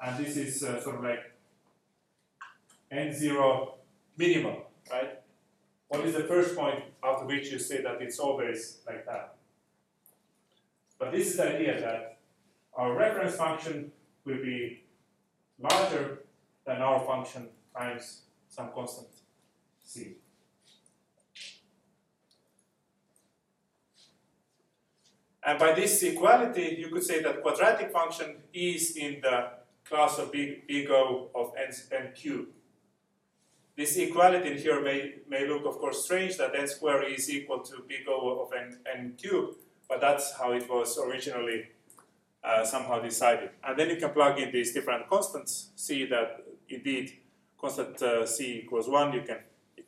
and 0.00 0.24
this 0.24 0.36
is 0.36 0.62
uh, 0.62 0.80
sort 0.80 0.96
of 0.96 1.04
like 1.04 1.32
n0 2.92 3.72
minimum, 4.16 4.56
right? 4.90 5.20
What 5.88 6.04
is 6.04 6.14
the 6.14 6.24
first 6.24 6.56
point 6.56 6.84
after 7.02 7.26
which 7.26 7.50
you 7.50 7.58
say 7.58 7.82
that 7.82 8.00
it's 8.00 8.20
always 8.20 8.78
like 8.86 9.04
that? 9.06 9.34
But 10.98 11.10
this 11.12 11.28
is 11.28 11.36
the 11.36 11.54
idea 11.54 11.80
that 11.80 12.18
our 12.74 12.96
reference 12.96 13.34
function 13.34 13.90
will 14.24 14.42
be 14.42 14.84
larger 15.58 16.22
than 16.64 16.82
our 16.82 17.04
function 17.04 17.48
times 17.76 18.22
some 18.48 18.70
constant 18.72 19.08
c. 19.82 20.16
And 25.46 25.60
by 25.60 25.72
this 25.74 26.02
equality, 26.02 26.76
you 26.76 26.88
could 26.88 27.04
say 27.04 27.22
that 27.22 27.40
quadratic 27.40 27.92
function 27.92 28.38
is 28.52 28.96
in 28.96 29.20
the 29.22 29.50
class 29.84 30.18
of 30.18 30.32
big, 30.32 30.66
big 30.66 30.90
O 30.90 31.30
of 31.36 31.52
n, 31.56 31.72
n 31.92 32.12
cubed. 32.16 32.52
This 33.76 33.96
equality 33.96 34.50
in 34.50 34.58
here 34.58 34.82
may, 34.82 35.14
may 35.28 35.46
look, 35.46 35.64
of 35.64 35.78
course, 35.78 36.04
strange 36.04 36.36
that 36.38 36.56
n 36.56 36.66
squared 36.66 37.12
is 37.12 37.30
equal 37.30 37.60
to 37.60 37.84
big 37.86 38.08
O 38.08 38.40
of 38.40 38.52
n, 38.58 38.78
n 38.92 39.14
cubed, 39.16 39.54
but 39.88 40.00
that's 40.00 40.36
how 40.36 40.50
it 40.50 40.68
was 40.68 40.98
originally 40.98 41.68
uh, 42.42 42.64
somehow 42.64 43.00
decided. 43.00 43.50
And 43.62 43.78
then 43.78 43.90
you 43.90 43.96
can 43.96 44.10
plug 44.10 44.40
in 44.40 44.50
these 44.50 44.74
different 44.74 45.08
constants, 45.08 45.70
see 45.76 46.06
that 46.06 46.42
indeed 46.68 47.18
constant 47.60 48.02
uh, 48.02 48.26
c 48.26 48.62
equals 48.64 48.88
1 48.88 49.12
you 49.12 49.22
can 49.22 49.38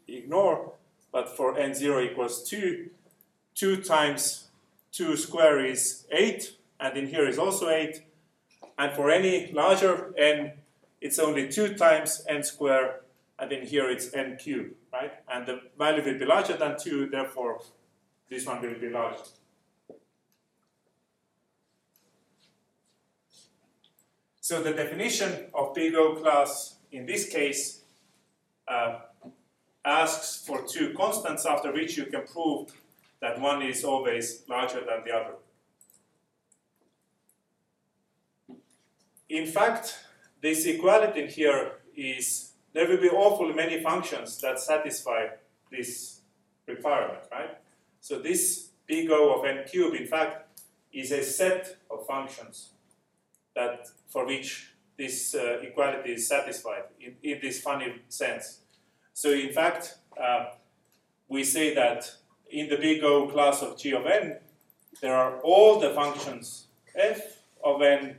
ignore, 0.06 0.74
but 1.10 1.36
for 1.36 1.56
n0 1.56 2.12
equals 2.12 2.48
2, 2.48 2.90
2 3.56 3.82
times 3.82 4.47
2 4.92 5.16
square 5.16 5.64
is 5.64 6.06
8, 6.10 6.56
and 6.80 6.96
in 6.96 7.06
here 7.06 7.26
is 7.28 7.38
also 7.38 7.68
8. 7.68 8.02
And 8.78 8.92
for 8.94 9.10
any 9.10 9.50
larger 9.52 10.14
n, 10.16 10.52
it's 11.00 11.18
only 11.18 11.48
2 11.48 11.74
times 11.74 12.24
n 12.28 12.42
square, 12.42 13.00
and 13.38 13.52
in 13.52 13.66
here 13.66 13.90
it's 13.90 14.12
n 14.14 14.36
cubed, 14.36 14.74
right? 14.92 15.12
And 15.32 15.46
the 15.46 15.60
value 15.78 16.04
will 16.04 16.18
be 16.18 16.24
larger 16.24 16.56
than 16.56 16.76
2, 16.78 17.08
therefore 17.10 17.60
this 18.28 18.46
one 18.46 18.60
will 18.62 18.78
be 18.78 18.88
larger. 18.88 19.24
So 24.40 24.62
the 24.62 24.72
definition 24.72 25.50
of 25.52 25.74
big 25.74 25.94
O 25.94 26.14
class 26.14 26.76
in 26.90 27.04
this 27.04 27.28
case 27.28 27.82
uh, 28.66 29.00
asks 29.84 30.42
for 30.46 30.66
two 30.66 30.94
constants 30.96 31.44
after 31.44 31.70
which 31.70 31.98
you 31.98 32.06
can 32.06 32.22
prove 32.26 32.72
that 33.20 33.40
one 33.40 33.62
is 33.62 33.84
always 33.84 34.44
larger 34.48 34.80
than 34.80 35.04
the 35.04 35.12
other. 35.12 35.34
In 39.28 39.46
fact, 39.46 39.98
this 40.40 40.64
equality 40.66 41.26
here 41.26 41.72
is, 41.94 42.52
there 42.72 42.88
will 42.88 43.00
be 43.00 43.10
awfully 43.10 43.52
many 43.52 43.82
functions 43.82 44.40
that 44.40 44.58
satisfy 44.58 45.26
this 45.70 46.20
requirement, 46.66 47.24
right? 47.30 47.58
So 48.00 48.18
this 48.18 48.70
big 48.86 49.10
O 49.10 49.38
of 49.38 49.44
n 49.44 49.64
cubed, 49.70 49.96
in 49.96 50.06
fact, 50.06 50.60
is 50.92 51.12
a 51.12 51.22
set 51.22 51.76
of 51.90 52.06
functions 52.06 52.70
that 53.54 53.88
for 54.08 54.24
which 54.26 54.72
this 54.96 55.34
uh, 55.34 55.58
equality 55.62 56.12
is 56.12 56.26
satisfied 56.26 56.84
in, 57.00 57.14
in, 57.22 57.38
this 57.42 57.60
funny 57.60 58.02
sense. 58.08 58.60
So 59.12 59.30
in 59.30 59.52
fact, 59.52 59.98
uh, 60.20 60.46
we 61.28 61.44
say 61.44 61.74
that 61.74 62.10
in 62.50 62.68
the 62.68 62.76
big 62.76 63.02
O 63.04 63.28
class 63.28 63.62
of 63.62 63.78
g 63.78 63.92
of 63.92 64.06
n, 64.06 64.38
there 65.00 65.14
are 65.14 65.40
all 65.40 65.78
the 65.78 65.90
functions 65.90 66.68
f 66.96 67.20
of 67.62 67.82
n 67.82 68.16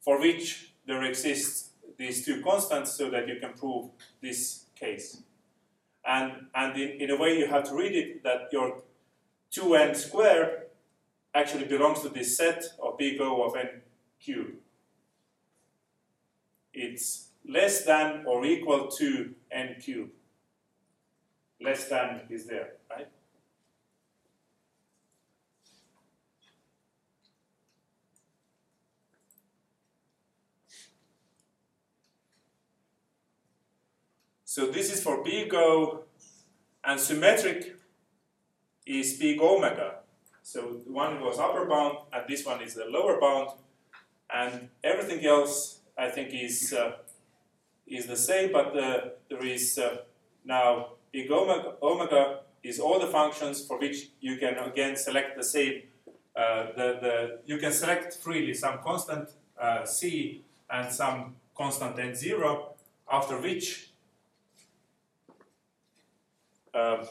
for 0.00 0.20
which 0.20 0.72
there 0.86 1.02
exists 1.04 1.70
these 1.98 2.24
two 2.24 2.42
constants 2.42 2.92
so 2.92 3.10
that 3.10 3.28
you 3.28 3.36
can 3.40 3.52
prove 3.52 3.90
this 4.22 4.64
case. 4.78 5.22
And, 6.04 6.46
and 6.54 6.80
in, 6.80 7.00
in 7.02 7.10
a 7.10 7.16
way 7.16 7.38
you 7.38 7.46
have 7.48 7.68
to 7.68 7.74
read 7.74 7.94
it 7.94 8.22
that 8.22 8.48
your 8.52 8.82
2n 9.52 9.96
squared 9.96 10.68
actually 11.34 11.64
belongs 11.64 12.00
to 12.00 12.08
this 12.08 12.36
set 12.36 12.64
of 12.82 12.96
big 12.96 13.20
O 13.20 13.42
of 13.42 13.56
n 13.56 13.82
cubed. 14.20 14.56
It's 16.72 17.28
less 17.46 17.84
than 17.84 18.24
or 18.26 18.44
equal 18.44 18.88
to 18.88 19.34
n 19.50 19.76
cubed. 19.80 20.12
Less 21.60 21.88
than 21.88 22.22
is 22.30 22.46
there, 22.46 22.74
right? 22.88 23.08
So 34.58 34.66
this 34.66 34.92
is 34.92 35.00
for 35.00 35.22
big 35.22 35.54
O, 35.54 36.02
and 36.82 36.98
symmetric 36.98 37.76
is 38.84 39.16
big 39.16 39.40
omega. 39.40 40.00
So 40.42 40.80
one 40.84 41.20
was 41.20 41.38
upper 41.38 41.64
bound, 41.64 41.98
and 42.12 42.24
this 42.28 42.44
one 42.44 42.60
is 42.62 42.74
the 42.74 42.86
lower 42.86 43.20
bound, 43.20 43.50
and 44.34 44.68
everything 44.82 45.24
else 45.24 45.82
I 45.96 46.08
think 46.10 46.30
is 46.32 46.72
uh, 46.72 46.96
is 47.86 48.06
the 48.06 48.16
same, 48.16 48.50
but 48.50 48.76
uh, 48.76 49.10
there 49.30 49.46
is 49.46 49.78
uh, 49.78 49.98
now 50.44 50.94
big 51.12 51.30
omega, 51.30 51.74
omega 51.80 52.40
is 52.64 52.80
all 52.80 52.98
the 52.98 53.12
functions 53.18 53.64
for 53.64 53.78
which 53.78 54.08
you 54.20 54.38
can 54.38 54.58
again 54.58 54.96
select 54.96 55.36
the 55.36 55.44
same. 55.44 55.82
Uh, 56.34 56.66
the, 56.76 56.98
the 57.04 57.38
you 57.46 57.58
can 57.58 57.70
select 57.70 58.16
freely 58.16 58.54
some 58.54 58.80
constant 58.82 59.28
uh, 59.56 59.84
c 59.84 60.42
and 60.68 60.92
some 60.92 61.36
constant 61.56 61.94
n0, 61.96 62.72
after 63.08 63.40
which 63.40 63.87
uh, 66.78 67.04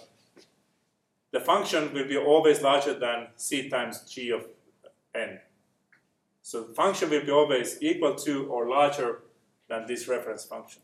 the 1.32 1.40
function 1.40 1.94
will 1.94 2.08
be 2.08 2.18
always 2.18 2.62
larger 2.62 2.94
than 2.94 3.28
c 3.36 3.70
times 3.70 4.04
g 4.12 4.32
of 4.32 4.48
n. 5.14 5.40
So 6.42 6.64
the 6.64 6.74
function 6.74 7.10
will 7.10 7.26
be 7.26 7.32
always 7.32 7.78
equal 7.82 8.16
to 8.26 8.48
or 8.48 8.70
larger 8.70 9.24
than 9.68 9.86
this 9.86 10.08
reference 10.08 10.46
function. 10.46 10.82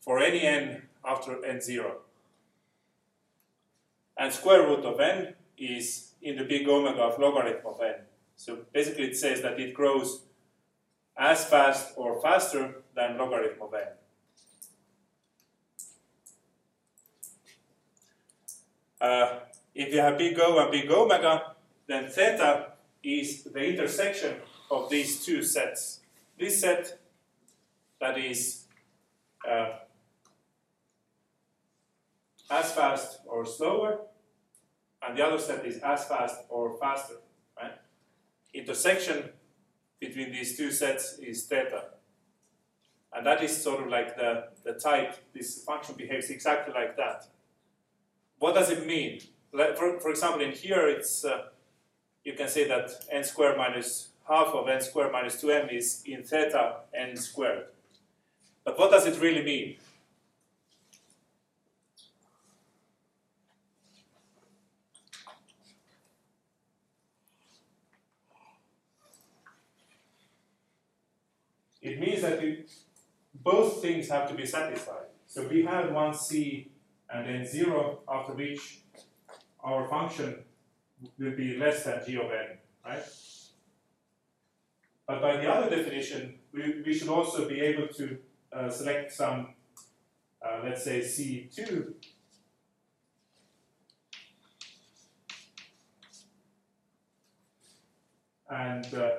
For 0.00 0.18
any 0.20 0.42
n 0.42 0.82
after 1.04 1.32
n0. 1.36 1.92
and 4.16 4.32
square 4.32 4.62
root 4.68 4.84
of 4.84 5.00
n 5.00 5.34
is 5.58 6.12
in 6.22 6.36
the 6.36 6.44
big 6.44 6.68
omega 6.68 7.02
of 7.02 7.18
logarithm 7.18 7.66
of 7.66 7.80
n. 7.80 7.96
So 8.36 8.58
basically 8.72 9.06
it 9.10 9.16
says 9.16 9.42
that 9.42 9.58
it 9.58 9.74
grows 9.74 10.22
as 11.16 11.44
fast 11.44 11.94
or 11.96 12.20
faster 12.22 12.82
than 12.94 13.18
logarithm 13.18 13.62
of 13.62 13.74
n. 13.74 13.88
Uh, 19.00 19.40
if 19.74 19.92
you 19.92 20.00
have 20.00 20.18
big 20.18 20.38
O 20.38 20.58
and 20.58 20.70
big 20.70 20.90
omega, 20.90 21.54
then 21.86 22.08
theta 22.08 22.72
is 23.02 23.44
the 23.44 23.64
intersection 23.64 24.36
of 24.70 24.88
these 24.88 25.24
two 25.24 25.42
sets. 25.42 26.00
This 26.38 26.60
set 26.60 26.98
that 28.00 28.18
is 28.18 28.64
uh, 29.48 29.78
as 32.50 32.72
fast 32.72 33.20
or 33.26 33.44
slower, 33.44 34.00
and 35.06 35.16
the 35.16 35.24
other 35.24 35.38
set 35.38 35.66
is 35.66 35.78
as 35.78 36.06
fast 36.06 36.40
or 36.48 36.78
faster. 36.78 37.14
Right? 37.60 37.72
Intersection 38.52 39.30
between 40.00 40.32
these 40.32 40.56
two 40.56 40.70
sets 40.70 41.18
is 41.18 41.44
theta. 41.44 41.84
And 43.12 43.24
that 43.26 43.42
is 43.44 43.62
sort 43.62 43.82
of 43.82 43.88
like 43.88 44.16
the, 44.16 44.48
the 44.64 44.72
type, 44.72 45.14
this 45.32 45.62
function 45.62 45.94
behaves 45.96 46.30
exactly 46.30 46.74
like 46.74 46.96
that. 46.96 47.26
What 48.44 48.54
does 48.54 48.68
it 48.68 48.86
mean? 48.86 49.20
For, 49.52 49.98
for 50.00 50.10
example, 50.10 50.42
in 50.42 50.52
here, 50.52 50.86
it's 50.86 51.24
uh, 51.24 51.44
you 52.24 52.34
can 52.34 52.46
say 52.46 52.68
that 52.68 52.90
n 53.10 53.24
squared 53.24 53.56
minus 53.56 54.08
half 54.28 54.48
of 54.48 54.68
n 54.68 54.82
squared 54.82 55.12
minus 55.12 55.42
2m 55.42 55.72
is 55.72 56.02
in 56.04 56.22
theta 56.22 56.80
n 56.94 57.16
squared. 57.16 57.68
But 58.62 58.78
what 58.78 58.90
does 58.90 59.06
it 59.06 59.18
really 59.18 59.42
mean? 59.42 59.76
It 71.80 71.98
means 71.98 72.20
that 72.20 72.42
you, 72.42 72.64
both 73.32 73.80
things 73.80 74.10
have 74.10 74.28
to 74.28 74.34
be 74.34 74.44
satisfied. 74.44 75.08
So 75.26 75.48
we 75.48 75.64
have 75.64 75.90
one 75.92 76.12
c 76.12 76.68
and 77.14 77.28
then 77.28 77.46
0 77.46 78.00
after 78.08 78.32
which 78.32 78.80
our 79.62 79.86
function 79.88 80.34
will 81.18 81.36
be 81.36 81.56
less 81.56 81.84
than 81.84 82.00
g 82.04 82.16
of 82.16 82.30
n, 82.30 82.58
right? 82.84 83.04
But 85.06 85.20
by 85.20 85.36
the 85.36 85.48
other 85.48 85.70
definition, 85.70 86.34
we, 86.52 86.82
we 86.84 86.92
should 86.92 87.08
also 87.08 87.48
be 87.48 87.60
able 87.60 87.88
to 87.88 88.18
uh, 88.52 88.68
select 88.68 89.12
some, 89.12 89.54
uh, 90.44 90.60
let's 90.64 90.82
say 90.82 91.00
C2, 91.00 91.92
and 98.50 98.94
uh, 98.94 99.10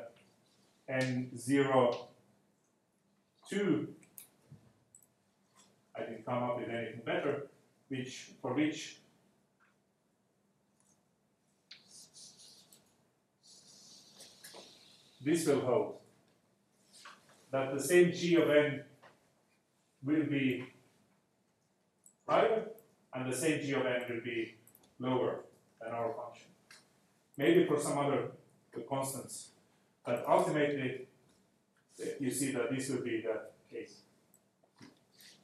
N0, 0.89 1.97
2, 3.49 3.87
I 5.95 5.99
didn't 6.01 6.25
come 6.25 6.43
up 6.43 6.57
with 6.59 6.69
anything 6.69 7.01
better, 7.05 7.47
which 7.89 8.31
for 8.41 8.53
which 8.53 8.97
this 15.23 15.47
will 15.47 15.61
hold. 15.61 15.95
That 17.51 17.73
the 17.73 17.81
same 17.81 18.11
g 18.11 18.35
of 18.35 18.49
n 18.49 18.83
will 20.03 20.25
be 20.25 20.65
higher 22.27 22.65
and 23.13 23.31
the 23.31 23.35
same 23.35 23.61
g 23.61 23.73
of 23.73 23.85
n 23.85 24.01
will 24.09 24.21
be 24.21 24.55
lower 24.99 25.43
than 25.81 25.91
our 25.93 26.13
function. 26.13 26.47
Maybe 27.37 27.65
for 27.65 27.79
some 27.79 27.97
other 27.97 28.31
constants, 28.89 29.49
but 30.05 30.25
ultimately 30.27 31.07
you 32.19 32.29
see 32.29 32.51
that 32.51 32.71
this 32.71 32.89
will 32.89 33.03
be 33.03 33.21
the 33.21 33.41
case. 33.71 34.01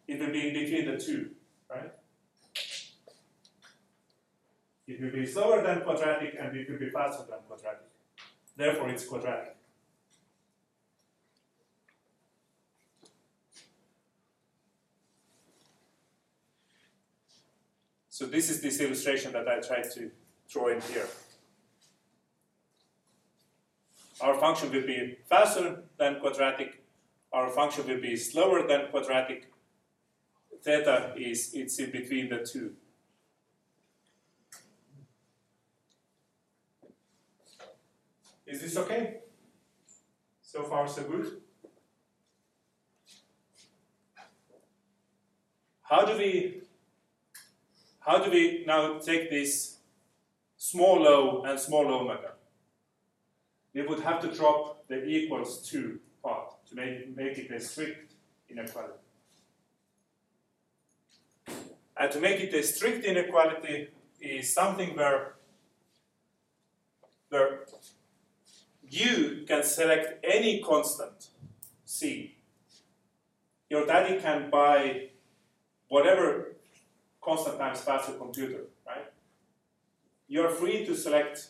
It 0.07 0.19
will 0.19 0.31
be 0.31 0.47
in 0.49 0.53
between 0.53 0.85
the 0.91 0.97
two, 0.97 1.31
right? 1.69 1.91
It 4.91 4.99
will 4.99 5.11
be 5.11 5.25
slower 5.25 5.63
than 5.63 5.81
quadratic 5.81 6.35
and 6.37 6.55
it 6.55 6.69
will 6.69 6.77
be 6.77 6.89
faster 6.89 7.23
than 7.29 7.39
quadratic. 7.47 7.87
Therefore, 8.57 8.89
it's 8.89 9.05
quadratic. 9.05 9.55
So 18.09 18.25
this 18.25 18.49
is 18.49 18.61
this 18.61 18.81
illustration 18.81 19.31
that 19.31 19.47
I 19.47 19.61
tried 19.61 19.89
to 19.93 20.11
draw 20.49 20.67
in 20.67 20.81
here. 20.81 21.07
Our 24.19 24.37
function 24.39 24.71
will 24.71 24.85
be 24.85 25.17
faster 25.29 25.83
than 25.97 26.19
quadratic. 26.19 26.83
Our 27.31 27.49
function 27.49 27.87
will 27.87 28.01
be 28.01 28.17
slower 28.17 28.67
than 28.67 28.89
quadratic. 28.91 29.53
Theta 30.61 31.13
is 31.15 31.53
it's 31.53 31.79
in 31.79 31.91
between 31.91 32.27
the 32.27 32.45
two. 32.45 32.75
Is 38.51 38.59
this 38.59 38.75
okay? 38.75 39.19
So 40.41 40.63
far, 40.63 40.85
so 40.85 41.03
good. 41.03 41.41
How 45.83 46.05
do 46.05 46.17
we 46.17 46.61
how 48.01 48.17
do 48.23 48.29
we 48.29 48.65
now 48.67 48.99
take 48.99 49.29
this 49.29 49.77
small 50.57 51.07
o 51.07 51.43
and 51.43 51.57
small 51.57 51.87
omega? 51.87 52.33
We 53.73 53.83
would 53.83 54.01
have 54.01 54.19
to 54.21 54.27
drop 54.27 54.85
the 54.89 55.01
equals 55.05 55.69
to 55.69 55.99
part 56.21 56.65
to 56.67 56.75
make, 56.75 57.15
make 57.15 57.37
it 57.37 57.51
a 57.51 57.59
strict 57.59 58.15
inequality. 58.49 58.99
And 61.95 62.11
to 62.11 62.19
make 62.19 62.41
it 62.41 62.53
a 62.53 62.63
strict 62.63 63.05
inequality 63.05 63.89
is 64.19 64.53
something 64.53 64.95
where, 64.97 65.35
where 67.29 67.65
you 68.91 69.45
can 69.47 69.63
select 69.63 70.23
any 70.23 70.61
constant 70.61 71.27
c. 71.85 72.35
Your 73.69 73.85
daddy 73.85 74.19
can 74.19 74.49
buy 74.49 75.09
whatever 75.87 76.55
constant 77.21 77.57
times 77.57 77.79
faster 77.79 78.13
computer, 78.13 78.65
right? 78.85 79.05
You're 80.27 80.49
free 80.49 80.85
to 80.85 80.95
select 80.95 81.47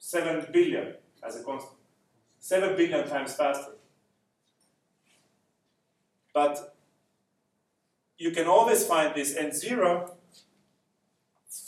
7 0.00 0.48
billion 0.52 0.94
as 1.22 1.36
a 1.40 1.44
constant. 1.44 1.78
7 2.40 2.76
billion 2.76 3.08
times 3.08 3.34
faster. 3.34 3.72
But 6.32 6.74
you 8.18 8.32
can 8.32 8.46
always 8.46 8.84
find 8.84 9.14
this 9.14 9.34
n0 9.38 10.10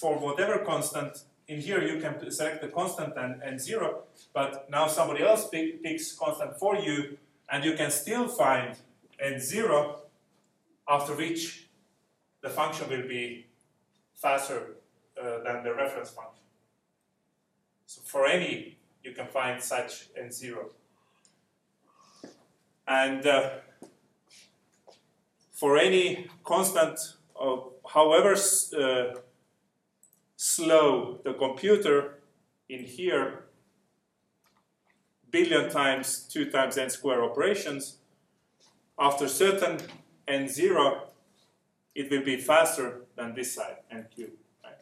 for 0.01 0.19
whatever 0.19 0.59
constant. 0.65 1.23
In 1.49 1.61
here 1.61 1.83
you 1.83 2.01
can 2.01 2.31
select 2.31 2.61
the 2.61 2.69
constant 2.69 3.15
and 3.17 3.41
n0, 3.41 4.01
but 4.33 4.69
now 4.69 4.89
somebody 4.89 5.23
else 5.23 5.49
pick, 5.49 5.83
picks 5.83 6.13
constant 6.13 6.59
for 6.59 6.77
you, 6.77 7.19
and 7.51 7.65
you 7.65 7.75
can 7.75 7.91
still 7.91 8.27
find 8.27 8.77
n0 9.25 10.01
after 10.89 11.15
which 11.15 11.69
the 12.43 12.49
function 12.49 12.89
will 12.91 13.07
be 13.07 13.47
faster 14.15 14.77
uh, 15.21 15.43
than 15.45 15.63
the 15.63 15.73
reference 15.73 16.11
function. 16.11 16.43
So 17.87 18.03
for 18.05 18.27
any, 18.27 18.77
you 19.05 19.13
can 19.13 19.29
find 19.29 19.63
such 19.63 20.09
n0. 20.15 20.57
And 22.89 23.27
uh, 23.27 23.51
for 25.53 25.79
any 25.79 26.29
constant, 26.45 26.99
of 27.39 27.73
however 27.93 28.35
uh, 28.35 29.21
slow 30.37 31.21
the 31.25 31.33
computer 31.33 32.19
in 32.69 32.85
here, 32.85 33.45
billion 35.31 35.71
times 35.71 36.29
2 36.31 36.51
times 36.51 36.77
n 36.77 36.91
square 36.91 37.25
operations, 37.25 37.97
after 38.99 39.29
certain 39.29 39.79
n0, 40.29 41.01
it 41.95 42.11
will 42.11 42.25
be 42.25 42.37
faster 42.37 43.03
than 43.17 43.35
this 43.35 43.55
side, 43.55 43.77
n 43.91 44.07
cubed. 44.15 44.37
Right? 44.63 44.75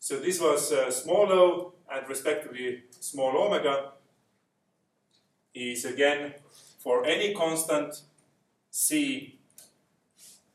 So 0.00 0.18
this 0.18 0.40
was 0.40 0.72
uh, 0.72 0.90
small 0.90 1.32
o 1.32 1.72
and 1.92 2.08
respectively 2.08 2.82
small 3.00 3.36
omega 3.36 3.92
is 5.54 5.84
again 5.84 6.34
for 6.78 7.06
any 7.06 7.34
constant 7.34 8.02
c 8.76 9.38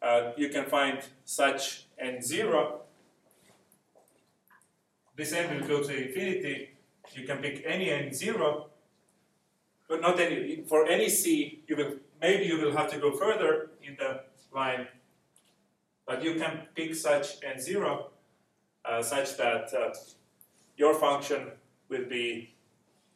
uh, 0.02 0.32
you 0.38 0.50
can 0.50 0.66
find 0.66 1.00
such 1.26 1.88
n0 2.04 2.82
this 5.16 5.34
n 5.34 5.46
will 5.54 5.68
go 5.68 5.84
to 5.84 6.08
infinity. 6.08 6.70
You 7.14 7.26
can 7.26 7.38
pick 7.38 7.64
any 7.66 7.88
n0 7.88 8.66
but 9.90 10.02
not 10.02 10.20
any 10.20 10.64
for 10.68 10.88
any 10.88 11.10
c 11.10 11.64
you 11.68 11.76
will 11.76 11.94
maybe 12.22 12.46
you 12.46 12.58
will 12.62 12.76
have 12.80 12.90
to 12.92 12.98
go 13.00 13.12
further 13.12 13.72
in 13.82 13.98
the 13.98 14.22
line, 14.54 14.88
but 16.06 16.24
you 16.24 16.36
can 16.36 16.68
pick 16.76 16.94
such 16.96 17.40
n0 17.42 18.06
uh, 18.86 19.02
such 19.02 19.38
that 19.38 19.74
uh, 19.74 19.94
your 20.78 20.94
function 20.94 21.52
will 21.90 22.06
be, 22.06 22.56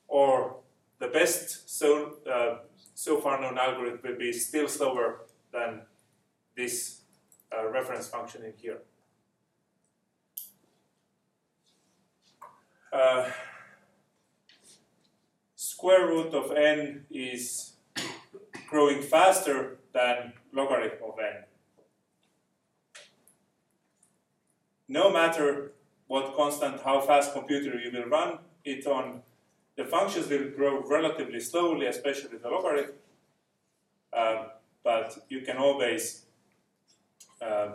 or 0.08 0.58
the 1.00 1.08
best 1.08 1.70
so, 1.70 2.18
so 2.96 3.20
far 3.20 3.40
known 3.40 3.58
algorithm 3.58 4.00
will 4.04 4.18
be 4.18 4.32
still 4.32 4.68
slower 4.68 5.26
than 5.52 5.82
this 6.56 7.02
uh, 7.56 7.68
reference 7.68 8.08
function 8.08 8.44
in 8.44 8.54
here. 8.58 8.80
Uh, 12.92 13.30
square 15.56 16.08
root 16.08 16.34
of 16.34 16.52
n 16.54 17.06
is 17.12 17.74
growing 18.70 19.02
faster 19.02 19.78
than 19.94 20.32
logarithm 20.54 21.00
of 21.04 21.20
n. 21.20 21.44
No 24.88 25.12
matter 25.12 25.74
what 26.08 26.36
constant, 26.36 26.82
how 26.82 27.02
fast 27.02 27.34
computer 27.34 27.78
you 27.78 27.92
will 27.92 28.08
run 28.08 28.40
it 28.64 28.88
on, 28.88 29.22
the 29.78 29.86
functions 29.86 30.30
will 30.30 30.50
grow 30.52 30.84
relatively 30.88 31.40
slowly, 31.40 31.88
especially 31.88 32.38
the 32.38 32.50
logarithm. 32.50 32.96
Um, 34.14 34.46
but 34.84 35.26
you 35.30 35.42
can 35.42 35.58
always 35.58 36.26
uh, 37.42 37.74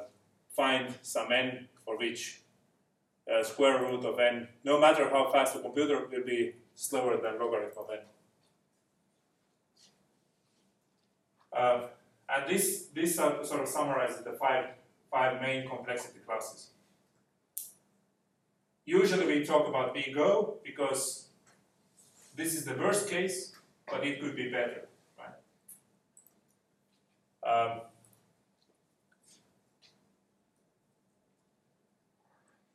find 0.56 0.94
some 1.02 1.32
n 1.32 1.68
for 1.84 1.98
which 1.98 2.40
uh, 3.30 3.42
square 3.42 3.80
root 3.82 4.04
of 4.04 4.18
n, 4.18 4.48
no 4.64 4.80
matter 4.80 5.08
how 5.10 5.30
fast 5.30 5.54
the 5.54 5.60
computer 5.60 6.06
will 6.06 6.24
be 6.24 6.54
slower 6.74 7.20
than 7.20 7.38
logarithm 7.38 7.78
of 7.78 7.90
n. 7.90 7.98
Uh, 11.52 11.80
and 12.28 12.48
this, 12.48 12.86
this 12.94 13.16
sort 13.16 13.40
of 13.40 13.68
summarizes 13.68 14.24
the 14.24 14.32
five, 14.32 14.66
five 15.10 15.42
main 15.42 15.68
complexity 15.68 16.20
classes. 16.20 16.70
Usually 18.86 19.26
we 19.26 19.44
talk 19.44 19.68
about 19.68 19.92
big 19.92 20.16
O 20.16 20.58
because 20.64 21.29
this 22.40 22.54
is 22.54 22.64
the 22.64 22.74
worst 22.74 23.10
case, 23.10 23.52
but 23.86 24.02
it 24.02 24.18
could 24.18 24.34
be 24.34 24.50
better, 24.50 24.88
right? 25.18 25.36
Um, 27.52 27.82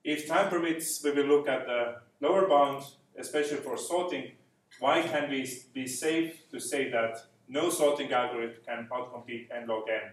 if 0.04 0.28
time 0.28 0.50
permits, 0.50 1.04
we 1.04 1.12
will 1.12 1.26
look 1.26 1.48
at 1.48 1.66
the 1.66 1.96
lower 2.22 2.48
bound, 2.48 2.84
especially 3.18 3.58
for 3.58 3.76
sorting. 3.76 4.34
Why 4.80 5.02
can 5.02 5.32
we 5.32 5.52
be 5.74 5.88
safe 5.88 6.48
to 6.52 6.60
say 6.60 6.92
that 6.92 7.26
no 7.48 7.72
sorting 7.72 8.14
algorithm 8.14 8.58
can 8.68 8.88
outcompete 8.92 9.48
n 9.52 9.68
log 9.68 9.90
n 9.90 10.12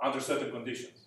under 0.00 0.20
certain 0.20 0.50
conditions? 0.50 0.98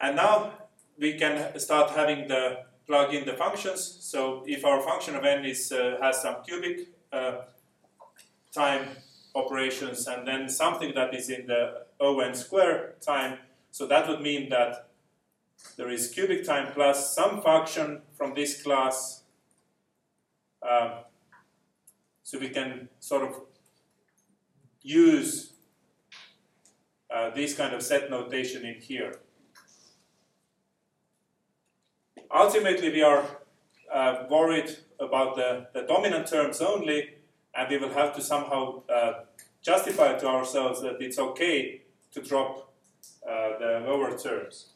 And 0.00 0.16
now 0.16 0.61
we 0.98 1.18
can 1.18 1.58
start 1.58 1.90
having 1.90 2.28
the 2.28 2.64
plug 2.86 3.14
in 3.14 3.24
the 3.24 3.34
functions. 3.34 3.98
So 4.00 4.44
if 4.46 4.64
our 4.64 4.80
function 4.82 5.14
of 5.16 5.24
n 5.24 5.44
is 5.44 5.72
uh, 5.72 5.96
has 6.00 6.22
some 6.22 6.36
cubic 6.44 6.88
uh, 7.12 7.42
time 8.54 8.88
operations 9.34 10.06
and 10.06 10.26
then 10.26 10.48
something 10.48 10.92
that 10.94 11.14
is 11.14 11.30
in 11.30 11.46
the 11.46 11.84
O(n) 12.00 12.34
square 12.36 12.94
time, 13.00 13.38
so 13.70 13.86
that 13.86 14.08
would 14.08 14.20
mean 14.20 14.50
that 14.50 14.88
there 15.76 15.88
is 15.88 16.10
cubic 16.10 16.44
time 16.44 16.72
plus 16.74 17.14
some 17.14 17.40
function 17.40 18.02
from 18.14 18.34
this 18.34 18.62
class. 18.62 19.22
Um, 20.68 20.90
so 22.22 22.38
we 22.38 22.48
can 22.48 22.88
sort 23.00 23.22
of 23.22 23.40
use 24.82 25.52
uh, 27.14 27.30
this 27.30 27.54
kind 27.54 27.74
of 27.74 27.82
set 27.82 28.10
notation 28.10 28.64
in 28.64 28.80
here 28.80 29.20
ultimately 32.32 32.90
we 32.90 33.02
are 33.02 33.24
uh, 33.92 34.24
worried 34.30 34.76
about 34.98 35.36
the, 35.36 35.66
the 35.74 35.82
dominant 35.82 36.26
terms 36.26 36.60
only, 36.60 37.10
and 37.54 37.68
we 37.70 37.78
will 37.78 37.92
have 37.92 38.14
to 38.14 38.22
somehow 38.22 38.82
uh, 38.88 39.12
justify 39.60 40.14
to 40.14 40.26
ourselves 40.26 40.80
that 40.82 40.96
it's 41.00 41.18
okay 41.18 41.82
to 42.12 42.22
drop 42.22 42.72
uh, 43.28 43.58
the 43.58 43.84
lower 43.86 44.16
terms. 44.16 44.70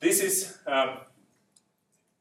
This 0.00 0.20
is 0.20 0.58
um, 0.66 0.98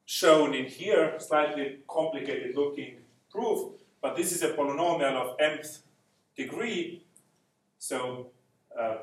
shown 0.05 0.53
in 0.55 0.65
here, 0.65 1.15
slightly 1.19 1.79
complicated 1.87 2.55
looking 2.55 2.95
proof, 3.29 3.73
but 4.01 4.15
this 4.15 4.31
is 4.31 4.41
a 4.41 4.49
polynomial 4.49 5.15
of 5.15 5.37
mth 5.37 5.79
degree. 6.35 7.03
So 7.77 8.31
uh, 8.79 8.97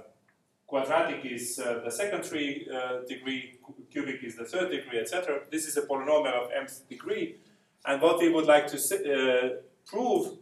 quadratic 0.67 1.25
is 1.25 1.59
uh, 1.59 1.81
the 1.85 1.91
second 1.91 2.25
three 2.25 2.69
uh, 2.73 3.01
degree, 3.09 3.59
cubic 3.91 4.23
is 4.23 4.37
the 4.37 4.45
third 4.45 4.71
degree, 4.71 4.99
etc. 4.99 5.41
This 5.51 5.67
is 5.67 5.77
a 5.77 5.83
polynomial 5.83 6.35
of 6.45 6.51
mth 6.51 6.89
degree. 6.89 7.37
And 7.85 8.01
what 8.01 8.19
we 8.19 8.31
would 8.31 8.47
like 8.47 8.67
to 8.69 8.77
uh, 8.77 9.49
prove 9.87 10.39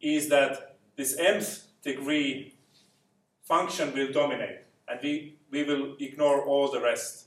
is 0.00 0.28
that 0.28 0.76
this 0.96 1.18
mth 1.20 1.66
degree 1.82 2.54
function 3.44 3.92
will 3.94 4.12
dominate, 4.12 4.60
and 4.88 4.98
we, 5.02 5.38
we 5.50 5.62
will 5.62 5.96
ignore 6.00 6.44
all 6.44 6.70
the 6.70 6.80
rest. 6.80 7.26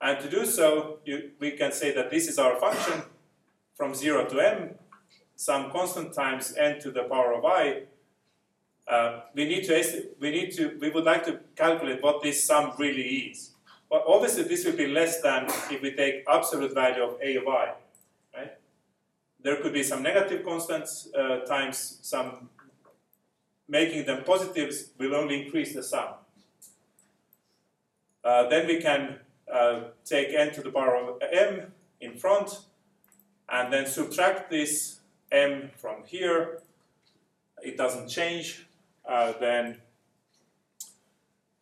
And 0.00 0.18
to 0.20 0.28
do 0.28 0.44
so, 0.44 0.98
you, 1.04 1.30
we 1.38 1.52
can 1.52 1.70
say 1.70 1.94
that 1.94 2.10
this 2.10 2.28
is 2.28 2.38
our 2.38 2.58
function 2.58 3.02
from 3.74 3.94
0 3.94 4.28
to 4.30 4.40
m, 4.40 4.70
some 5.36 5.70
constant 5.70 6.14
times 6.14 6.54
n 6.56 6.80
to 6.80 6.90
the 6.90 7.04
power 7.04 7.32
of 7.34 7.44
i, 7.44 7.82
uh, 8.88 9.20
we 9.34 9.44
need 9.46 9.64
to 9.64 10.04
we 10.20 10.30
need 10.30 10.52
to 10.52 10.76
we 10.80 10.90
would 10.90 11.04
like 11.04 11.24
to 11.24 11.40
calculate 11.56 12.02
what 12.02 12.22
this 12.22 12.44
sum 12.44 12.72
really 12.78 13.30
is. 13.30 13.52
But 13.88 14.04
obviously, 14.06 14.44
this 14.44 14.64
will 14.64 14.76
be 14.76 14.86
less 14.86 15.20
than 15.20 15.44
if 15.70 15.82
we 15.82 15.92
take 15.92 16.24
absolute 16.28 16.74
value 16.74 17.02
of 17.02 17.18
a 17.22 17.36
of 17.36 17.46
i. 17.46 17.74
Right? 18.34 18.52
There 19.42 19.56
could 19.56 19.72
be 19.72 19.82
some 19.82 20.02
negative 20.02 20.44
constants 20.44 21.08
uh, 21.14 21.40
times 21.40 21.98
some 22.02 22.48
making 23.68 24.06
them 24.06 24.24
positives 24.24 24.90
will 24.98 25.14
only 25.14 25.44
increase 25.44 25.74
the 25.74 25.82
sum. 25.82 26.14
Uh, 28.24 28.48
then 28.48 28.66
we 28.66 28.80
can 28.80 29.18
uh, 29.52 29.80
take 30.04 30.28
n 30.34 30.52
to 30.52 30.62
the 30.62 30.70
power 30.70 30.96
of 30.96 31.22
m 31.32 31.72
in 32.00 32.16
front, 32.16 32.60
and 33.48 33.72
then 33.72 33.86
subtract 33.86 34.50
this 34.50 35.00
m 35.30 35.70
from 35.76 36.04
here. 36.04 36.60
It 37.62 37.76
doesn't 37.76 38.08
change 38.08 38.66
uh, 39.08 39.32
then, 39.40 39.78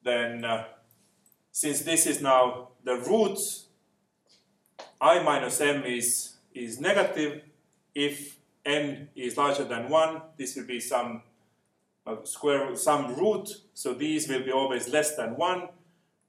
then 0.03 0.45
uh, 0.45 0.65
since 1.51 1.83
this 1.83 2.07
is 2.07 2.21
now 2.21 2.69
the 2.85 2.97
root, 2.97 3.39
i 5.01 5.23
minus 5.23 5.61
m 5.61 5.85
is, 5.85 6.37
is 6.55 6.81
negative. 6.81 7.43
If 7.95 8.39
n 8.65 9.09
is 9.17 9.37
larger 9.37 9.65
than 9.65 9.89
1, 9.89 10.23
this 10.37 10.57
will 10.57 10.67
be 10.67 10.81
some 10.81 11.23
uh, 12.07 12.17
square 12.25 12.75
some 12.77 13.15
root, 13.17 13.49
so 13.75 13.95
these 13.95 14.29
will 14.29 14.45
be 14.45 14.53
always 14.53 14.89
less 14.89 15.17
than 15.17 15.37
1. 15.37 15.69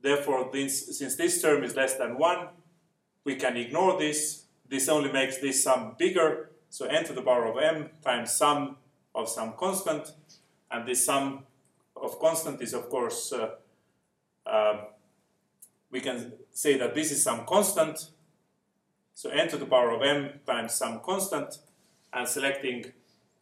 Therefore, 0.02 0.50
this, 0.52 0.98
since 0.98 1.16
this 1.16 1.42
term 1.42 1.64
is 1.64 1.76
less 1.76 1.96
than 1.96 2.18
1, 2.18 2.48
we 3.24 3.36
can 3.36 3.56
ignore 3.56 4.00
this. 4.00 4.46
This 4.68 4.90
only 4.90 5.12
makes 5.12 5.38
this 5.38 5.64
sum 5.64 5.96
bigger, 5.98 6.52
so 6.70 6.86
n 6.86 7.04
to 7.06 7.14
the 7.14 7.22
power 7.22 7.46
of 7.46 7.62
m 7.62 7.90
times 8.04 8.32
sum 8.32 8.78
of 9.14 9.28
some 9.28 9.54
constant 9.54 10.14
and 10.72 10.88
this 10.88 11.06
sum 11.06 11.44
of 11.96 12.20
constant 12.20 12.62
is 12.62 12.74
of 12.74 12.90
course, 12.90 13.34
uh, 13.34 13.50
uh, 14.46 14.86
we 15.92 16.00
can 16.00 16.34
say 16.52 16.78
that 16.78 16.96
this 16.96 17.12
is 17.12 17.24
some 17.24 17.46
constant, 17.46 18.10
so 19.14 19.30
n 19.30 19.48
to 19.50 19.58
the 19.58 19.66
power 19.66 19.92
of 19.92 20.02
m 20.02 20.40
times 20.46 20.74
some 20.74 21.00
constant, 21.02 21.58
and 22.14 22.28
selecting 22.28 22.86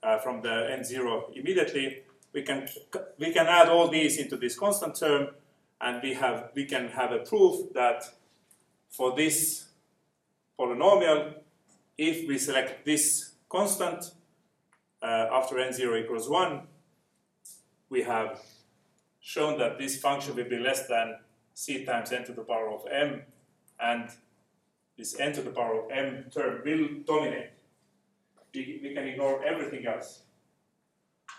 uh, 0.03 0.17
from 0.17 0.41
the 0.41 0.49
n0 0.49 1.35
immediately, 1.35 2.03
we 2.33 2.41
can, 2.41 2.67
we 3.17 3.31
can 3.31 3.47
add 3.47 3.69
all 3.69 3.87
these 3.87 4.17
into 4.17 4.37
this 4.37 4.57
constant 4.57 4.95
term, 4.95 5.29
and 5.81 6.01
we, 6.03 6.13
have, 6.13 6.49
we 6.55 6.65
can 6.65 6.89
have 6.89 7.11
a 7.11 7.19
proof 7.19 7.73
that 7.73 8.03
for 8.89 9.15
this 9.15 9.69
polynomial, 10.59 11.33
if 11.97 12.27
we 12.27 12.37
select 12.37 12.85
this 12.85 13.33
constant 13.49 14.11
uh, 15.01 15.27
after 15.31 15.55
n0 15.55 16.03
equals 16.03 16.29
1, 16.29 16.61
we 17.89 18.03
have 18.03 18.41
shown 19.19 19.57
that 19.59 19.77
this 19.77 19.99
function 19.99 20.35
will 20.35 20.49
be 20.49 20.59
less 20.59 20.87
than 20.87 21.17
c 21.53 21.83
times 21.85 22.11
n 22.11 22.23
to 22.23 22.31
the 22.31 22.43
power 22.43 22.69
of 22.69 22.85
m, 22.89 23.23
and 23.79 24.09
this 24.97 25.19
n 25.19 25.33
to 25.33 25.41
the 25.41 25.51
power 25.51 25.83
of 25.83 25.91
m 25.91 26.25
term 26.31 26.61
will 26.63 26.87
dominate. 27.05 27.51
We, 28.53 28.79
we 28.81 28.93
can 28.93 29.07
ignore 29.07 29.43
everything 29.43 29.85
else. 29.85 30.21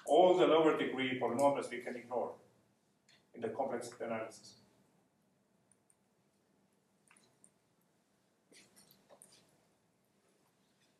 All 0.06 0.36
the 0.36 0.46
lower 0.46 0.76
degree 0.76 1.18
polynomials 1.20 1.70
we 1.70 1.78
can 1.78 1.96
ignore 1.96 2.32
in 3.34 3.40
the 3.40 3.48
complex 3.48 3.90
analysis. 4.00 4.54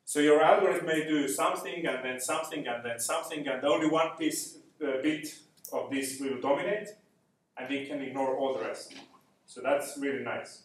So 0.05 0.19
your 0.19 0.43
algorithm 0.43 0.87
may 0.87 1.07
do 1.07 1.29
something 1.29 1.87
and 1.87 2.05
then 2.05 2.19
something 2.21 2.67
and 2.67 2.85
then 2.85 2.99
something, 2.99 3.47
and 3.47 3.65
only 3.65 3.89
one 3.89 4.11
piece 4.19 4.60
bit 4.81 5.35
of 5.73 5.91
this 5.91 6.19
will 6.21 6.41
dominate, 6.41 6.89
and 7.57 7.69
we 7.69 7.87
can 7.87 8.01
ignore 8.01 8.37
all 8.37 8.55
the 8.55 8.65
rest. 8.65 8.95
So 9.47 9.61
that's 9.63 9.99
really 9.99 10.23
nice. 10.23 10.65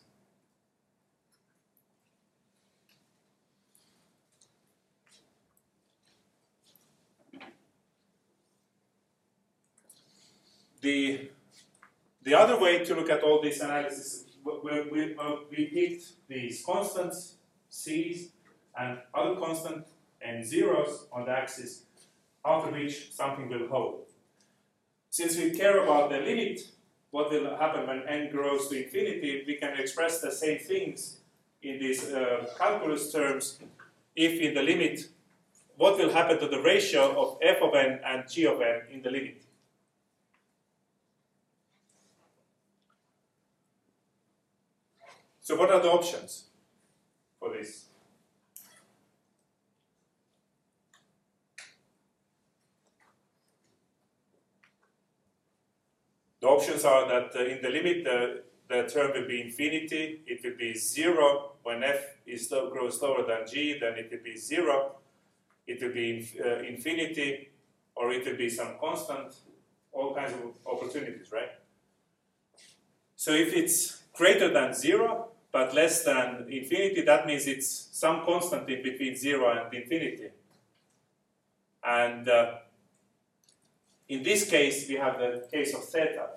The, 10.82 11.32
the 12.22 12.36
other 12.36 12.60
way 12.60 12.86
to 12.86 12.94
look 12.94 13.10
at 13.10 13.24
all 13.24 13.42
this 13.42 13.60
analysis, 13.60 14.26
we, 14.44 14.54
we, 14.64 14.90
we 14.92 15.16
uh, 15.18 15.38
picked 15.50 16.28
these 16.28 16.64
constants, 16.64 17.38
c's, 17.70 18.30
and 18.78 19.00
other 19.14 19.36
constant 19.36 19.88
and 20.22 20.46
zeros 20.46 21.08
on 21.12 21.26
the 21.26 21.32
axis, 21.32 21.86
after 22.46 22.72
which 22.72 23.12
something 23.14 23.50
will 23.50 23.68
hold. 23.68 24.05
Since 25.16 25.38
we 25.38 25.52
care 25.52 25.82
about 25.82 26.10
the 26.10 26.18
limit, 26.18 26.60
what 27.12 27.32
will 27.32 27.56
happen 27.56 27.88
when 27.88 28.04
n 28.06 28.30
grows 28.34 28.68
to 28.68 28.84
infinity, 28.84 29.46
we 29.48 29.56
can 29.56 29.80
express 29.80 30.20
the 30.20 30.30
same 30.30 30.60
things 30.60 31.20
in 31.64 31.80
these 31.80 32.12
uh, 32.12 32.46
calculus 32.58 33.14
terms 33.14 33.58
if 34.14 34.34
in 34.42 34.54
the 34.54 34.62
limit, 34.62 35.08
what 35.78 35.98
will 35.98 36.12
happen 36.12 36.38
to 36.40 36.50
the 36.50 36.62
ratio 36.62 37.04
of 37.18 37.38
f 37.42 37.62
of 37.62 37.74
n 37.74 38.02
and 38.06 38.30
g 38.30 38.46
of 38.46 38.60
n 38.60 38.82
in 38.92 39.02
the 39.04 39.10
limit. 39.10 39.42
So 45.40 45.56
what 45.56 45.72
are 45.72 45.82
the 45.82 45.92
options 45.92 46.48
for 47.40 47.54
this? 47.54 47.85
The 56.46 56.52
options 56.52 56.86
are 56.86 57.10
that 57.10 57.36
uh, 57.36 57.44
in 57.44 57.60
the 57.64 57.70
limit 57.70 58.04
the, 58.04 58.44
the 58.70 58.84
term 58.84 59.14
will 59.14 59.28
be 59.28 59.42
infinity, 59.42 60.22
it 60.28 60.44
will 60.44 60.56
be 60.56 60.76
zero 60.76 61.54
when 61.64 61.82
f 61.84 62.18
is 62.28 62.50
slow, 62.50 62.70
grows 62.70 63.00
slower 63.00 63.26
than 63.28 63.48
g, 63.48 63.80
then 63.80 63.96
it 63.98 64.12
will 64.12 64.24
be 64.24 64.38
zero, 64.38 64.92
it 65.66 65.82
will 65.82 65.92
be 65.92 66.18
inf 66.18 66.36
uh, 66.40 66.60
infinity, 66.60 67.50
or 67.96 68.14
it 68.14 68.24
will 68.28 68.38
be 68.38 68.48
some 68.48 68.78
constant, 68.80 69.34
all 69.92 70.14
kinds 70.14 70.34
of 70.34 70.54
opportunities, 70.72 71.32
right? 71.32 71.50
So 73.16 73.32
if 73.32 73.52
it's 73.52 74.04
greater 74.14 74.54
than 74.54 74.76
zero, 74.76 75.30
but 75.52 75.74
less 75.74 76.04
than 76.04 76.46
infinity, 76.48 77.02
that 77.02 77.26
means 77.26 77.48
it's 77.48 77.90
some 77.92 78.24
constant 78.24 78.70
in 78.70 78.84
between 78.84 79.16
zero 79.16 79.50
and 79.50 79.74
infinity. 79.74 80.30
And 81.84 82.30
uh, 82.30 82.58
in 84.08 84.24
this 84.24 84.50
case, 84.50 84.88
we 84.88 84.96
have 84.96 85.20
the 85.20 85.48
case 85.52 85.74
of 85.74 85.84
theta. 85.84 86.28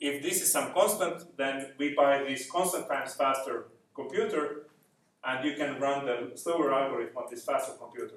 If 0.00 0.22
this 0.22 0.42
is 0.42 0.50
some 0.52 0.72
constant, 0.72 1.36
then 1.36 1.72
we 1.78 1.94
buy 1.94 2.24
this 2.24 2.50
constant 2.50 2.88
times 2.88 3.14
faster 3.14 3.68
computer, 3.94 4.66
and 5.24 5.44
you 5.44 5.54
can 5.54 5.80
run 5.80 6.06
the 6.06 6.32
slower 6.36 6.72
algorithm 6.72 7.16
on 7.16 7.24
this 7.30 7.44
faster 7.44 7.72
computer. 7.72 8.16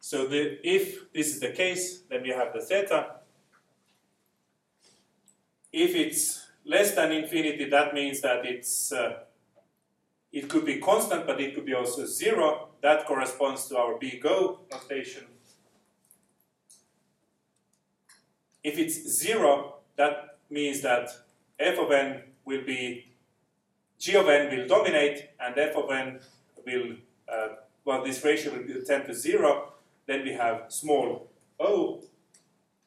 So 0.00 0.26
the, 0.26 0.58
if 0.62 1.12
this 1.12 1.34
is 1.34 1.40
the 1.40 1.50
case, 1.50 2.02
then 2.08 2.22
we 2.22 2.30
have 2.30 2.52
the 2.52 2.60
theta. 2.60 3.16
If 5.72 5.94
it's 5.94 6.46
less 6.64 6.94
than 6.94 7.12
infinity, 7.12 7.68
that 7.70 7.92
means 7.92 8.20
that 8.20 8.46
it's 8.46 8.92
uh, 8.92 9.24
it 10.32 10.48
could 10.48 10.64
be 10.64 10.78
constant, 10.78 11.26
but 11.26 11.40
it 11.40 11.54
could 11.54 11.64
be 11.66 11.74
also 11.74 12.06
zero. 12.06 12.65
That 12.82 13.06
corresponds 13.06 13.68
to 13.68 13.78
our 13.78 13.98
big 13.98 14.24
O 14.26 14.60
notation. 14.70 15.24
If 18.62 18.78
it's 18.78 18.96
zero, 19.08 19.76
that 19.96 20.38
means 20.50 20.82
that 20.82 21.08
f 21.58 21.78
of 21.78 21.90
n 21.90 22.22
will 22.44 22.64
be, 22.64 23.12
g 23.98 24.14
of 24.16 24.28
n 24.28 24.56
will 24.56 24.66
dominate, 24.66 25.30
and 25.40 25.56
f 25.58 25.76
of 25.76 25.90
n 25.90 26.20
will, 26.64 26.96
uh, 27.28 27.48
well, 27.84 28.04
this 28.04 28.24
ratio 28.24 28.52
will 28.52 28.84
tend 28.84 29.06
to 29.06 29.14
zero. 29.14 29.72
Then 30.06 30.24
we 30.24 30.32
have 30.32 30.64
small 30.68 31.28
o. 31.58 32.02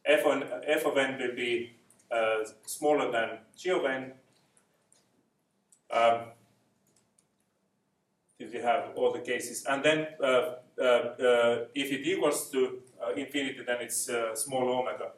F, 0.05 0.25
on, 0.25 0.43
f 0.65 0.85
of 0.85 0.97
n 0.97 1.19
will 1.19 1.35
be 1.35 1.73
uh, 2.11 2.39
smaller 2.65 3.11
than 3.11 3.39
g 3.57 3.69
of 3.69 3.85
n. 3.85 4.13
Um, 5.91 6.21
if 8.39 8.53
you 8.53 8.61
have 8.61 8.91
all 8.95 9.11
the 9.11 9.19
cases. 9.19 9.65
And 9.65 9.83
then 9.83 10.07
uh, 10.23 10.55
uh, 10.79 10.83
uh, 10.83 11.65
if 11.75 11.91
it 11.91 12.07
equals 12.07 12.49
to 12.51 12.79
infinity, 13.15 13.59
then 13.65 13.77
it's 13.81 14.09
small 14.35 14.69
omega. 14.69 15.11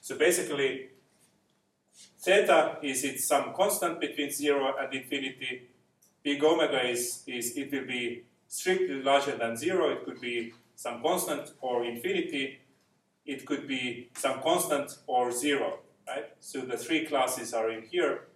So 0.00 0.16
basically, 0.16 0.90
theta 2.20 2.78
is 2.82 3.04
its 3.04 3.26
some 3.26 3.52
constant 3.54 4.00
between 4.00 4.30
0 4.30 4.74
and 4.80 4.94
infinity. 4.94 5.68
Big 6.22 6.42
omega 6.42 6.86
is, 6.86 7.22
is 7.26 7.56
it 7.56 7.72
will 7.72 7.86
be 7.86 8.22
strictly 8.46 9.02
larger 9.02 9.36
than 9.36 9.56
0. 9.56 9.90
It 9.90 10.04
could 10.04 10.20
be 10.20 10.54
some 10.76 11.02
constant 11.02 11.52
or 11.60 11.84
infinity. 11.84 12.60
It 13.26 13.44
could 13.44 13.66
be 13.66 14.08
some 14.14 14.40
constant 14.40 14.96
or 15.06 15.32
0. 15.32 15.80
Right? 16.06 16.26
So 16.40 16.60
the 16.60 16.76
three 16.76 17.06
classes 17.06 17.52
are 17.52 17.70
in 17.70 17.82
here. 17.82 18.28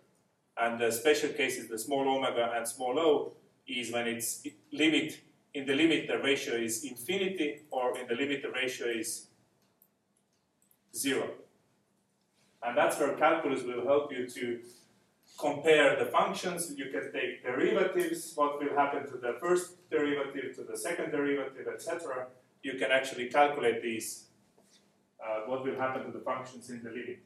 And 0.56 0.80
the 0.80 0.92
special 0.92 1.30
cases, 1.30 1.68
the 1.68 1.78
small 1.78 2.06
omega 2.06 2.52
and 2.54 2.68
small 2.68 2.98
o, 2.98 3.32
is 3.66 3.92
when 3.92 4.06
it's 4.06 4.46
limit 4.72 5.20
in 5.54 5.66
the 5.66 5.74
limit 5.74 6.08
the 6.08 6.18
ratio 6.18 6.54
is 6.54 6.84
infinity 6.84 7.62
or 7.70 7.98
in 7.98 8.06
the 8.06 8.14
limit 8.14 8.42
the 8.42 8.50
ratio 8.50 8.86
is 8.86 9.26
zero. 10.94 11.30
And 12.62 12.76
that's 12.76 12.98
where 12.98 13.14
calculus 13.16 13.62
will 13.64 13.84
help 13.84 14.12
you 14.12 14.26
to 14.28 14.60
compare 15.38 15.96
the 15.98 16.06
functions. 16.06 16.72
You 16.76 16.90
can 16.90 17.12
take 17.12 17.42
derivatives, 17.42 18.32
what 18.34 18.62
will 18.62 18.74
happen 18.76 19.04
to 19.10 19.18
the 19.18 19.36
first 19.40 19.90
derivative, 19.90 20.54
to 20.56 20.62
the 20.62 20.76
second 20.76 21.10
derivative, 21.10 21.66
etc. 21.72 22.28
You 22.62 22.74
can 22.78 22.90
actually 22.90 23.28
calculate 23.28 23.82
these, 23.82 24.26
uh, 25.20 25.40
what 25.46 25.64
will 25.64 25.76
happen 25.76 26.04
to 26.04 26.12
the 26.12 26.24
functions 26.24 26.70
in 26.70 26.82
the 26.82 26.90
limit. 26.90 27.18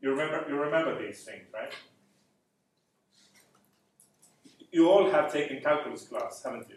You 0.00 0.10
remember, 0.12 0.46
you 0.48 0.56
remember 0.58 1.06
these 1.06 1.22
things, 1.24 1.44
right? 1.52 1.74
You 4.72 4.88
all 4.88 5.10
have 5.10 5.32
taken 5.32 5.60
calculus 5.60 6.06
class, 6.06 6.42
haven't 6.44 6.68
you? 6.68 6.76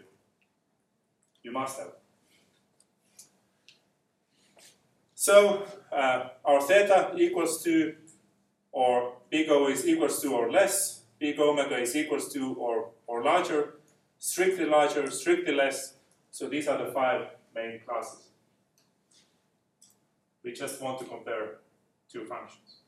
You 1.42 1.52
must 1.52 1.78
have. 1.78 1.92
So 5.14 5.64
uh, 5.92 6.28
our 6.44 6.60
theta 6.60 7.12
equals 7.16 7.62
to, 7.62 7.94
or 8.72 9.14
big 9.30 9.48
O 9.48 9.68
is 9.68 9.86
equals 9.86 10.20
to 10.22 10.34
or 10.34 10.50
less, 10.50 11.04
big 11.18 11.38
omega 11.38 11.78
is 11.78 11.94
equals 11.96 12.32
to 12.32 12.54
or, 12.54 12.90
or 13.06 13.22
larger, 13.22 13.74
strictly 14.18 14.66
larger, 14.66 15.10
strictly 15.10 15.54
less. 15.54 15.94
So 16.30 16.48
these 16.48 16.66
are 16.68 16.84
the 16.84 16.92
five 16.92 17.28
main 17.54 17.80
classes. 17.86 18.28
We 20.42 20.52
just 20.52 20.82
want 20.82 20.98
to 20.98 21.04
compare 21.04 21.60
two 22.12 22.24
functions. 22.24 22.80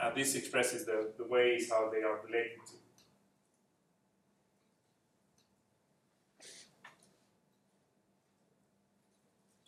And 0.00 0.16
this 0.16 0.34
expresses 0.34 0.86
the, 0.86 1.12
the 1.18 1.26
ways 1.26 1.68
how 1.70 1.90
they 1.90 2.02
are 2.02 2.20
related 2.24 2.58
to. 2.68 2.83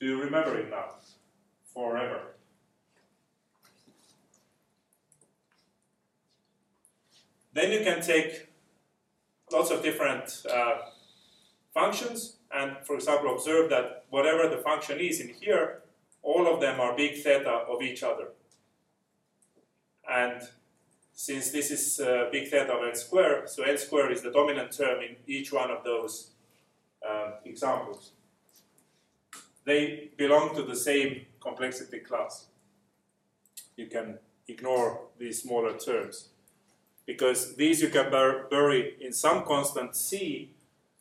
Do 0.07 0.12
you 0.12 0.23
remember 0.23 0.57
it 0.57 0.70
now? 0.70 0.85
Forever. 1.74 2.37
Then 7.53 7.73
you 7.73 7.81
can 7.81 8.01
take 8.01 8.47
lots 9.51 9.73
of 9.73 9.83
different 9.83 10.47
uh, 10.49 10.74
functions 11.74 12.37
and, 12.53 12.77
for 12.85 12.95
example, 12.95 13.35
observe 13.35 13.69
that 13.70 14.05
whatever 14.11 14.49
the 14.49 14.59
function 14.59 15.01
is 15.01 15.19
in 15.19 15.31
here, 15.31 15.83
all 16.23 16.47
of 16.47 16.61
them 16.61 16.78
are 16.78 16.97
big 16.97 17.20
theta 17.24 17.65
of 17.69 17.83
each 17.83 18.05
other. 18.05 18.28
And 20.09 20.41
since 21.15 21.51
this 21.51 21.73
is 21.73 21.99
uh, 21.99 22.28
big 22.31 22.47
theta 22.47 22.74
of 22.74 22.87
n 22.87 22.95
square, 22.95 23.49
so 23.49 23.65
n 23.65 23.77
square 23.77 24.12
is 24.12 24.23
the 24.23 24.31
dominant 24.31 24.70
term 24.70 25.03
in 25.03 25.16
each 25.27 25.53
one 25.53 25.73
of 25.73 25.83
those 25.83 26.31
uh, 27.05 27.33
examples 27.45 28.12
they 29.66 30.10
belong 30.16 30.55
to 30.55 30.62
the 30.62 30.76
same 30.76 31.26
complexity 31.40 31.98
class. 31.98 32.47
You 33.76 33.86
can 33.88 34.18
ignore 34.48 35.01
these 35.18 35.43
smaller 35.43 35.76
terms 35.76 36.28
because 37.05 37.56
these 37.56 37.82
you 37.82 37.88
can 37.88 38.10
bur 38.10 38.47
bury 38.48 38.94
in 39.01 39.12
some 39.12 39.44
constant 39.44 39.94
c 39.94 40.51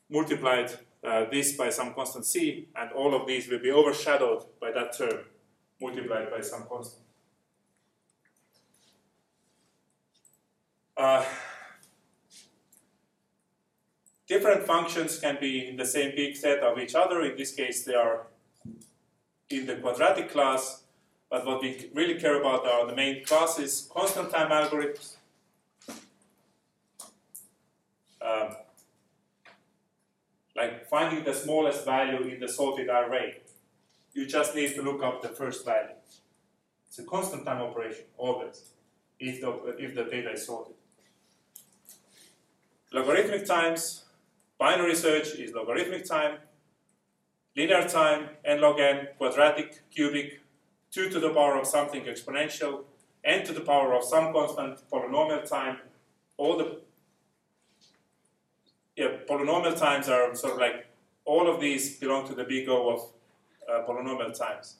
multiplied 0.09 0.71
uh, 1.03 1.25
this 1.31 1.55
by 1.55 1.69
some 1.69 1.93
constant 1.93 2.25
c 2.25 2.67
and 2.75 2.91
all 2.91 3.13
of 3.13 3.27
these 3.27 3.47
will 3.47 3.59
be 3.59 3.71
overshadowed 3.71 4.43
by 4.59 4.71
that 4.71 4.97
term 4.97 5.19
multiplied 5.79 6.31
by 6.31 6.41
some 6.41 6.63
constant. 6.67 7.03
Uh, 10.97 11.23
different 14.27 14.63
functions 14.63 15.19
can 15.19 15.37
be 15.39 15.67
in 15.67 15.75
the 15.75 15.85
same 15.85 16.15
big 16.15 16.35
theta 16.37 16.65
of 16.65 16.79
each 16.79 16.95
other. 16.95 17.21
In 17.21 17.35
this 17.35 17.51
case, 17.51 17.83
they 17.83 17.93
are 17.93 18.27
in 19.49 19.65
the 19.65 19.75
quadratic 19.75 20.31
class. 20.31 20.83
But 21.29 21.45
what 21.45 21.61
we 21.61 21.89
really 21.93 22.19
care 22.19 22.39
about 22.39 22.65
are 22.67 22.85
the 22.87 22.95
main 22.95 23.25
classes, 23.25 23.89
constant 23.93 24.31
time 24.31 24.51
algorithms, 24.51 25.15
um, 28.21 28.55
like 30.55 30.87
finding 30.87 31.23
the 31.23 31.33
smallest 31.33 31.83
value 31.83 32.21
in 32.27 32.39
the 32.39 32.47
sorted 32.47 32.89
array. 32.89 33.41
You 34.13 34.25
just 34.25 34.55
need 34.55 34.75
to 34.75 34.81
look 34.81 35.03
up 35.03 35.21
the 35.21 35.29
first 35.29 35.65
value. 35.65 35.95
It's 36.87 36.99
a 36.99 37.03
constant 37.03 37.45
time 37.45 37.61
operation, 37.61 38.05
always, 38.17 38.69
if 39.19 39.41
the, 39.41 39.75
if 39.77 39.95
the 39.95 40.05
data 40.05 40.31
is 40.31 40.45
sorted. 40.45 40.75
Logarithmic 42.93 43.45
times, 43.45 44.05
binary 44.57 44.95
search 44.95 45.35
is 45.35 45.53
logarithmic 45.53 46.05
time, 46.05 46.37
linear 47.55 47.87
time, 47.87 48.29
n 48.43 48.61
log 48.61 48.79
n, 48.79 49.07
quadratic, 49.17 49.89
cubic, 49.89 50.41
2 50.91 51.09
to 51.09 51.19
the 51.19 51.29
power 51.29 51.57
of 51.57 51.67
something 51.67 52.03
exponential, 52.03 52.83
n 53.23 53.45
to 53.45 53.53
the 53.53 53.61
power 53.61 53.93
of 53.93 54.03
some 54.03 54.33
constant, 54.33 54.79
polynomial 54.91 55.47
time, 55.47 55.77
all 56.37 56.57
the 56.57 56.81
yeah, 58.95 59.09
polynomial 59.29 59.77
times 59.77 60.07
are 60.07 60.33
sort 60.35 60.53
of 60.53 60.59
like 60.59 60.87
all 61.25 61.53
of 61.53 61.59
these 61.59 61.97
belong 61.97 62.27
to 62.27 62.35
the 62.35 62.43
big 62.43 62.69
O 62.69 62.89
of 62.89 63.09
uh, 63.69 63.85
polynomial 63.87 64.37
times. 64.37 64.77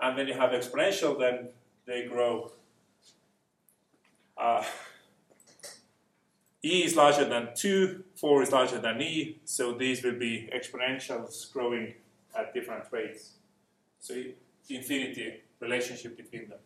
And 0.00 0.16
when 0.16 0.26
you 0.26 0.34
have 0.34 0.50
exponential, 0.50 1.18
then 1.18 1.48
they 1.86 2.06
grow. 2.06 2.50
Uh, 4.36 4.64
e 6.64 6.82
is 6.82 6.96
larger 6.96 7.26
than 7.26 7.50
2, 7.54 8.04
4 8.16 8.42
is 8.42 8.50
larger 8.50 8.78
than 8.78 9.00
e, 9.02 9.38
so 9.44 9.72
these 9.72 10.02
will 10.02 10.18
be 10.18 10.48
exponentials 10.54 11.52
growing 11.52 11.94
at 12.36 12.54
different 12.54 12.84
rates. 12.90 13.32
So 14.00 14.14
infinity 14.70 15.42
relationship 15.60 16.16
between 16.16 16.48
them. 16.48 16.58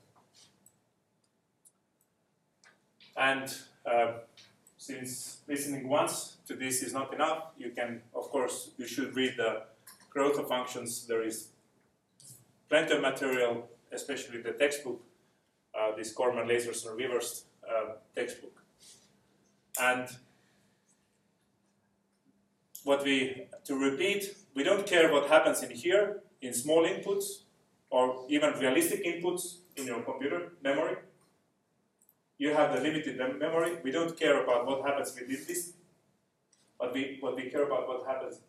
And 3.16 3.52
uh, 3.84 4.12
since 4.76 5.38
listening 5.48 5.88
once 5.88 6.36
to 6.46 6.54
this 6.54 6.82
is 6.82 6.92
not 6.92 7.12
enough, 7.12 7.48
you 7.58 7.70
can, 7.70 8.02
of 8.14 8.30
course, 8.30 8.70
you 8.78 8.86
should 8.86 9.16
read 9.16 9.34
the 9.36 9.62
growth 10.10 10.38
of 10.38 10.46
functions. 10.46 11.06
There 11.06 11.24
is 11.24 11.48
plenty 12.68 12.94
of 12.94 13.02
material, 13.02 13.68
especially 13.92 14.42
the 14.42 14.52
textbook, 14.52 15.02
uh, 15.76 15.96
this 15.96 16.14
Cormen 16.14 16.46
Leiserson 16.46 16.96
Rivest 16.96 17.46
uh, 17.68 17.94
textbook. 18.14 18.57
And 19.80 20.08
what 22.84 23.04
we, 23.04 23.46
to 23.64 23.74
repeat, 23.76 24.36
we 24.54 24.62
don't 24.62 24.86
care 24.86 25.12
what 25.12 25.28
happens 25.28 25.62
in 25.62 25.70
here, 25.70 26.20
in 26.40 26.52
small 26.52 26.84
inputs, 26.84 27.42
or 27.90 28.26
even 28.28 28.52
realistic 28.58 29.04
inputs 29.04 29.58
in 29.76 29.86
your 29.86 30.02
computer 30.02 30.52
memory. 30.62 30.96
You 32.38 32.54
have 32.54 32.74
the 32.74 32.80
limited 32.80 33.18
mem 33.18 33.38
memory. 33.38 33.78
We 33.82 33.90
don't 33.90 34.18
care 34.18 34.42
about 34.42 34.66
what 34.66 34.84
happens 34.86 35.14
within 35.14 35.44
this, 35.46 35.72
but 36.78 36.92
we, 36.94 37.18
what 37.20 37.36
we 37.36 37.50
care 37.50 37.64
about 37.64 37.88
what 37.88 38.06
happens 38.06 38.40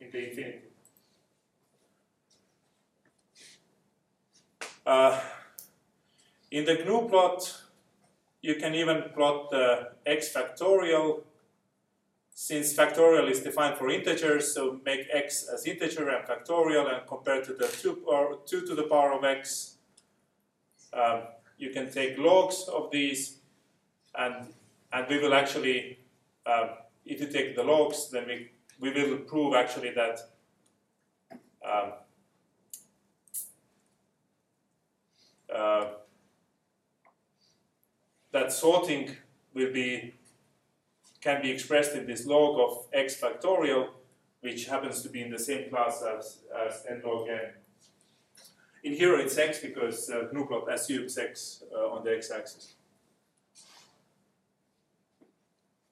in 0.00 0.10
the 0.10 0.28
infinity. 0.28 0.58
Uh, 4.84 5.20
in 6.50 6.64
the 6.64 6.76
gnuplot, 6.76 7.60
you 8.42 8.54
can 8.56 8.74
even 8.74 9.04
plot 9.14 9.50
the 9.50 9.90
x 10.04 10.32
factorial 10.32 11.22
since 12.38 12.74
factorial 12.76 13.30
is 13.30 13.40
defined 13.40 13.78
for 13.78 13.88
integers, 13.88 14.52
so 14.52 14.78
make 14.84 15.06
x 15.10 15.48
as 15.48 15.66
integer 15.66 16.10
and 16.10 16.28
factorial 16.28 16.94
and 16.94 17.06
compare 17.06 17.42
to 17.42 17.54
the 17.54 17.66
2, 17.66 18.04
or 18.06 18.40
2 18.44 18.66
to 18.66 18.74
the 18.74 18.82
power 18.82 19.14
of 19.14 19.24
x. 19.24 19.78
Um, 20.92 21.22
you 21.56 21.70
can 21.70 21.90
take 21.90 22.18
logs 22.18 22.68
of 22.68 22.90
these 22.90 23.38
and, 24.14 24.52
and 24.92 25.08
we 25.08 25.18
will 25.18 25.32
actually, 25.32 25.98
uh, 26.44 26.74
if 27.06 27.22
you 27.22 27.28
take 27.28 27.56
the 27.56 27.64
logs, 27.64 28.10
then 28.10 28.26
we, 28.26 28.50
we 28.80 28.90
will 28.90 29.16
prove 29.20 29.54
actually 29.54 29.94
that 29.94 30.20
um, 31.66 31.92
uh, 35.54 35.86
that 38.46 38.52
sorting 38.52 39.10
will 39.54 39.72
be 39.72 40.14
can 41.20 41.42
be 41.42 41.50
expressed 41.50 41.96
in 41.96 42.06
this 42.06 42.26
log 42.26 42.60
of 42.60 42.86
x 42.92 43.20
factorial, 43.20 43.88
which 44.40 44.66
happens 44.66 45.02
to 45.02 45.08
be 45.08 45.20
in 45.20 45.30
the 45.30 45.38
same 45.38 45.68
class 45.68 46.04
as, 46.16 46.44
as 46.64 46.84
n 46.88 47.02
log 47.04 47.28
n. 47.28 47.50
In 48.84 48.92
here 48.92 49.18
it's 49.18 49.36
x 49.36 49.58
because 49.58 50.08
uh, 50.10 50.28
gnuplot 50.32 50.72
assumes 50.72 51.18
x 51.18 51.64
uh, 51.74 51.94
on 51.94 52.04
the 52.04 52.14
x-axis. 52.16 52.74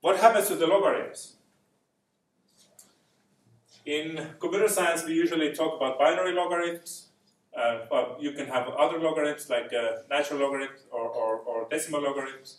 What 0.00 0.20
happens 0.20 0.46
to 0.48 0.54
the 0.54 0.66
logarithms? 0.66 1.36
In 3.84 4.28
computer 4.38 4.68
science, 4.68 5.04
we 5.04 5.14
usually 5.14 5.52
talk 5.52 5.76
about 5.76 5.98
binary 5.98 6.32
logarithms, 6.32 7.08
uh, 7.56 7.78
but 7.88 8.20
you 8.20 8.32
can 8.32 8.46
have 8.46 8.68
other 8.68 8.98
logarithms 8.98 9.48
like 9.48 9.72
uh, 9.72 10.02
natural 10.10 10.40
logarithms 10.40 10.80
or, 10.90 11.02
or, 11.02 11.36
or 11.36 11.68
decimal 11.68 12.02
logarithms. 12.02 12.58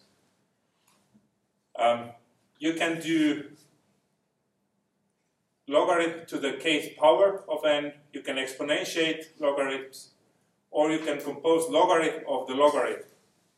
Um, 1.77 2.11
you 2.59 2.73
can 2.73 3.01
do 3.01 3.51
logarithm 5.67 6.25
to 6.27 6.37
the 6.37 6.53
kth 6.53 6.95
power 6.97 7.43
of 7.49 7.65
n, 7.65 7.93
you 8.13 8.21
can 8.21 8.37
exponentiate 8.37 9.25
logarithms, 9.39 10.11
or 10.71 10.91
you 10.91 10.99
can 10.99 11.19
compose 11.19 11.69
logarithm 11.69 12.23
of 12.27 12.47
the 12.47 12.53
logarithm. 12.53 13.03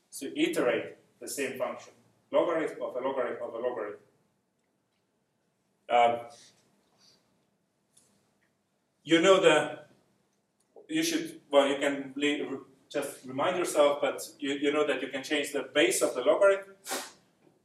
So 0.10 0.28
iterate 0.36 0.98
the 1.20 1.28
same 1.28 1.58
function. 1.58 1.94
Logarithm 2.32 2.82
of 2.82 2.96
a 2.96 3.00
logarithm 3.00 3.44
of 3.44 3.54
a 3.54 3.58
logarithm. 3.58 4.00
Um, 5.90 6.20
you 9.04 9.22
know 9.22 9.40
the, 9.40 9.80
you 10.88 11.04
should, 11.04 11.42
well, 11.52 11.68
you 11.68 11.78
can 11.78 12.14
just 12.90 13.26
remind 13.26 13.58
yourself, 13.58 14.00
but 14.02 14.22
you, 14.40 14.54
you 14.54 14.72
know 14.72 14.86
that 14.88 15.02
you 15.02 15.10
can 15.10 15.24
change 15.24 15.52
the 15.52 15.70
base 15.74 16.02
of 16.02 16.14
the 16.16 16.22
logarithm 16.22 16.76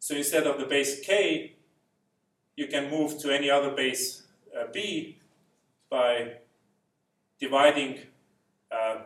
so 0.02 0.16
instead 0.16 0.48
of 0.48 0.58
the 0.58 0.66
base 0.66 0.98
k, 0.98 1.54
you 2.56 2.66
can 2.66 2.90
move 2.90 3.20
to 3.20 3.32
any 3.32 3.48
other 3.48 3.70
base 3.70 4.24
uh, 4.50 4.64
b 4.72 5.16
by 5.88 6.38
dividing 7.38 8.00
uh, 8.72 8.96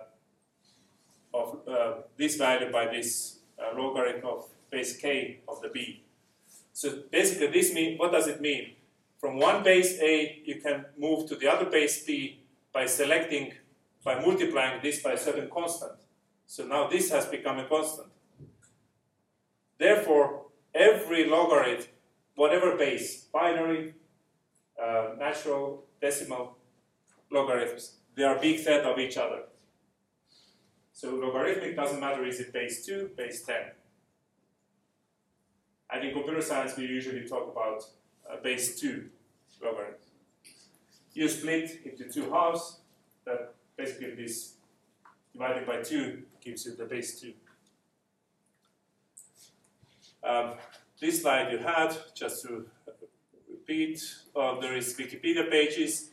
of 1.35 1.59
uh, 1.69 1.93
this 2.17 2.37
value 2.37 2.73
by 2.73 2.87
this 2.87 3.41
uh, 3.59 3.79
logarithm 3.79 4.25
of 4.25 4.49
base 4.71 4.97
k 4.97 5.41
of 5.47 5.61
the 5.61 5.69
b. 5.69 6.03
So 6.73 7.03
basically, 7.13 7.49
this 7.49 7.75
mean 7.75 7.99
what 7.99 8.11
does 8.11 8.27
it 8.27 8.41
mean? 8.41 8.73
From 9.21 9.39
one 9.39 9.63
base 9.63 10.01
a, 10.01 10.41
you 10.47 10.63
can 10.63 10.87
move 10.97 11.29
to 11.29 11.37
the 11.37 11.47
other 11.47 11.67
base 11.67 12.07
b 12.07 12.39
by 12.73 12.87
selecting 12.87 13.53
by 14.07 14.21
multiplying 14.21 14.81
this 14.81 15.03
by 15.03 15.15
a 15.15 15.19
certain 15.19 15.51
constant. 15.51 15.99
So 16.47 16.65
now 16.65 16.87
this 16.87 17.11
has 17.11 17.27
become 17.27 17.59
a 17.59 17.65
constant. 17.65 18.07
Therefore, 19.79 20.47
every 20.73 21.29
logarithm, 21.29 21.89
whatever 22.37 22.77
base, 22.77 23.25
binary, 23.33 23.95
uh, 24.81 25.09
natural, 25.19 25.87
decimal 26.01 26.57
logarithms, 27.33 27.97
they 28.15 28.23
are 28.23 28.39
big 28.39 28.61
theta 28.61 28.89
of 28.91 28.99
each 29.01 29.17
other. 29.17 29.41
So 30.93 31.11
logarithmic 31.17 31.75
doesn't 31.75 31.99
matter 31.99 32.25
is 32.25 32.39
it 32.39 32.53
base 32.53 32.87
2, 32.87 33.11
base 33.17 33.45
10. 33.45 33.57
And 35.93 36.05
in 36.05 36.15
computer 36.15 36.43
science, 36.43 36.77
we 36.77 36.85
usually 36.85 37.27
talk 37.27 37.51
about 37.51 37.83
uh, 38.31 38.41
base 38.41 38.81
2 38.81 39.05
logarithms. 39.61 40.05
You 41.13 41.29
split 41.29 41.81
into 41.85 42.05
two 42.09 42.31
halves, 42.31 42.81
that 43.25 43.56
basically 43.77 44.15
this 44.15 44.55
divided 45.33 45.67
by 45.67 45.83
2 45.83 46.23
gives 46.41 46.65
you 46.65 46.75
the 46.75 46.85
base 46.85 47.21
2. 47.21 47.33
Um, 50.25 50.55
this 51.01 51.23
slide 51.23 51.53
you 51.53 51.59
had, 51.59 51.97
just 52.15 52.43
to 52.47 52.67
repeat, 53.49 54.03
uh, 54.35 54.59
there 54.61 54.77
is 54.77 54.97
Wikipedia 54.97 55.51
pages, 55.51 56.11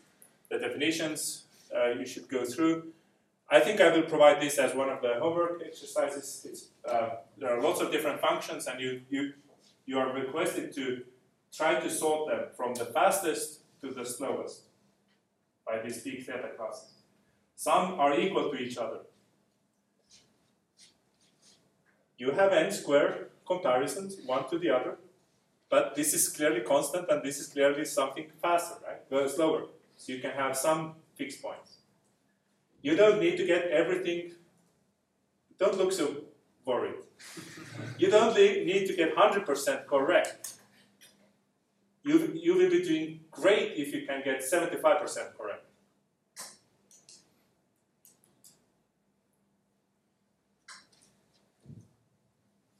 the 0.50 0.60
definitions 0.60 1.46
uh, 1.76 1.90
you 1.92 2.06
should 2.06 2.28
go 2.28 2.44
through. 2.46 2.92
I 3.50 3.60
think 3.60 3.82
I 3.82 3.90
will 3.96 4.04
provide 4.04 4.42
this 4.42 4.58
as 4.58 4.76
one 4.76 4.90
of 4.90 5.02
the 5.02 5.16
homework 5.20 5.62
exercises. 5.66 6.70
Uh, 6.88 7.10
there 7.38 7.58
are 7.58 7.62
lots 7.62 7.82
of 7.82 7.92
different 7.92 8.20
functions 8.20 8.68
and 8.68 8.80
you, 8.80 9.02
you, 9.10 9.34
you 9.86 10.00
are 10.00 10.12
requested 10.14 10.74
to 10.76 11.04
try 11.56 11.80
to 11.80 11.90
sort 11.90 12.30
them 12.30 12.48
from 12.56 12.74
the 12.74 12.86
fastest 12.86 13.60
to 13.82 13.92
the 13.92 14.06
slowest 14.06 14.64
by 15.66 15.80
these 15.82 16.04
big 16.04 16.26
theta 16.26 16.50
classes. 16.58 16.93
Some 17.64 17.98
are 17.98 18.20
equal 18.20 18.50
to 18.52 18.58
each 18.58 18.78
other. 18.78 19.00
You 22.18 22.32
have 22.32 22.52
n 22.52 22.70
squared 22.72 23.30
comparisons, 23.48 24.18
one 24.26 24.50
to 24.50 24.60
the 24.60 24.70
other, 24.70 24.98
but 25.70 25.96
this 25.96 26.14
is 26.14 26.28
clearly 26.28 26.60
constant 26.60 27.10
and 27.10 27.24
this 27.24 27.40
is 27.40 27.48
clearly 27.48 27.86
something 27.86 28.28
faster, 28.42 28.76
right? 28.86 29.30
Slower. 29.30 29.62
So 29.96 30.12
you 30.12 30.20
can 30.20 30.32
have 30.32 30.58
some 30.58 30.96
fixed 31.16 31.42
points. 31.42 31.78
You 32.82 32.98
don't 32.98 33.22
need 33.22 33.38
to 33.38 33.46
get 33.46 33.68
everything, 33.68 34.34
don't 35.58 35.78
look 35.78 35.94
so 35.94 36.18
worried. 36.66 37.00
you 37.98 38.10
don't 38.10 38.36
need 38.36 38.88
to 38.88 38.94
get 38.94 39.16
100% 39.16 39.88
correct. 39.88 40.54
You, 42.04 42.30
you 42.36 42.58
will 42.58 42.70
be 42.70 42.84
doing 42.84 43.22
great 43.32 43.78
if 43.78 43.94
you 43.94 44.06
can 44.06 44.22
get 44.22 44.42
75% 44.42 45.38
correct. 45.38 45.43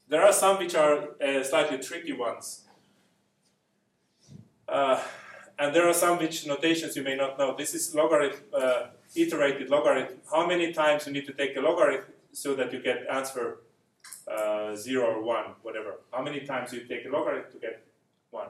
There 0.08 0.22
are 0.22 0.32
some 0.32 0.58
which 0.58 0.74
are 0.74 1.08
uh, 1.20 1.42
slightly 1.42 1.78
tricky 1.78 2.12
ones. 2.12 2.62
Uh, 4.68 5.00
and 5.58 5.74
there 5.74 5.88
are 5.88 5.94
some 5.94 6.18
which 6.18 6.46
notations 6.46 6.96
you 6.96 7.02
may 7.02 7.16
not 7.16 7.38
know. 7.38 7.56
This 7.56 7.74
is 7.74 7.94
logarithm, 7.94 8.40
uh, 8.52 8.86
iterated 9.14 9.70
logarithm. 9.70 10.18
How 10.30 10.46
many 10.46 10.72
times 10.72 11.06
you 11.06 11.12
need 11.12 11.26
to 11.26 11.32
take 11.32 11.56
a 11.56 11.60
logarithm 11.60 12.12
so 12.32 12.54
that 12.54 12.72
you 12.72 12.82
get 12.82 13.06
answer 13.10 13.58
uh, 14.28 14.74
0 14.74 15.04
or 15.04 15.22
1, 15.22 15.44
whatever. 15.62 16.00
How 16.12 16.22
many 16.22 16.40
times 16.40 16.72
you 16.72 16.80
take 16.80 17.06
a 17.06 17.08
logarithm 17.08 17.52
to 17.52 17.58
get 17.58 17.84
1. 18.30 18.48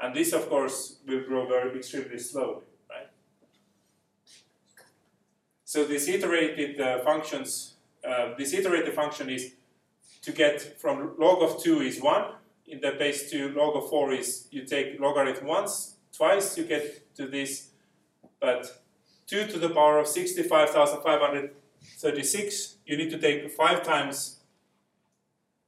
And 0.00 0.14
this, 0.14 0.32
of 0.32 0.48
course, 0.48 0.98
will 1.06 1.22
grow 1.24 1.46
very 1.46 1.76
extremely 1.76 2.18
slowly, 2.18 2.64
right? 2.90 3.08
So 5.64 5.84
these 5.84 6.08
iterated 6.08 6.80
uh, 6.80 6.98
functions, 7.00 7.74
uh, 8.06 8.34
this 8.36 8.52
iterated 8.52 8.94
function 8.94 9.30
is 9.30 9.52
to 10.22 10.32
get 10.32 10.80
from 10.80 11.14
log 11.18 11.42
of 11.42 11.62
2 11.62 11.82
is 11.82 12.00
1, 12.00 12.32
in 12.66 12.80
the 12.80 12.92
base 12.92 13.30
2 13.30 13.50
log 13.50 13.76
of 13.76 13.90
4 13.90 14.12
is 14.12 14.48
you 14.50 14.64
take 14.64 14.98
logarithm 15.00 15.46
once, 15.46 15.96
twice 16.16 16.56
you 16.56 16.64
get 16.64 17.14
to 17.16 17.26
this, 17.26 17.72
but 18.40 18.80
2 19.26 19.48
to 19.48 19.58
the 19.58 19.68
power 19.70 19.98
of 19.98 20.06
65,536, 20.06 22.76
you 22.86 22.96
need 22.96 23.10
to 23.10 23.18
take 23.18 23.50
5 23.50 23.82
times 23.82 24.38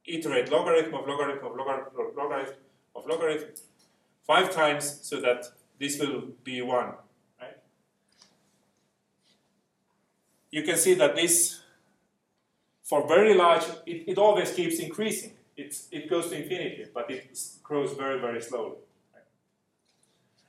iterate 0.05 0.49
logarithm 0.51 0.93
of 0.93 1.07
logarithm 1.07 1.45
of 1.45 1.55
logarithm 1.55 1.99
of 1.99 2.15
logarithm 2.15 2.55
of 2.95 3.07
logarithm, 3.07 3.49
5 4.25 4.51
times 4.51 4.99
so 5.01 5.19
that 5.19 5.45
this 5.79 5.99
will 5.99 6.29
be 6.43 6.61
1, 6.61 6.93
right? 7.41 7.57
You 10.49 10.63
can 10.63 10.77
see 10.77 10.93
that 10.93 11.15
this 11.15 11.59
for 12.85 13.07
very 13.07 13.33
large, 13.33 13.63
it, 13.87 14.03
it 14.07 14.17
always 14.19 14.53
keeps 14.53 14.79
increasing. 14.79 15.31
It's, 15.57 15.87
it 15.91 16.07
goes 16.07 16.29
to 16.29 16.41
infinity, 16.41 16.85
but 16.93 17.09
it 17.09 17.37
grows 17.63 17.93
very, 17.93 18.19
very 18.19 18.41
slowly. 18.41 18.75
Right? 19.11 19.23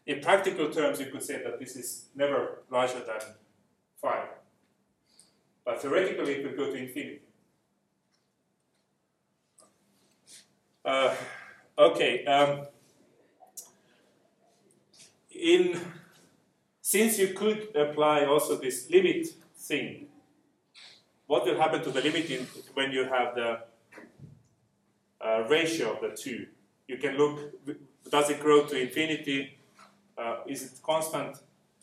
In 0.06 0.20
practical 0.20 0.70
terms, 0.70 1.00
you 1.00 1.06
could 1.06 1.22
say 1.22 1.42
that 1.42 1.58
this 1.58 1.76
is 1.76 2.04
never 2.14 2.62
larger 2.70 3.00
than 3.00 3.20
5. 4.02 4.28
But 5.64 5.80
theoretically, 5.80 6.34
it 6.34 6.42
could 6.44 6.56
go 6.58 6.70
to 6.70 6.76
infinity. 6.76 7.20
Uh, 10.84 11.14
okay. 11.78 12.24
Um, 12.26 12.66
in 15.30 15.80
since 16.82 17.18
you 17.18 17.28
could 17.34 17.74
apply 17.74 18.24
also 18.26 18.56
this 18.56 18.88
limit 18.90 19.26
thing 19.56 20.05
what 21.26 21.44
will 21.44 21.58
happen 21.58 21.82
to 21.82 21.90
the 21.90 22.00
limit 22.00 22.30
in, 22.30 22.46
when 22.74 22.92
you 22.92 23.04
have 23.04 23.34
the 23.34 23.60
uh, 25.20 25.44
ratio 25.48 25.94
of 25.94 26.00
the 26.00 26.16
two? 26.16 26.46
You 26.86 26.98
can 26.98 27.16
look, 27.16 27.52
does 28.10 28.30
it 28.30 28.40
grow 28.40 28.64
to 28.66 28.80
infinity? 28.80 29.58
Uh, 30.16 30.38
is 30.46 30.62
it 30.62 30.80
constant? 30.82 31.36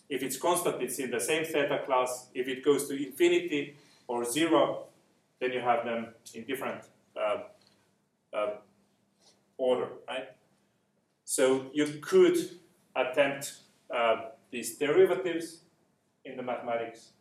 If 0.10 0.24
it's 0.24 0.38
constant, 0.38 0.82
it's 0.82 1.00
in 1.00 1.12
the 1.12 1.20
same 1.20 1.46
theta 1.46 1.82
class. 1.86 2.30
If 2.34 2.48
it 2.48 2.64
goes 2.64 2.88
to 2.88 2.96
infinity 2.96 3.76
or 4.08 4.24
zero, 4.26 4.86
then 5.40 5.52
you 5.52 5.60
have 5.60 5.84
them 5.84 6.14
in 6.34 6.46
different 6.46 6.84
uh, 7.18 7.38
uh 8.34 8.50
order, 9.58 9.90
right? 10.08 10.30
So 11.26 11.68
you 11.74 11.86
could 12.02 12.38
attempt 12.96 13.54
uh, 13.94 14.30
these 14.52 14.78
derivatives 14.78 15.62
in 16.26 16.38
the 16.38 16.44
mathematics 16.44 17.13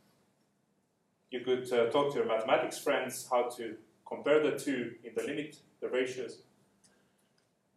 you 1.32 1.40
could 1.40 1.72
uh, 1.72 1.86
talk 1.90 2.12
to 2.12 2.18
your 2.18 2.26
mathematics 2.26 2.78
friends 2.78 3.26
how 3.30 3.48
to 3.56 3.76
compare 4.06 4.42
the 4.42 4.58
two 4.58 4.92
in 5.02 5.12
the 5.16 5.22
limit, 5.22 5.56
the 5.80 5.88
ratios. 5.88 6.42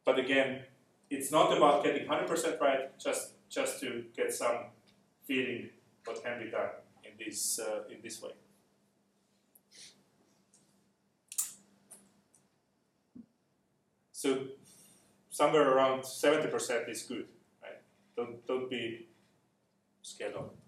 But 0.04 0.20
again, 0.20 0.64
it's 1.10 1.32
not 1.32 1.56
about 1.56 1.84
getting 1.84 2.08
100% 2.08 2.60
right, 2.60 3.00
just, 3.00 3.34
just 3.50 3.80
to 3.80 4.06
get 4.16 4.34
some 4.34 4.58
feeling 5.24 5.70
what 6.04 6.24
can 6.24 6.44
be 6.44 6.52
done 6.52 6.70
in 7.04 7.12
this, 7.18 7.60
uh, 7.60 7.84
in 7.90 7.98
this 8.04 8.22
way. 8.22 8.32
So 14.12 14.48
somewhere 15.30 15.70
around 15.70 16.02
70% 16.02 16.90
is 16.90 17.04
good, 17.04 17.28
right? 17.62 17.82
Don't, 18.18 18.46
don't 18.48 18.70
be 18.70 19.08
scared 20.02 20.34
of 20.34 20.46
it. 20.46 20.65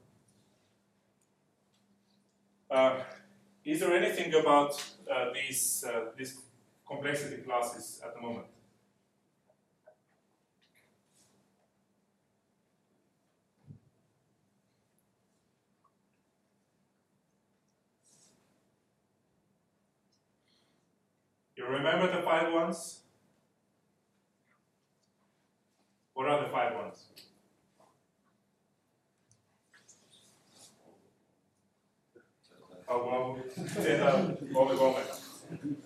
Uh, 2.69 2.99
is 3.63 3.79
there 3.79 3.93
anything 3.93 4.33
about 4.33 4.73
uh, 5.11 5.31
these 5.33 5.85
uh, 5.87 6.11
these 6.17 6.37
complexity 6.87 7.41
classes 7.43 8.01
at 8.03 8.13
the 8.13 8.21
moment? 8.21 8.47
You 21.55 21.65
remember 21.65 22.07
the 22.15 22.21
five 22.21 22.53
ones? 22.53 23.01
What 26.13 26.27
are 26.27 26.43
the 26.43 26.49
five 26.49 26.75
ones? 26.75 27.06
Alguma 32.87 33.41
tenta 33.73 34.37
come 34.53 34.75
come. 34.75 35.77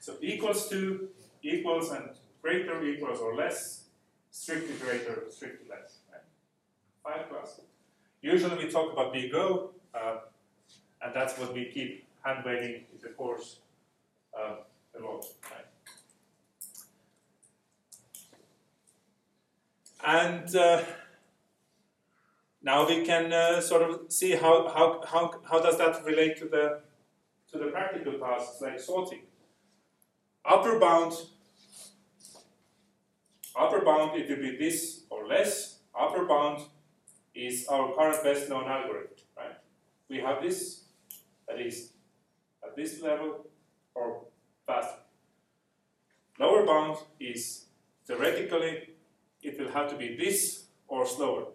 So 0.00 0.16
equals 0.20 0.68
to, 0.70 1.10
equals 1.42 1.92
and 1.92 2.10
greater 2.40 2.82
equals 2.84 3.20
or 3.20 3.36
less, 3.36 3.84
strictly 4.30 4.74
greater, 4.76 5.24
strictly 5.30 5.68
less. 5.68 5.98
Five 7.04 7.28
plus. 7.28 7.60
Usually 8.20 8.64
we 8.64 8.70
talk 8.70 8.92
about 8.92 9.12
big 9.12 9.34
O, 9.34 9.70
uh, 9.94 10.18
and 11.02 11.14
that's 11.14 11.38
what 11.38 11.52
we 11.52 11.66
keep 11.66 12.04
hand 12.24 12.44
waving 12.44 12.84
in 12.92 12.98
the 13.00 13.08
course 13.10 13.58
uh, 14.36 14.56
a 14.96 15.02
lot. 15.02 15.24
Right? 15.50 15.66
And 20.04 20.56
uh, 20.56 20.82
now 22.62 22.86
we 22.86 23.04
can 23.04 23.32
uh, 23.32 23.60
sort 23.60 23.82
of 23.82 24.12
see 24.12 24.32
how, 24.32 24.68
how, 24.68 25.02
how, 25.06 25.40
how 25.50 25.60
does 25.60 25.78
that 25.78 26.04
relate 26.04 26.36
to 26.38 26.44
the, 26.44 26.80
to 27.50 27.58
the 27.58 27.66
practical 27.66 28.14
tasks 28.14 28.60
like 28.60 28.78
sorting. 28.78 29.22
Upper 30.44 30.78
bound, 30.78 31.12
upper 33.58 33.84
bound 33.84 34.18
it 34.18 34.28
will 34.28 34.36
be 34.36 34.56
this 34.56 35.04
or 35.10 35.26
less. 35.26 35.78
Upper 35.98 36.24
bound 36.24 36.62
is 37.34 37.66
our 37.68 37.94
current 37.94 38.22
best 38.22 38.48
known 38.48 38.68
algorithm, 38.68 39.16
right? 39.36 39.56
We 40.08 40.18
have 40.18 40.42
this 40.42 40.84
at 41.48 41.60
is 41.60 41.92
at 42.64 42.76
this 42.76 43.00
level 43.02 43.46
or 43.94 44.24
faster. 44.66 45.00
Lower 46.38 46.66
bound 46.66 46.98
is 47.20 47.66
theoretically 48.06 48.90
it 49.42 49.58
will 49.58 49.70
have 49.70 49.90
to 49.90 49.96
be 49.96 50.16
this 50.16 50.66
or 50.88 51.06
slower. 51.06 51.51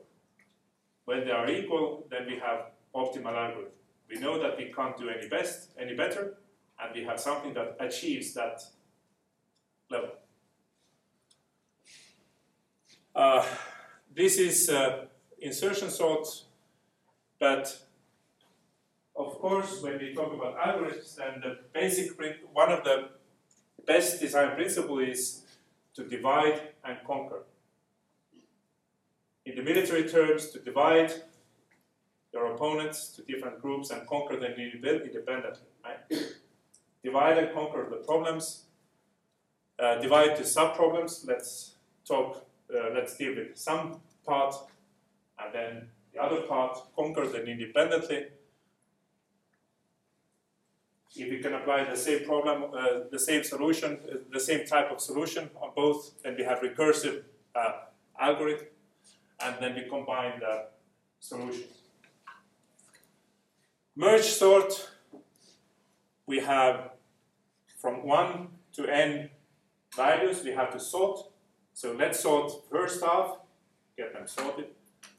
When 1.07 1.23
they 1.23 1.31
are 1.31 1.49
equal, 1.49 2.05
then 2.11 2.25
we 2.25 2.37
have 2.37 2.71
optimal 2.93 3.33
algorithm. 3.33 3.71
We 4.09 4.19
know 4.19 4.37
that 4.43 4.57
we 4.57 4.73
can't 4.73 4.97
do 4.97 5.07
any 5.07 5.29
best, 5.29 5.69
any 5.79 5.95
better, 5.95 6.37
and 6.77 6.93
we 6.93 7.05
have 7.05 7.17
something 7.17 7.53
that 7.53 7.77
achieves 7.79 8.33
that 8.33 8.61
level. 9.89 10.09
Uh, 13.15 13.45
this 14.13 14.37
is 14.37 14.69
uh, 14.69 15.05
insertion 15.39 15.89
sort, 15.89 16.27
but 17.39 17.83
of 19.15 19.39
course, 19.39 19.81
when 19.81 19.99
we 19.99 20.13
talk 20.13 20.33
about 20.33 20.57
algorithms, 20.59 21.15
then 21.15 21.39
the 21.41 21.59
basic 21.71 22.19
one 22.51 22.69
of 22.69 22.83
the 22.83 23.11
best 23.85 24.19
design 24.19 24.55
principle 24.55 24.99
is 24.99 25.43
to 25.93 26.03
divide 26.03 26.59
and 26.83 26.97
conquer 27.07 27.43
in 29.47 29.55
the 29.55 29.63
military 29.63 30.07
terms, 30.09 30.49
to 30.49 30.59
divide 30.59 31.11
your 32.33 32.53
opponents 32.53 33.09
to 33.15 33.21
different 33.23 33.61
groups 33.61 33.89
and 33.91 34.05
conquer 34.05 34.37
them 34.37 34.53
independently. 34.53 35.67
Right? 35.83 36.21
Divide 37.03 37.37
and 37.37 37.53
conquer 37.53 37.87
the 37.89 37.97
problems. 37.97 38.63
Uh, 39.79 39.95
divide 40.01 40.35
the 40.37 40.43
sub-problems. 40.43 41.23
Let's 41.25 41.75
talk. 42.05 42.45
Uh, 42.69 42.89
let's 42.93 43.15
deal 43.15 43.35
with 43.35 43.57
some 43.57 44.01
part, 44.25 44.53
and 45.39 45.53
then 45.53 45.87
the 46.13 46.21
other 46.21 46.41
part. 46.41 46.77
Conquer 46.95 47.25
them 47.27 47.45
independently. 47.45 48.25
If 51.15 51.31
you 51.31 51.39
can 51.39 51.53
apply 51.53 51.85
the 51.85 51.95
same 51.95 52.25
problem, 52.25 52.71
uh, 52.77 53.07
the 53.09 53.19
same 53.19 53.43
solution, 53.43 53.99
uh, 54.11 54.17
the 54.31 54.39
same 54.39 54.65
type 54.65 54.91
of 54.91 54.99
solution 54.99 55.49
on 55.61 55.71
both, 55.75 56.21
then 56.21 56.35
we 56.37 56.43
have 56.43 56.59
recursive 56.59 57.23
uh, 57.55 57.71
algorithm, 58.19 58.67
and 59.41 59.55
then 59.59 59.75
we 59.75 59.89
combine 59.89 60.39
the 60.39 60.67
solutions. 61.19 61.73
Merge 63.95 64.25
sort, 64.25 64.89
we 66.25 66.39
have 66.39 66.91
from 67.79 68.05
1 68.05 68.47
to 68.73 68.85
n 68.85 69.29
values 69.95 70.43
we 70.43 70.51
have 70.51 70.71
to 70.71 70.79
sort. 70.79 71.31
So 71.73 71.93
let's 71.93 72.19
sort 72.19 72.51
first 72.69 73.03
half, 73.03 73.37
get 73.97 74.13
them 74.13 74.27
sorted. 74.27 74.67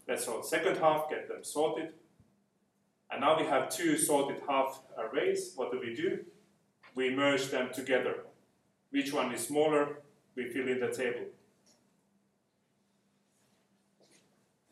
Let's 0.07 0.25
sort 0.25 0.47
second 0.47 0.77
half, 0.79 1.11
get 1.11 1.29
them 1.29 1.43
sorted. 1.43 1.93
And 3.11 3.21
now 3.21 3.39
we 3.39 3.47
have 3.47 3.69
two 3.69 3.97
sorted 3.97 4.43
half 4.49 4.81
arrays. 4.99 5.53
What 5.57 5.73
do 5.73 5.81
we 5.81 5.95
do? 5.95 6.25
We 6.95 7.15
merge 7.15 7.51
them 7.51 7.71
together. 7.73 8.25
Which 8.91 9.13
one 9.13 9.33
is 9.33 9.47
smaller? 9.47 10.01
We 10.35 10.51
fill 10.51 10.69
in 10.69 10.81
the 10.81 10.89
table. 10.89 11.27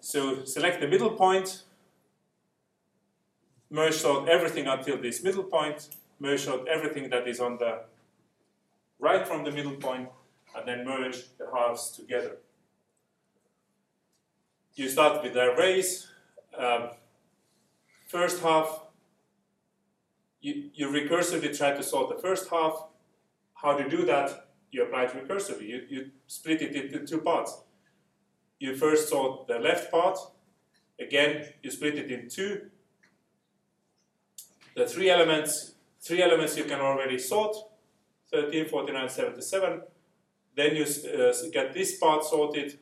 So 0.06 0.44
select 0.44 0.80
the 0.80 0.86
middle 0.86 1.10
point, 1.10 1.64
merge 3.68 3.94
sort 3.94 4.28
everything 4.28 4.68
until 4.68 5.02
this 5.02 5.24
middle 5.24 5.42
point, 5.42 5.88
merge 6.20 6.42
sort 6.42 6.68
everything 6.68 7.10
that 7.10 7.26
is 7.26 7.40
on 7.40 7.58
the 7.58 7.80
right 9.00 9.26
from 9.26 9.42
the 9.42 9.50
middle 9.50 9.74
point, 9.74 10.08
and 10.54 10.68
then 10.68 10.86
merge 10.86 11.36
the 11.38 11.48
halves 11.52 11.90
together. 11.90 12.36
You 14.76 14.88
start 14.88 15.24
with 15.24 15.34
the 15.34 15.50
arrays. 15.50 16.06
Um, 16.56 16.90
first 18.06 18.40
half, 18.44 18.82
you, 20.40 20.70
you 20.72 20.86
recursively 20.86 21.58
try 21.58 21.72
to 21.72 21.82
sort 21.82 22.14
the 22.14 22.22
first 22.22 22.48
half. 22.48 22.84
How 23.54 23.76
to 23.76 23.88
do 23.88 24.06
that? 24.06 24.50
You 24.70 24.84
apply 24.84 25.06
it 25.06 25.14
recursively. 25.14 25.66
You, 25.66 25.82
you 25.88 26.10
split 26.28 26.62
it 26.62 26.76
into 26.76 27.04
two 27.04 27.22
parts. 27.22 27.62
You 28.58 28.74
first 28.74 29.08
sort 29.08 29.46
the 29.46 29.58
left 29.58 29.90
part. 29.90 30.18
Again, 30.98 31.46
you 31.62 31.70
split 31.70 31.96
it 31.96 32.10
in 32.10 32.28
two. 32.28 32.70
The 34.74 34.86
three 34.86 35.10
elements, 35.10 35.74
three 36.00 36.22
elements 36.22 36.56
you 36.56 36.64
can 36.64 36.80
already 36.80 37.18
sort. 37.18 37.56
13, 38.32 38.66
49, 38.66 39.08
77. 39.08 39.82
Then 40.56 40.74
you 40.74 40.84
uh, 40.84 41.32
get 41.52 41.74
this 41.74 41.98
part 41.98 42.24
sorted, 42.24 42.78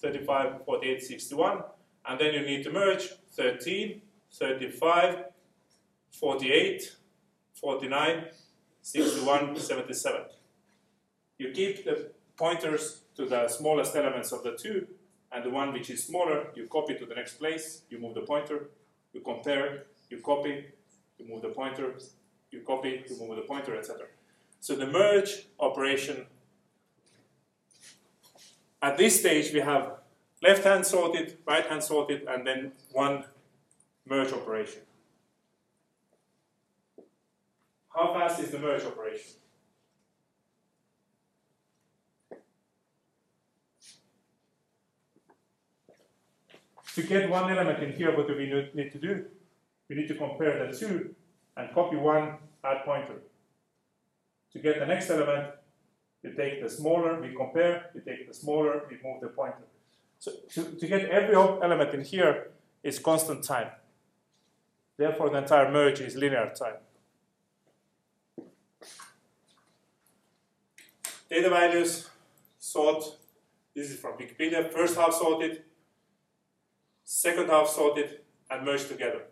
35, 0.00 0.64
48, 0.64 1.02
61. 1.02 1.62
And 2.08 2.20
then 2.20 2.34
you 2.34 2.42
need 2.42 2.62
to 2.64 2.70
merge 2.70 3.08
13, 3.32 4.00
35, 4.32 5.24
48, 6.12 6.96
49, 7.60 8.24
61, 8.82 9.56
77. 9.56 10.20
You 11.38 11.50
keep 11.50 11.84
the 11.84 12.10
pointers 12.36 13.02
to 13.16 13.26
the 13.26 13.48
smallest 13.48 13.96
elements 13.96 14.32
of 14.32 14.42
the 14.42 14.56
two, 14.56 14.86
and 15.36 15.44
the 15.44 15.50
one 15.50 15.70
which 15.70 15.90
is 15.90 16.02
smaller, 16.02 16.46
you 16.54 16.66
copy 16.66 16.94
to 16.94 17.04
the 17.04 17.14
next 17.14 17.34
place, 17.34 17.82
you 17.90 18.00
move 18.00 18.14
the 18.14 18.22
pointer, 18.22 18.70
you 19.12 19.20
compare, 19.20 19.84
you 20.08 20.18
copy, 20.22 20.64
you 21.18 21.28
move 21.28 21.42
the 21.42 21.50
pointer, 21.50 21.94
you 22.50 22.60
copy, 22.60 23.04
you 23.06 23.20
move 23.20 23.36
the 23.36 23.42
pointer, 23.42 23.76
etc. 23.76 24.06
So 24.60 24.74
the 24.74 24.86
merge 24.86 25.48
operation, 25.60 26.24
at 28.80 28.96
this 28.96 29.20
stage 29.20 29.52
we 29.52 29.60
have 29.60 29.98
left 30.42 30.64
hand 30.64 30.86
sorted, 30.86 31.36
right 31.46 31.66
hand 31.66 31.82
sorted, 31.82 32.22
and 32.26 32.46
then 32.46 32.72
one 32.92 33.24
merge 34.06 34.32
operation. 34.32 34.80
How 37.94 38.14
fast 38.14 38.40
is 38.40 38.52
the 38.52 38.58
merge 38.58 38.84
operation? 38.84 39.32
To 46.96 47.02
get 47.02 47.28
one 47.28 47.50
element 47.50 47.82
in 47.82 47.92
here, 47.92 48.16
what 48.16 48.26
do 48.26 48.34
we 48.34 48.46
need 48.72 48.90
to 48.90 48.98
do? 48.98 49.26
We 49.86 49.96
need 49.96 50.08
to 50.08 50.14
compare 50.14 50.66
the 50.66 50.74
two 50.74 51.14
and 51.54 51.70
copy 51.74 51.96
one 51.96 52.38
add 52.64 52.86
pointer. 52.86 53.20
To 54.54 54.58
get 54.58 54.78
the 54.78 54.86
next 54.86 55.10
element, 55.10 55.50
you 56.22 56.32
take 56.32 56.62
the 56.62 56.70
smaller, 56.70 57.20
we 57.20 57.34
compare, 57.36 57.90
you 57.94 58.00
take 58.00 58.26
the 58.26 58.32
smaller, 58.32 58.84
we 58.88 58.96
move 59.04 59.20
the 59.20 59.28
pointer. 59.28 59.66
So 60.18 60.32
to, 60.54 60.74
to 60.80 60.86
get 60.86 61.10
every 61.10 61.34
element 61.34 61.92
in 61.92 62.02
here 62.02 62.48
is 62.82 62.98
constant 62.98 63.44
time. 63.44 63.68
Therefore, 64.96 65.28
the 65.28 65.36
entire 65.36 65.70
merge 65.70 66.00
is 66.00 66.16
linear 66.16 66.50
time. 66.58 66.76
Data 71.28 71.50
values, 71.50 72.08
sort. 72.58 73.04
This 73.74 73.90
is 73.90 74.00
from 74.00 74.16
Wikipedia. 74.16 74.72
First 74.72 74.96
half 74.96 75.12
sorted, 75.12 75.65
second 77.06 77.48
half 77.48 77.68
sorted, 77.68 78.20
and 78.50 78.66
merged 78.66 78.88
together. 78.88 79.22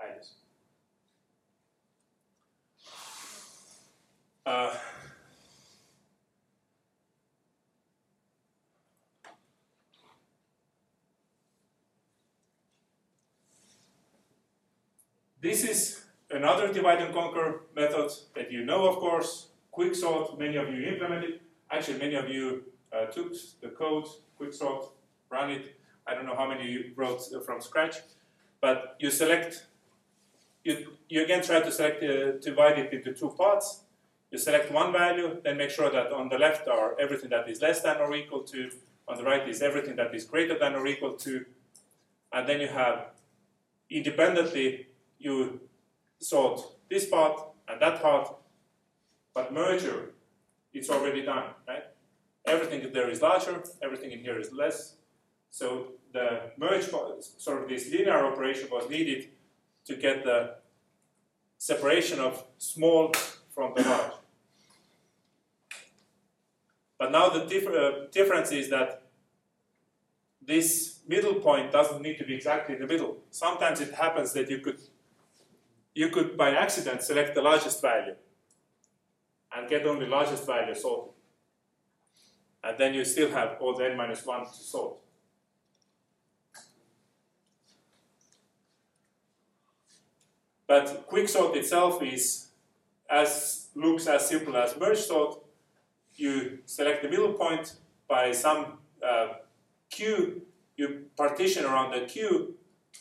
Values. 0.00 0.32
Uh, 4.46 4.74
This 15.44 15.62
is 15.62 16.06
another 16.30 16.72
divide 16.72 17.02
and 17.02 17.12
conquer 17.12 17.64
method 17.76 18.10
that 18.34 18.50
you 18.50 18.64
know, 18.64 18.88
of 18.88 18.96
course. 18.96 19.48
Quicksort, 19.76 20.38
many 20.38 20.56
of 20.56 20.70
you 20.70 20.82
implemented. 20.84 21.40
Actually, 21.70 21.98
many 21.98 22.14
of 22.14 22.30
you 22.30 22.62
uh, 22.90 23.04
took 23.06 23.34
the 23.60 23.68
code, 23.68 24.06
quicksort, 24.40 24.88
ran 25.30 25.50
it. 25.50 25.73
I 26.06 26.14
don't 26.14 26.26
know 26.26 26.36
how 26.36 26.48
many 26.48 26.70
you 26.70 26.92
wrote 26.96 27.22
from 27.44 27.60
scratch, 27.60 27.96
but 28.60 28.96
you 28.98 29.10
select, 29.10 29.66
you, 30.64 30.92
you 31.08 31.24
again 31.24 31.42
try 31.42 31.60
to 31.60 31.70
select, 31.70 32.02
uh, 32.02 32.32
divide 32.38 32.78
it 32.78 32.92
into 32.92 33.12
two 33.12 33.30
parts. 33.30 33.80
You 34.30 34.38
select 34.38 34.72
one 34.72 34.92
value, 34.92 35.40
then 35.44 35.56
make 35.56 35.70
sure 35.70 35.90
that 35.90 36.12
on 36.12 36.28
the 36.28 36.38
left 36.38 36.66
are 36.68 36.98
everything 37.00 37.30
that 37.30 37.48
is 37.48 37.62
less 37.62 37.80
than 37.82 37.98
or 37.98 38.14
equal 38.14 38.42
to, 38.42 38.70
on 39.06 39.16
the 39.16 39.22
right 39.22 39.48
is 39.48 39.62
everything 39.62 39.96
that 39.96 40.14
is 40.14 40.24
greater 40.24 40.58
than 40.58 40.74
or 40.74 40.86
equal 40.86 41.12
to, 41.12 41.44
and 42.32 42.48
then 42.48 42.60
you 42.60 42.68
have 42.68 43.10
independently 43.90 44.86
you 45.18 45.60
sort 46.20 46.60
this 46.90 47.06
part 47.06 47.40
and 47.68 47.80
that 47.80 48.02
part, 48.02 48.34
but 49.34 49.52
merger, 49.52 50.10
it's 50.72 50.90
already 50.90 51.22
done, 51.22 51.50
right? 51.66 51.84
Everything 52.46 52.92
there 52.92 53.08
is 53.08 53.22
larger, 53.22 53.62
everything 53.82 54.10
in 54.10 54.18
here 54.20 54.38
is 54.38 54.52
less. 54.52 54.96
So 55.54 55.92
the 56.12 56.50
merge, 56.56 56.86
sort 57.38 57.62
of 57.62 57.68
this 57.68 57.88
linear 57.88 58.26
operation 58.26 58.68
was 58.72 58.90
needed 58.90 59.28
to 59.84 59.94
get 59.94 60.24
the 60.24 60.56
separation 61.58 62.18
of 62.18 62.44
small 62.58 63.12
from 63.54 63.72
the 63.76 63.82
large. 63.82 64.14
But 66.98 67.12
now 67.12 67.28
the 67.28 67.42
uh, 67.44 68.10
difference 68.10 68.50
is 68.50 68.68
that 68.70 69.02
this 70.44 70.98
middle 71.06 71.34
point 71.34 71.70
doesn't 71.70 72.02
need 72.02 72.18
to 72.18 72.24
be 72.24 72.34
exactly 72.34 72.74
in 72.74 72.80
the 72.80 72.88
middle. 72.88 73.18
Sometimes 73.30 73.80
it 73.80 73.94
happens 73.94 74.32
that 74.32 74.50
you 74.50 74.58
could 74.58 74.80
you 75.94 76.08
could 76.08 76.36
by 76.36 76.50
accident 76.50 77.00
select 77.00 77.32
the 77.36 77.42
largest 77.42 77.80
value 77.80 78.16
and 79.54 79.68
get 79.68 79.86
only 79.86 80.06
the 80.06 80.10
largest 80.10 80.44
value 80.46 80.74
sorted. 80.74 81.14
And 82.64 82.76
then 82.76 82.92
you 82.92 83.04
still 83.04 83.30
have 83.30 83.58
all 83.60 83.76
the 83.76 83.84
n 83.84 83.96
minus 83.96 84.26
1 84.26 84.46
to 84.46 84.52
sort. 84.52 85.03
But 90.66 91.08
quicksort 91.08 91.56
itself 91.56 92.02
is 92.02 92.48
as 93.10 93.68
looks 93.74 94.06
as 94.06 94.28
simple 94.28 94.56
as 94.56 94.76
merge 94.78 94.98
sort. 94.98 95.40
You 96.16 96.58
select 96.64 97.02
the 97.02 97.08
middle 97.08 97.32
point 97.32 97.74
by 98.08 98.32
some 98.32 98.78
uh, 99.06 99.34
q. 99.90 100.42
You 100.76 101.04
partition 101.16 101.64
around 101.64 101.92
the 101.92 102.06
q 102.06 102.54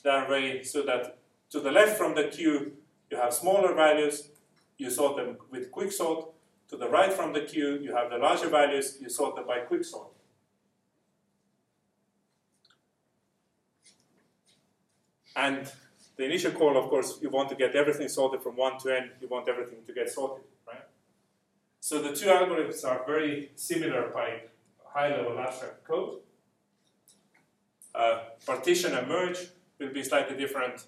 that 0.04 0.30
way 0.30 0.64
so 0.64 0.84
that 0.84 1.18
to 1.52 1.60
the 1.60 1.72
left 1.72 1.98
from 1.98 2.16
the 2.16 2.26
q 2.26 2.74
you 3.14 3.20
have 3.20 3.32
smaller 3.32 3.76
values, 3.76 4.30
you 4.80 4.90
sort 4.90 5.18
them 5.18 5.38
with 5.52 5.72
quicksort. 5.72 6.30
To 6.70 6.78
the 6.78 6.90
right 6.90 7.14
from 7.14 7.32
the 7.32 7.42
q, 7.42 7.78
you 7.80 7.96
have 7.96 8.10
the 8.10 8.18
larger 8.18 8.50
values, 8.50 8.98
you 9.00 9.08
sort 9.08 9.36
them 9.36 9.46
by 9.46 9.60
quicksort. 9.60 10.08
And 15.36 15.72
the 16.16 16.26
initial 16.26 16.52
call, 16.52 16.78
of 16.78 16.90
course, 16.90 17.20
you 17.22 17.30
want 17.30 17.50
to 17.50 17.56
get 17.56 17.76
everything 17.76 18.08
sorted 18.08 18.42
from 18.42 18.56
1 18.56 18.80
to 18.80 18.96
n, 18.96 19.12
you 19.20 19.28
want 19.28 19.50
everything 19.50 19.80
to 19.86 19.94
get 19.94 20.10
sorted, 20.10 20.44
right? 20.68 20.84
So 21.80 22.02
the 22.02 22.16
two 22.16 22.28
algorithms 22.28 22.86
are 22.86 23.04
very 23.06 23.52
similar 23.56 24.10
by 24.10 24.42
high 24.86 25.10
level 25.10 25.40
abstract 25.40 25.84
code. 25.84 26.20
Uh, 27.96 28.20
partition 28.46 28.94
and 28.94 29.08
merge 29.08 29.48
will 29.80 29.92
be 29.92 30.04
slightly 30.04 30.38
different, 30.38 30.86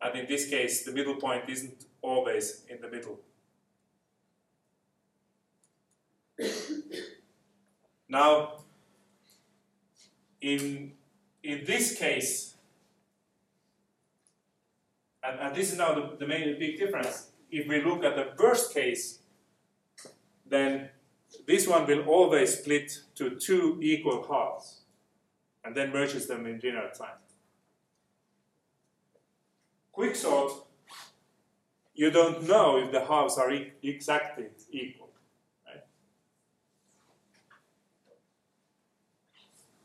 and 0.00 0.18
in 0.18 0.26
this 0.26 0.48
case, 0.48 0.84
the 0.84 0.92
middle 0.92 1.16
point 1.16 1.48
isn't 1.48 1.84
always 2.02 2.64
in 2.68 2.80
the 2.80 2.88
middle. 2.88 3.20
now, 8.08 8.64
in, 10.40 10.92
in 11.42 11.64
this 11.64 11.98
case, 11.98 12.53
and, 15.24 15.40
and 15.40 15.54
this 15.54 15.72
is 15.72 15.78
now 15.78 15.94
the, 15.94 16.16
the 16.18 16.26
main 16.26 16.58
big 16.58 16.78
difference. 16.78 17.30
If 17.50 17.66
we 17.68 17.82
look 17.82 18.04
at 18.04 18.16
the 18.16 18.32
worst 18.38 18.74
case, 18.74 19.20
then 20.46 20.90
this 21.46 21.66
one 21.66 21.86
will 21.86 22.02
always 22.06 22.58
split 22.58 23.00
to 23.16 23.36
two 23.36 23.78
equal 23.82 24.26
halves 24.28 24.80
and 25.64 25.74
then 25.74 25.92
merges 25.92 26.26
them 26.26 26.46
in 26.46 26.60
linear 26.62 26.90
time. 26.96 27.16
Quicksort, 29.96 30.64
you 31.94 32.10
don't 32.10 32.46
know 32.46 32.76
if 32.78 32.90
the 32.90 33.04
halves 33.04 33.38
are 33.38 33.52
e 33.52 33.72
exactly 33.82 34.46
equal. 34.70 35.10
Right? 35.64 35.82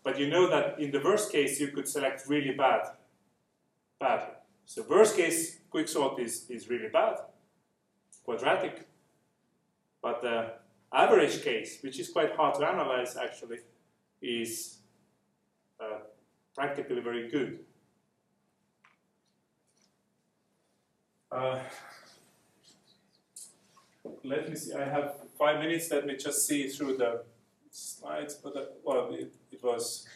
But 0.03 0.19
you 0.19 0.27
know 0.27 0.49
that 0.49 0.79
in 0.79 0.91
the 0.91 0.99
worst 0.99 1.31
case, 1.31 1.59
you 1.59 1.67
could 1.67 1.87
select 1.87 2.23
really 2.27 2.55
bad, 2.55 2.81
badly. 3.99 4.38
So 4.69 4.85
worst 4.87 5.15
case 5.15 5.61
quicksort 5.73 6.19
is, 6.19 6.45
is 6.47 6.69
really 6.69 6.89
bad, 6.89 7.15
quadratic. 8.23 8.87
But 9.99 10.21
the 10.21 10.51
average 10.93 11.41
case, 11.41 11.79
which 11.81 11.99
is 11.99 12.09
quite 12.09 12.35
hard 12.35 12.53
to 12.59 12.67
analyze 12.67 13.17
actually, 13.17 13.61
is 14.21 14.77
uh, 15.79 16.01
practically 16.53 17.01
very 17.01 17.31
good. 17.31 17.61
Uh, 21.31 21.61
let 24.23 24.47
me 24.47 24.55
see, 24.55 24.75
I 24.75 24.85
have 24.85 25.15
five 25.35 25.59
minutes, 25.59 25.89
let 25.89 26.05
me 26.05 26.15
just 26.15 26.45
see 26.45 26.67
through 26.67 26.97
the 26.97 27.23
slides, 27.71 28.35
but 28.35 28.55
uh, 28.55 28.65
well, 28.83 29.09
it, 29.13 29.33
it 29.51 29.63
was, 29.63 30.07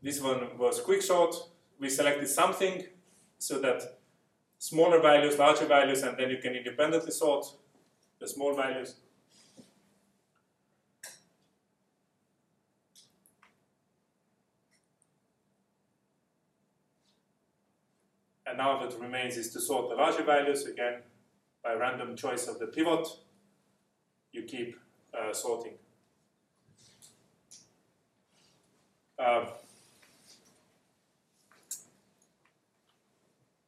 this 0.00 0.20
one 0.20 0.56
was 0.56 0.80
quicksort, 0.80 1.34
we 1.80 1.88
selected 1.88 2.28
something, 2.28 2.84
so 3.38 3.58
that 3.60 3.98
smaller 4.58 5.00
values, 5.00 5.38
larger 5.38 5.66
values, 5.66 6.02
and 6.02 6.16
then 6.16 6.30
you 6.30 6.38
can 6.38 6.54
independently 6.54 7.10
sort 7.10 7.46
the 8.20 8.28
small 8.28 8.54
values. 8.54 8.96
And 18.46 18.58
now 18.58 18.78
what 18.78 19.00
remains 19.00 19.36
is 19.36 19.52
to 19.52 19.60
sort 19.60 19.88
the 19.90 19.96
larger 19.96 20.22
values 20.22 20.64
again 20.66 21.02
by 21.62 21.72
random 21.74 22.14
choice 22.14 22.46
of 22.46 22.58
the 22.58 22.66
pivot. 22.66 23.08
You 24.32 24.42
keep 24.42 24.76
uh, 25.12 25.32
sorting. 25.32 25.74
Uh, 29.18 29.46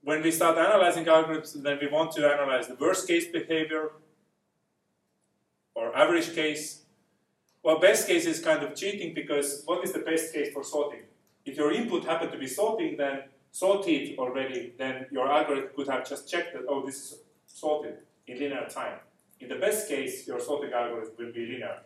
when 0.07 0.23
we 0.23 0.31
start 0.31 0.57
analyzing 0.57 1.05
algorithms, 1.05 1.61
then 1.65 1.79
we 1.81 1.89
want 1.89 2.13
to 2.13 2.25
analyze 2.25 2.69
the 2.69 2.77
worst 2.77 3.09
case 3.09 3.27
behavior 3.27 3.91
or 5.75 5.97
average 5.97 6.33
case. 6.33 6.83
Well, 7.65 7.81
best 7.81 8.07
case 8.07 8.25
is 8.25 8.39
kind 8.39 8.63
of 8.63 8.77
cheating 8.77 9.15
because 9.15 9.65
what 9.65 9.83
is 9.83 9.93
the 9.93 9.99
best 9.99 10.33
case 10.33 10.53
for 10.53 10.63
sorting? 10.63 11.03
If 11.45 11.57
your 11.57 11.73
input 11.73 12.05
happened 12.05 12.31
to 12.31 12.39
be 12.39 12.47
sorting, 12.47 12.97
then 12.97 13.23
sorted 13.51 14.17
already, 14.17 14.75
then 14.79 15.07
your 15.11 15.29
algorithm 15.29 15.71
could 15.75 15.89
have 15.89 16.09
just 16.09 16.31
checked 16.31 16.53
that, 16.55 16.63
oh, 16.69 16.87
this 16.87 16.95
is 16.95 17.19
sorted 17.49 17.97
in 18.29 18.39
linear 18.39 18.69
time. 18.71 19.01
In 19.41 19.49
the 19.49 19.57
best 19.57 19.89
case, 19.89 20.25
your 20.29 20.39
sorting 20.39 20.73
algorithm 20.73 21.15
will 21.19 21.33
be 21.33 21.47
linear. 21.47 21.79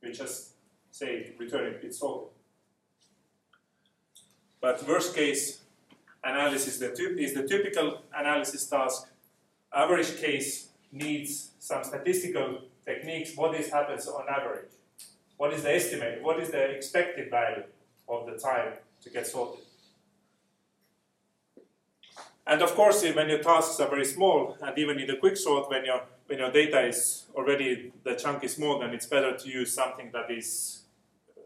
You 0.00 0.12
just 0.12 0.52
say, 0.92 1.34
return 1.40 1.74
it, 1.74 1.80
it's 1.82 1.98
sorted. 1.98 2.28
But 4.60 4.86
worst 4.86 5.12
case 5.12 5.65
analysis 6.26 6.80
is 6.80 7.34
the 7.34 7.46
typical 7.46 8.02
analysis 8.14 8.66
task. 8.66 9.08
Average 9.72 10.16
case 10.18 10.68
needs 10.92 11.50
some 11.58 11.84
statistical 11.84 12.62
techniques. 12.84 13.36
What 13.36 13.54
is 13.54 13.70
happens 13.70 14.06
on 14.08 14.24
average? 14.28 14.70
What 15.36 15.52
is 15.52 15.62
the 15.62 15.74
estimate? 15.74 16.22
What 16.22 16.40
is 16.40 16.50
the 16.50 16.62
expected 16.70 17.30
value 17.30 17.64
of 18.08 18.26
the 18.26 18.38
time 18.38 18.72
to 19.02 19.10
get 19.10 19.26
sorted? 19.26 19.64
And 22.46 22.62
of 22.62 22.74
course, 22.74 23.02
eh, 23.02 23.12
when 23.12 23.28
your 23.28 23.42
tasks 23.42 23.80
are 23.80 23.88
very 23.88 24.04
small, 24.04 24.56
and 24.62 24.78
even 24.78 25.00
in 25.00 25.08
the 25.08 25.16
quick 25.16 25.36
sort, 25.36 25.68
when 25.68 25.84
your 25.84 26.02
when 26.26 26.38
your 26.38 26.50
data 26.50 26.80
is 26.86 27.24
already 27.34 27.92
the 28.04 28.14
chunk 28.14 28.44
is 28.44 28.54
small, 28.54 28.78
then 28.78 28.90
it's 28.90 29.06
better 29.06 29.36
to 29.36 29.48
use 29.48 29.72
something 29.72 30.10
that 30.12 30.30
is 30.30 30.82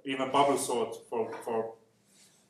even 0.04 0.30
bubble 0.30 0.56
sort 0.56 0.96
for, 1.08 1.30
for 1.44 1.74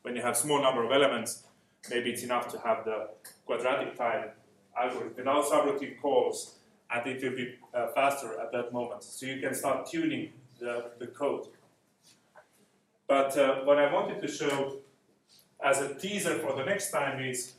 when 0.01 0.15
you 0.15 0.21
have 0.21 0.37
small 0.37 0.61
number 0.61 0.83
of 0.83 0.91
elements. 0.91 1.43
Maybe 1.89 2.11
it's 2.11 2.23
enough 2.23 2.47
to 2.49 2.59
have 2.59 2.85
the 2.85 3.09
quadratic 3.45 3.97
time 3.97 4.29
algorithm 4.77 5.13
without 5.17 5.45
subroutine 5.45 5.99
calls, 6.01 6.55
and 6.93 7.05
it 7.07 7.23
will 7.23 7.35
be 7.35 7.55
uh, 7.73 7.87
faster 7.87 8.39
at 8.39 8.51
that 8.51 8.71
moment. 8.71 9.03
So 9.03 9.25
you 9.25 9.41
can 9.41 9.53
start 9.53 9.89
tuning 9.89 10.31
the, 10.59 10.91
the 10.99 11.07
code. 11.07 11.47
But 13.07 13.37
uh, 13.37 13.61
what 13.63 13.77
I 13.77 13.91
wanted 13.91 14.21
to 14.21 14.27
show 14.27 14.77
as 15.63 15.81
a 15.81 15.93
teaser 15.95 16.39
for 16.39 16.55
the 16.55 16.63
next 16.63 16.91
time 16.91 17.23
is 17.23 17.53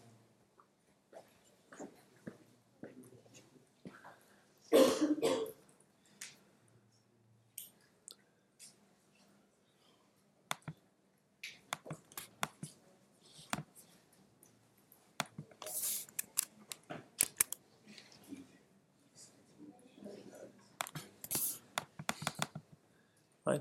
Right. 23.44 23.60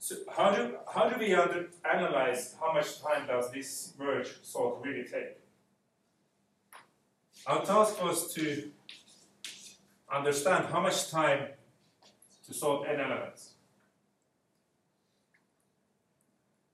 So 0.00 0.16
how 0.36 0.50
do 0.54 0.76
how 0.92 1.08
do 1.08 1.18
we 1.18 1.32
under, 1.32 1.70
analyze 1.84 2.56
how 2.60 2.72
much 2.74 3.00
time 3.00 3.26
does 3.44 3.52
this 3.52 3.94
merge 3.98 4.42
sort 4.42 4.84
really 4.84 5.04
take? 5.04 5.38
Our 7.46 7.64
task 7.64 8.02
was 8.02 8.32
to 8.34 8.70
understand 10.12 10.66
how 10.66 10.80
much 10.80 11.10
time 11.10 11.48
to 12.46 12.54
sort 12.54 12.88
n 12.88 13.00
elements. 13.00 13.54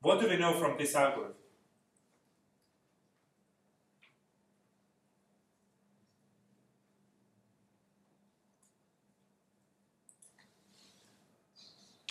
What 0.03 0.21
do 0.21 0.29
we 0.29 0.37
know 0.37 0.55
from 0.55 0.79
this 0.79 0.95
algorithm? 0.95 1.35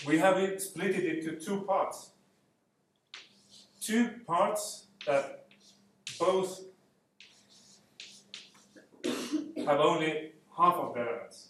We 0.07 0.18
have 0.18 0.38
it 0.38 0.61
split 0.61 0.95
it 0.95 1.18
into 1.18 1.40
two 1.40 1.61
parts. 1.61 2.11
Two 3.89 4.07
parts 4.27 4.85
that 5.07 5.47
both 6.19 6.59
have 9.65 9.79
only 9.79 10.33
half 10.55 10.75
of 10.75 10.93
the 10.93 10.99
elements. 10.99 11.47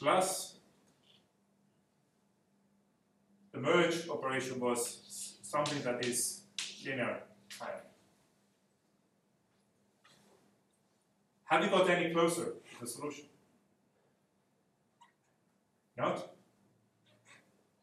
Plus, 0.00 0.56
the 3.52 3.60
merge 3.60 4.08
operation 4.08 4.58
was 4.58 5.38
something 5.42 5.80
that 5.84 6.04
is 6.04 6.42
linear 6.84 7.22
time. 7.60 7.68
Have 11.44 11.62
you 11.62 11.70
got 11.70 11.88
any 11.88 12.12
closer 12.12 12.44
to 12.44 12.80
the 12.80 12.86
solution? 12.88 13.26
Not? 15.96 16.39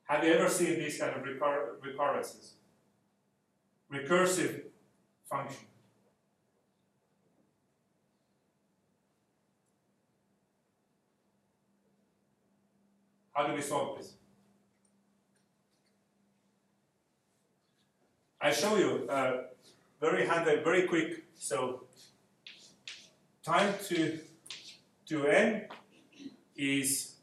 Have 0.07 0.23
you 0.23 0.33
ever 0.33 0.49
seen 0.49 0.79
these 0.79 0.97
kind 0.99 1.15
of 1.15 1.23
recur- 1.23 1.77
recurrences? 1.81 2.53
Recursive 3.91 4.61
function. 5.29 5.65
How 13.33 13.47
do 13.47 13.53
we 13.53 13.61
solve 13.61 13.97
this? 13.97 14.13
I 18.39 18.51
show 18.51 18.77
you 18.77 19.07
uh, 19.09 19.43
very 19.99 20.25
handy, 20.25 20.61
very 20.63 20.83
quick. 20.87 21.23
So 21.35 21.83
time 23.43 23.73
to 23.89 24.19
to 25.07 25.27
n 25.27 25.67
is 26.55 27.16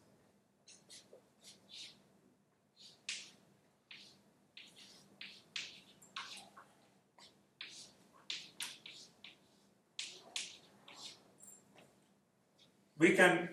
we 13.04 13.14
can 13.14 13.50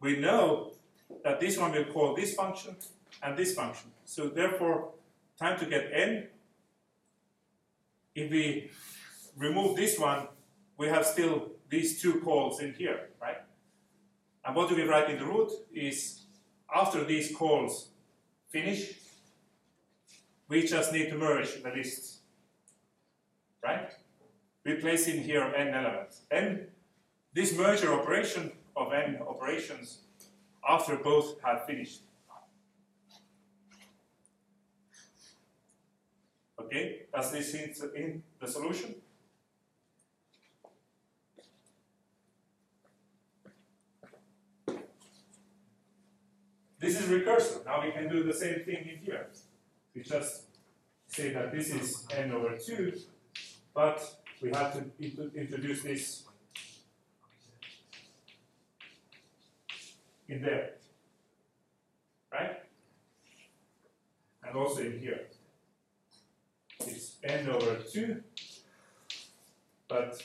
we 0.00 0.18
know 0.18 0.72
that 1.24 1.38
this 1.40 1.56
one 1.56 1.70
will 1.72 1.90
call 1.94 2.14
this 2.14 2.34
function 2.34 2.74
and 3.22 3.36
this 3.36 3.54
function. 3.54 3.88
So 4.04 4.28
therefore, 4.28 4.92
time 5.38 5.58
to 5.60 5.66
get 5.66 5.84
n, 5.92 6.28
if 8.14 8.30
we 8.30 8.70
remove 9.36 9.76
this 9.76 9.98
one, 9.98 10.28
we 10.76 10.88
have 10.88 11.06
still 11.06 11.52
these 11.70 12.02
two 12.02 12.14
calls 12.20 12.60
in 12.60 12.74
here, 12.74 13.10
right? 13.22 13.40
And 14.44 14.56
what 14.56 14.68
do 14.68 14.74
we 14.74 14.82
write 14.82 15.08
in 15.08 15.18
the 15.18 15.24
root 15.24 15.50
is 15.72 16.22
after 16.74 17.04
these 17.04 17.34
calls 17.34 17.90
finish, 18.48 18.80
we 20.48 20.66
just 20.66 20.92
need 20.92 21.08
to 21.10 21.16
merge 21.16 21.62
the 21.62 21.70
lists, 21.70 22.20
right? 23.62 23.88
We 24.64 24.74
place 24.74 25.06
in 25.06 25.22
here 25.22 25.44
n 25.56 25.68
elements. 25.74 26.22
n, 26.30 26.68
this 27.36 27.54
merger 27.54 27.92
operation 27.92 28.50
of 28.74 28.94
n 28.94 29.18
operations 29.28 29.98
after 30.66 30.96
both 30.96 31.38
have 31.42 31.66
finished. 31.66 32.00
Okay, 36.58 37.02
does 37.14 37.30
this 37.30 37.52
in 37.54 38.22
the 38.40 38.48
solution? 38.48 38.94
This 46.78 46.98
is 46.98 47.06
recursive. 47.10 47.66
Now 47.66 47.84
we 47.84 47.92
can 47.92 48.08
do 48.08 48.24
the 48.24 48.32
same 48.32 48.60
thing 48.64 48.88
in 48.92 48.98
here. 49.04 49.26
We 49.94 50.02
just 50.02 50.44
say 51.08 51.34
that 51.34 51.52
this 51.52 51.68
is 51.68 52.06
n 52.10 52.32
over 52.32 52.56
2, 52.56 52.94
but 53.74 53.98
we 54.40 54.48
have 54.52 54.72
to 54.72 54.80
introduce 55.34 55.82
this 55.82 56.25
in 60.28 60.42
there. 60.42 60.70
Right? 62.32 62.62
And 64.42 64.56
also 64.56 64.80
in 64.80 64.98
here. 64.98 65.20
It's 66.80 67.16
n 67.24 67.48
over 67.48 67.76
2, 67.76 68.22
but 69.88 70.22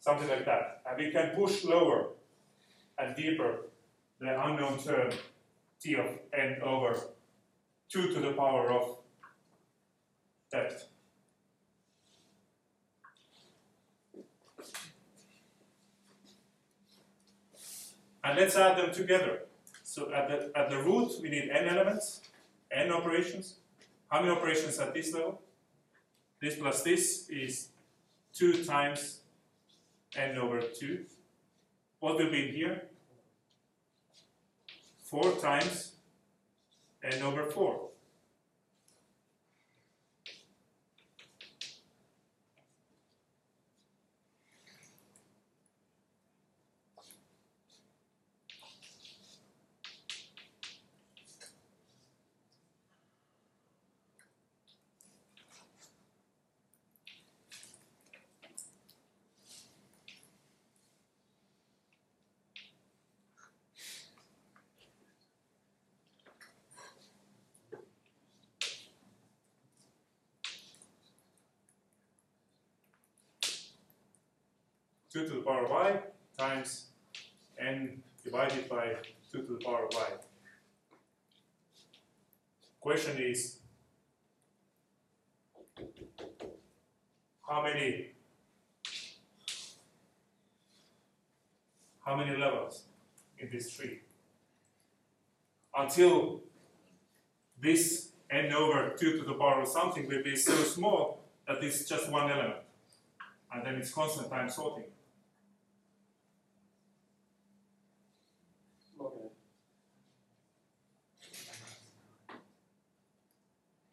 something 0.00 0.28
like 0.28 0.44
that. 0.44 0.82
And 0.86 0.98
we 0.98 1.10
can 1.10 1.34
push 1.36 1.64
lower 1.64 2.08
and 2.98 3.14
deeper 3.16 3.66
the 4.20 4.44
unknown 4.44 4.78
term 4.78 5.10
t 5.80 5.94
of 5.94 6.06
n 6.32 6.60
over 6.62 6.98
2 7.90 8.14
to 8.14 8.20
the 8.20 8.32
power 8.32 8.72
of 8.72 8.98
depth. 10.50 10.88
And 18.34 18.42
let's 18.42 18.56
add 18.56 18.76
them 18.76 18.92
together. 18.92 19.42
So 19.84 20.12
at 20.12 20.28
the, 20.28 20.58
at 20.58 20.68
the 20.68 20.82
root, 20.82 21.12
we 21.22 21.28
need 21.28 21.50
n 21.50 21.68
elements, 21.68 22.20
n 22.72 22.90
operations. 22.90 23.58
How 24.08 24.22
many 24.22 24.32
operations 24.32 24.76
at 24.80 24.92
this 24.92 25.14
level? 25.14 25.40
This 26.42 26.56
plus 26.56 26.82
this 26.82 27.28
is 27.28 27.68
2 28.32 28.64
times 28.64 29.20
n 30.16 30.36
over 30.36 30.60
2. 30.62 31.04
What 32.00 32.16
will 32.16 32.32
be 32.32 32.48
in 32.48 32.54
here? 32.56 32.82
4 35.04 35.36
times 35.36 35.92
n 37.04 37.22
over 37.22 37.44
4. 37.44 37.84
two 75.14 75.28
to 75.28 75.32
power 75.44 75.64
of 75.64 75.70
y 75.70 76.00
times 76.38 76.86
n 77.58 78.02
divided 78.24 78.68
by 78.68 78.96
2 79.30 79.42
to 79.42 79.58
the 79.58 79.64
power 79.64 79.84
of 79.86 79.94
y. 79.94 80.08
Question 82.80 83.16
is 83.18 83.58
how 87.48 87.62
many 87.62 88.12
how 92.04 92.16
many 92.16 92.36
levels 92.36 92.84
in 93.38 93.48
this 93.50 93.72
tree 93.74 94.00
until 95.76 96.40
this 97.60 98.12
n 98.30 98.52
over 98.52 98.94
2 98.98 99.18
to 99.18 99.24
the 99.24 99.34
power 99.34 99.62
of 99.62 99.68
something 99.68 100.06
will 100.08 100.22
be 100.22 100.36
so 100.36 100.54
small 100.54 101.20
that 101.46 101.62
it's 101.62 101.88
just 101.88 102.10
one 102.10 102.30
element 102.30 102.60
and 103.52 103.64
then 103.64 103.74
it's 103.76 103.92
constant 103.92 104.28
time 104.30 104.48
sorting. 104.48 104.84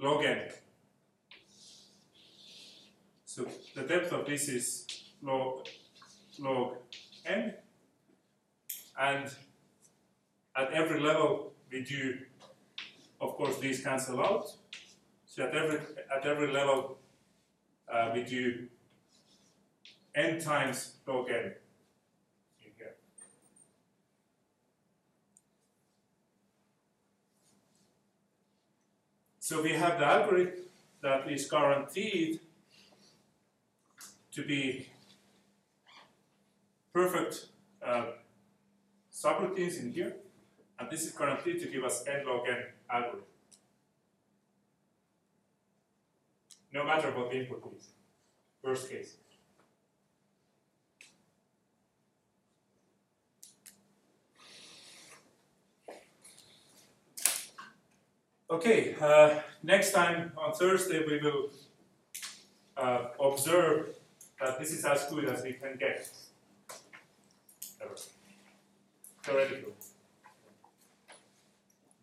Log 0.02 0.26
n. 0.26 0.50
So 3.26 3.48
the 3.76 3.84
depth 3.84 4.12
of 4.12 4.26
this 4.26 4.50
is 4.50 4.88
log, 5.22 5.68
log 6.40 6.78
n, 7.26 7.54
and 9.00 9.26
at 10.56 10.74
every 10.74 11.00
level 11.00 11.54
we 11.72 11.84
do, 11.84 12.18
of 13.22 13.36
course, 13.36 13.58
these 13.60 13.84
cancel 13.84 14.20
out. 14.20 14.48
So 15.26 15.44
at 15.44 15.56
every 15.56 15.80
at 16.14 16.26
every 16.26 16.52
level 16.52 16.98
uh, 17.88 18.12
we 18.14 18.24
do 18.24 18.68
n 20.14 20.42
times 20.42 20.96
log 21.08 21.30
n 21.30 21.54
in 22.66 22.72
here. 22.78 22.96
So 29.52 29.62
we 29.62 29.74
have 29.74 30.00
the 30.00 30.06
algorithm 30.06 30.64
that 31.02 31.30
is 31.30 31.46
guaranteed 31.52 32.40
to 34.32 34.46
be 34.46 34.88
perfect 36.94 37.48
uh, 37.86 38.12
subroutines 39.14 39.78
in 39.82 39.92
here, 39.92 40.16
and 40.80 40.90
this 40.90 41.02
is 41.06 41.12
guaranteed 41.12 41.60
to 41.64 41.68
give 41.68 41.84
us 41.84 42.02
n 42.08 42.26
log 42.26 42.48
n 42.48 42.64
algorithm. 42.90 43.26
No 46.72 46.86
matter 46.86 47.12
what 47.12 47.30
the 47.30 47.40
input 47.42 47.74
is, 47.78 47.90
worst 48.64 48.90
case. 48.90 49.18
Okay, 58.52 58.96
uh, 59.00 59.40
next 59.64 59.94
time 59.94 60.34
on 60.36 60.52
Thursday 60.52 61.02
we 61.08 61.20
will 61.20 61.52
uh, 62.76 63.06
observe 63.18 63.96
that 64.42 64.60
this 64.60 64.74
is 64.74 64.84
as 64.84 65.06
good 65.06 65.24
as 65.24 65.42
we 65.42 65.54
can 65.54 65.78
get. 65.80 66.10
Ever. 67.82 67.96
Theoretically. 69.24 69.72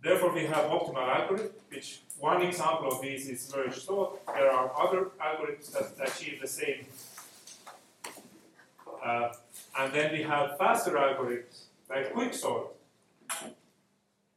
Therefore, 0.03 0.33
we 0.33 0.47
have 0.47 0.65
optimal 0.71 1.07
algorithm, 1.07 1.51
which 1.69 2.01
one 2.19 2.41
example 2.41 2.93
of 2.93 3.03
these 3.03 3.29
is 3.29 3.53
merge 3.55 3.75
sort. 3.75 4.25
There 4.29 4.51
are 4.51 4.73
other 4.81 5.11
algorithms 5.21 5.71
that 5.73 6.09
achieve 6.09 6.41
the 6.41 6.49
same. 6.49 6.87
Uh, 9.05 9.35
and 9.79 9.93
then 9.93 10.13
we 10.13 10.23
have 10.23 10.57
faster 10.57 10.93
algorithms 10.93 11.65
like 11.91 12.15
quicksort 12.15 12.69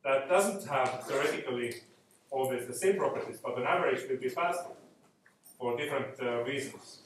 that 0.03 0.27
doesn't 0.27 0.67
have 0.67 1.05
theoretically 1.07 1.75
always 2.31 2.65
the 2.65 2.73
same 2.73 2.97
properties, 2.97 3.39
but 3.43 3.55
on 3.55 3.67
average 3.67 4.09
will 4.09 4.17
be 4.17 4.29
faster 4.29 4.71
for 5.59 5.77
different 5.77 6.19
uh, 6.21 6.43
reasons. 6.43 6.99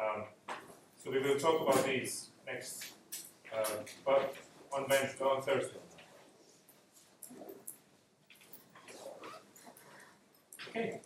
Um, 0.00 0.24
so 1.02 1.10
we 1.10 1.20
will 1.20 1.38
talk 1.38 1.60
about 1.60 1.84
these 1.84 2.30
next, 2.46 2.92
uh, 3.56 3.64
but 4.04 4.34
on 4.72 4.86
Wednesday, 4.88 5.24
on 5.24 5.42
Thursday. 5.42 5.78
Okay. 10.70 11.00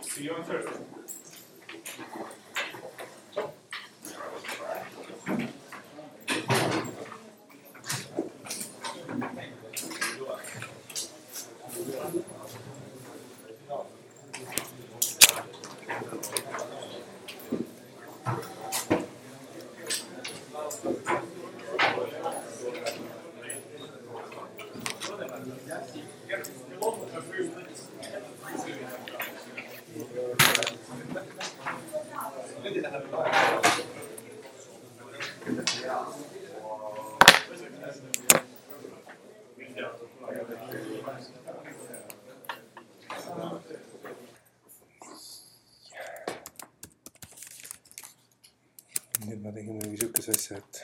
See 0.00 0.24
you 0.24 0.34
on 0.34 0.44
Thursday. 0.44 0.84
tegime 49.54 49.78
mingi 49.78 49.96
sihukese 50.00 50.30
asja, 50.32 50.56
et 50.56 50.82